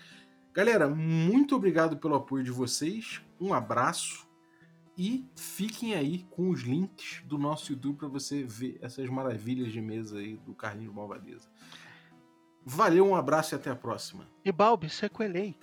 Galera, 0.53 0.89
muito 0.89 1.57
obrigado 1.57 1.97
pelo 1.97 2.17
apoio 2.17 2.45
de 2.45 2.51
vocês. 2.51 3.23
Um 3.41 3.55
abraço 3.55 4.28
e 4.99 5.25
fiquem 5.37 5.95
aí 5.95 6.25
com 6.29 6.51
os 6.51 6.63
links 6.63 7.23
do 7.25 7.39
nosso 7.39 7.71
YouTube 7.73 7.97
para 7.99 8.09
você 8.09 8.43
ver 8.43 8.79
essas 8.83 9.09
maravilhas 9.09 9.71
de 9.73 9.81
mesa 9.81 10.19
aí 10.19 10.37
do 10.39 10.53
Carlinhos 10.53 10.93
Malvadeza. 10.93 11.49
Valeu, 12.65 13.07
um 13.07 13.15
abraço 13.15 13.55
e 13.55 13.57
até 13.57 13.71
a 13.71 13.77
próxima. 13.77 14.27
E 14.45 14.51
Balbi, 14.51 14.91
sequelei. 14.91 15.57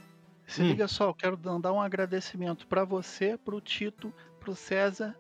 Se 0.48 0.62
Hum. 0.62 0.68
liga 0.68 0.88
só, 0.88 1.10
eu 1.10 1.14
quero 1.14 1.38
mandar 1.44 1.74
um 1.74 1.82
agradecimento 1.82 2.66
pra 2.66 2.86
você, 2.86 3.38
pro 3.38 3.60
Tito, 3.60 4.14
pro 4.40 4.56
César, 4.56 5.14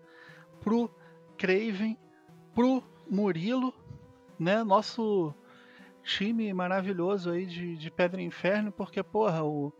pro 0.61 0.89
Craven, 1.37 1.97
pro 2.53 2.81
Murilo, 3.09 3.73
né? 4.39 4.63
Nosso 4.63 5.33
time 6.03 6.53
maravilhoso 6.53 7.31
aí 7.31 7.45
de, 7.45 7.75
de 7.75 7.91
Pedra 7.91 8.21
e 8.21 8.25
Inferno, 8.25 8.71
porque, 8.71 9.03
porra, 9.03 9.43
o, 9.43 9.73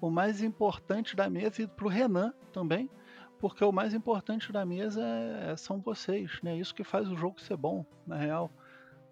o 0.00 0.10
mais 0.10 0.42
importante 0.42 1.14
da 1.14 1.30
mesa, 1.30 1.62
e 1.62 1.66
pro 1.66 1.88
Renan 1.88 2.32
também, 2.52 2.90
porque 3.38 3.64
o 3.64 3.72
mais 3.72 3.94
importante 3.94 4.52
da 4.52 4.64
mesa 4.64 5.02
é- 5.02 5.56
são 5.56 5.80
vocês, 5.80 6.40
né? 6.42 6.56
Isso 6.56 6.74
que 6.74 6.84
faz 6.84 7.08
o 7.08 7.16
jogo 7.16 7.40
ser 7.40 7.56
bom, 7.56 7.84
na 8.06 8.16
real. 8.16 8.50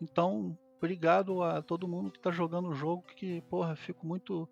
Então, 0.00 0.56
obrigado 0.78 1.42
a 1.42 1.62
todo 1.62 1.88
mundo 1.88 2.10
que 2.10 2.20
tá 2.20 2.30
jogando 2.30 2.68
o 2.68 2.74
jogo, 2.74 3.04
que, 3.16 3.40
porra, 3.42 3.76
fico 3.76 4.06
muito 4.06 4.48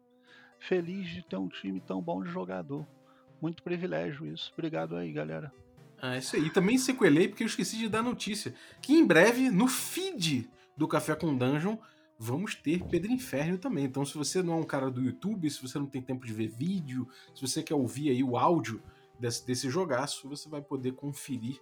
feliz 0.59 1.09
de 1.09 1.23
ter 1.23 1.37
um 1.37 1.49
time 1.49 1.81
tão 1.81 2.01
bom 2.01 2.23
de 2.23 2.31
jogador. 2.31 2.87
Muito 3.41 3.63
privilégio 3.63 4.27
isso. 4.27 4.51
Obrigado 4.55 4.97
aí, 4.97 5.13
galera. 5.13 5.53
Ah, 6.01 6.17
isso 6.17 6.37
aí. 6.37 6.47
E 6.47 6.51
também 6.51 6.79
sequelei 6.79 7.29
porque 7.29 7.43
eu 7.43 7.47
esqueci 7.47 7.77
de 7.77 7.89
dar 7.89 8.03
notícia. 8.03 8.55
Que 8.81 8.95
em 8.95 9.07
breve, 9.07 9.51
no 9.51 9.67
feed 9.69 10.49
do 10.77 10.89
Café 10.89 11.15
com 11.15 11.37
Dungeon, 11.37 11.77
vamos 12.19 12.55
ter 12.55 12.83
Pedro 12.85 13.11
Inferno 13.11 13.59
também. 13.59 13.85
Então, 13.85 14.05
se 14.05 14.17
você 14.17 14.43
não 14.43 14.55
é 14.55 14.57
um 14.57 14.65
cara 14.65 14.91
do 14.91 15.03
YouTube, 15.03 15.51
se 15.51 15.61
você 15.61 15.79
não 15.79 15.87
tem 15.87 16.01
tempo 16.01 16.27
de 16.27 16.33
ver 16.33 16.49
vídeo, 16.49 17.09
se 17.35 17.43
você 17.47 17.63
quer 17.63 17.75
ouvir 17.75 18.11
aí 18.11 18.23
o 18.23 18.37
áudio 18.37 18.83
desse, 19.19 19.47
desse 19.47 19.71
jogaço, 19.71 20.29
você 20.29 20.49
vai 20.49 20.61
poder 20.63 20.93
conferir 20.93 21.61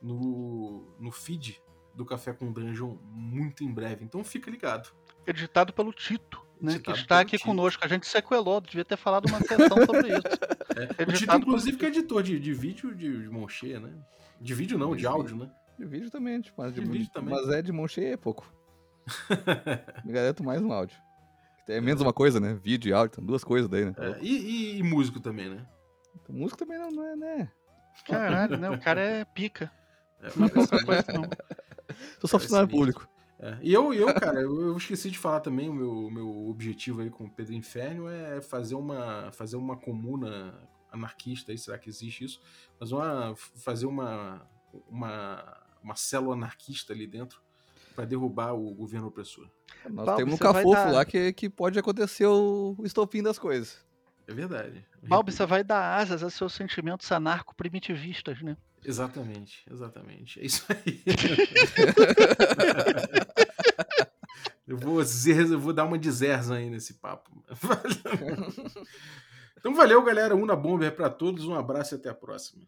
no, 0.00 0.86
no 0.98 1.10
feed 1.10 1.60
do 1.94 2.04
Café 2.04 2.32
com 2.32 2.52
Dungeon 2.52 2.96
muito 3.12 3.62
em 3.64 3.72
breve. 3.72 4.04
Então 4.04 4.22
fica 4.24 4.50
ligado. 4.50 4.90
Editado 5.26 5.72
pelo 5.72 5.92
Tito, 5.92 6.44
né? 6.60 6.72
Que 6.72 6.76
Editado 6.78 6.98
está 6.98 7.14
pelo 7.16 7.20
aqui 7.22 7.36
Tito. 7.38 7.46
conosco. 7.46 7.84
A 7.84 7.88
gente 7.88 8.06
sequelou, 8.06 8.60
devia 8.60 8.84
ter 8.84 8.96
falado 8.96 9.26
uma 9.26 9.40
sessão 9.40 9.76
sobre 9.86 10.08
isso. 10.08 10.22
É. 10.76 10.80
O 10.80 11.02
Editado 11.02 11.14
Tito, 11.14 11.36
inclusive, 11.36 11.76
que 11.76 11.84
é 11.84 11.88
editor 11.88 12.20
de, 12.20 12.40
de 12.40 12.52
vídeo 12.52 12.92
de, 12.96 13.28
de 13.28 13.48
cheia, 13.48 13.78
né? 13.78 13.92
De 14.40 14.54
vídeo 14.54 14.76
não, 14.76 14.90
de 14.90 15.02
De 15.02 15.06
áudio, 15.06 15.36
né? 15.36 15.48
De 15.78 15.84
vídeo 15.84 16.10
também, 16.10 16.40
tipo, 16.40 16.60
mas, 16.60 16.74
De 16.74 16.80
de, 16.80 16.90
vídeo 16.90 17.08
também. 17.12 17.32
mas 17.32 17.48
é 17.48 17.62
de 17.62 17.70
cheia 17.88 18.14
é 18.14 18.16
pouco. 18.16 18.52
Me 20.04 20.12
garanto 20.12 20.42
mais 20.42 20.60
no 20.60 20.72
áudio. 20.72 20.96
É 21.68 21.80
menos 21.80 22.02
uma 22.02 22.12
coisa, 22.12 22.40
né? 22.40 22.54
Vídeo 22.54 22.90
e 22.90 22.92
áudio, 22.92 23.14
são 23.16 23.24
duas 23.24 23.44
coisas 23.44 23.68
daí, 23.68 23.84
né? 23.84 23.94
É, 23.96 24.18
e, 24.20 24.28
e- 24.74 24.78
e 24.78 24.82
músico 24.82 25.20
também, 25.20 25.48
né? 25.48 25.64
Então, 26.14 26.34
música 26.34 26.58
também 26.64 26.78
não, 26.78 26.90
não 26.90 27.04
é, 27.06 27.16
né? 27.16 27.52
Caralho, 28.06 28.56
né? 28.58 28.70
O 28.70 28.80
cara 28.80 29.00
é 29.00 29.24
pica. 29.24 29.70
É, 30.20 30.30
Não 30.36 30.46
é 30.46 30.48
pouca 30.50 30.84
coisa, 30.84 31.04
não. 31.12 31.22
Sou 32.20 32.28
só 32.28 32.38
funcionário 32.38 32.68
público. 32.68 33.08
É, 33.38 33.58
E 33.62 33.72
eu, 33.72 33.92
eu, 33.92 34.12
cara, 34.14 34.40
eu, 34.40 34.60
eu 34.68 34.76
esqueci 34.76 35.10
de 35.10 35.18
falar 35.18 35.40
também, 35.40 35.68
o 35.68 35.74
meu, 35.74 36.10
meu 36.10 36.48
objetivo 36.48 37.02
aí 37.02 37.10
com 37.10 37.24
o 37.24 37.30
Pedro 37.30 37.52
Inferno 37.54 38.08
é 38.08 38.40
fazer 38.40 38.74
uma, 38.74 39.30
fazer 39.32 39.56
uma 39.56 39.76
comuna 39.76 40.54
anarquista 40.90 41.52
aí, 41.52 41.58
será 41.58 41.78
que 41.78 41.88
existe 41.88 42.24
isso? 42.24 42.40
Mas 42.80 42.90
uma, 42.92 43.34
fazer 43.36 43.86
uma, 43.86 44.48
uma, 44.88 45.56
uma 45.82 45.96
célula 45.96 46.34
anarquista 46.34 46.92
ali 46.92 47.06
dentro 47.06 47.42
para 47.94 48.04
derrubar 48.04 48.54
o 48.54 48.72
governo 48.74 49.08
opressor. 49.08 49.48
Nós 49.90 50.06
Balbi, 50.06 50.22
temos 50.22 50.34
um 50.34 50.38
cafofo 50.38 50.72
dar- 50.72 50.92
lá 50.92 51.04
que, 51.04 51.32
que 51.32 51.50
pode 51.50 51.78
acontecer 51.78 52.26
o, 52.26 52.74
o 52.78 52.84
estopim 52.86 53.22
das 53.22 53.38
coisas. 53.38 53.84
É 54.26 54.32
verdade. 54.32 54.84
Balbi, 55.02 55.32
você 55.32 55.44
vai 55.44 55.62
dar 55.62 55.98
asas 55.98 56.22
a 56.22 56.30
seus 56.30 56.54
sentimentos 56.54 57.10
anarco-primitivistas, 57.12 58.40
né? 58.42 58.56
Exatamente, 58.84 59.64
exatamente. 59.70 60.40
É 60.40 60.44
isso 60.44 60.64
aí. 60.68 61.02
eu, 64.66 64.76
vou 64.76 65.00
eu 65.00 65.60
vou 65.60 65.72
dar 65.72 65.84
uma 65.84 65.98
de 65.98 66.10
Zerza 66.10 66.56
aí 66.56 66.68
nesse 66.68 66.94
papo. 66.94 67.30
então 69.58 69.74
valeu, 69.74 70.02
galera. 70.02 70.34
Una 70.34 70.56
Bomber 70.56 70.94
pra 70.94 71.08
todos. 71.08 71.46
Um 71.46 71.54
abraço 71.54 71.94
e 71.94 71.96
até 71.96 72.08
a 72.08 72.14
próxima. 72.14 72.64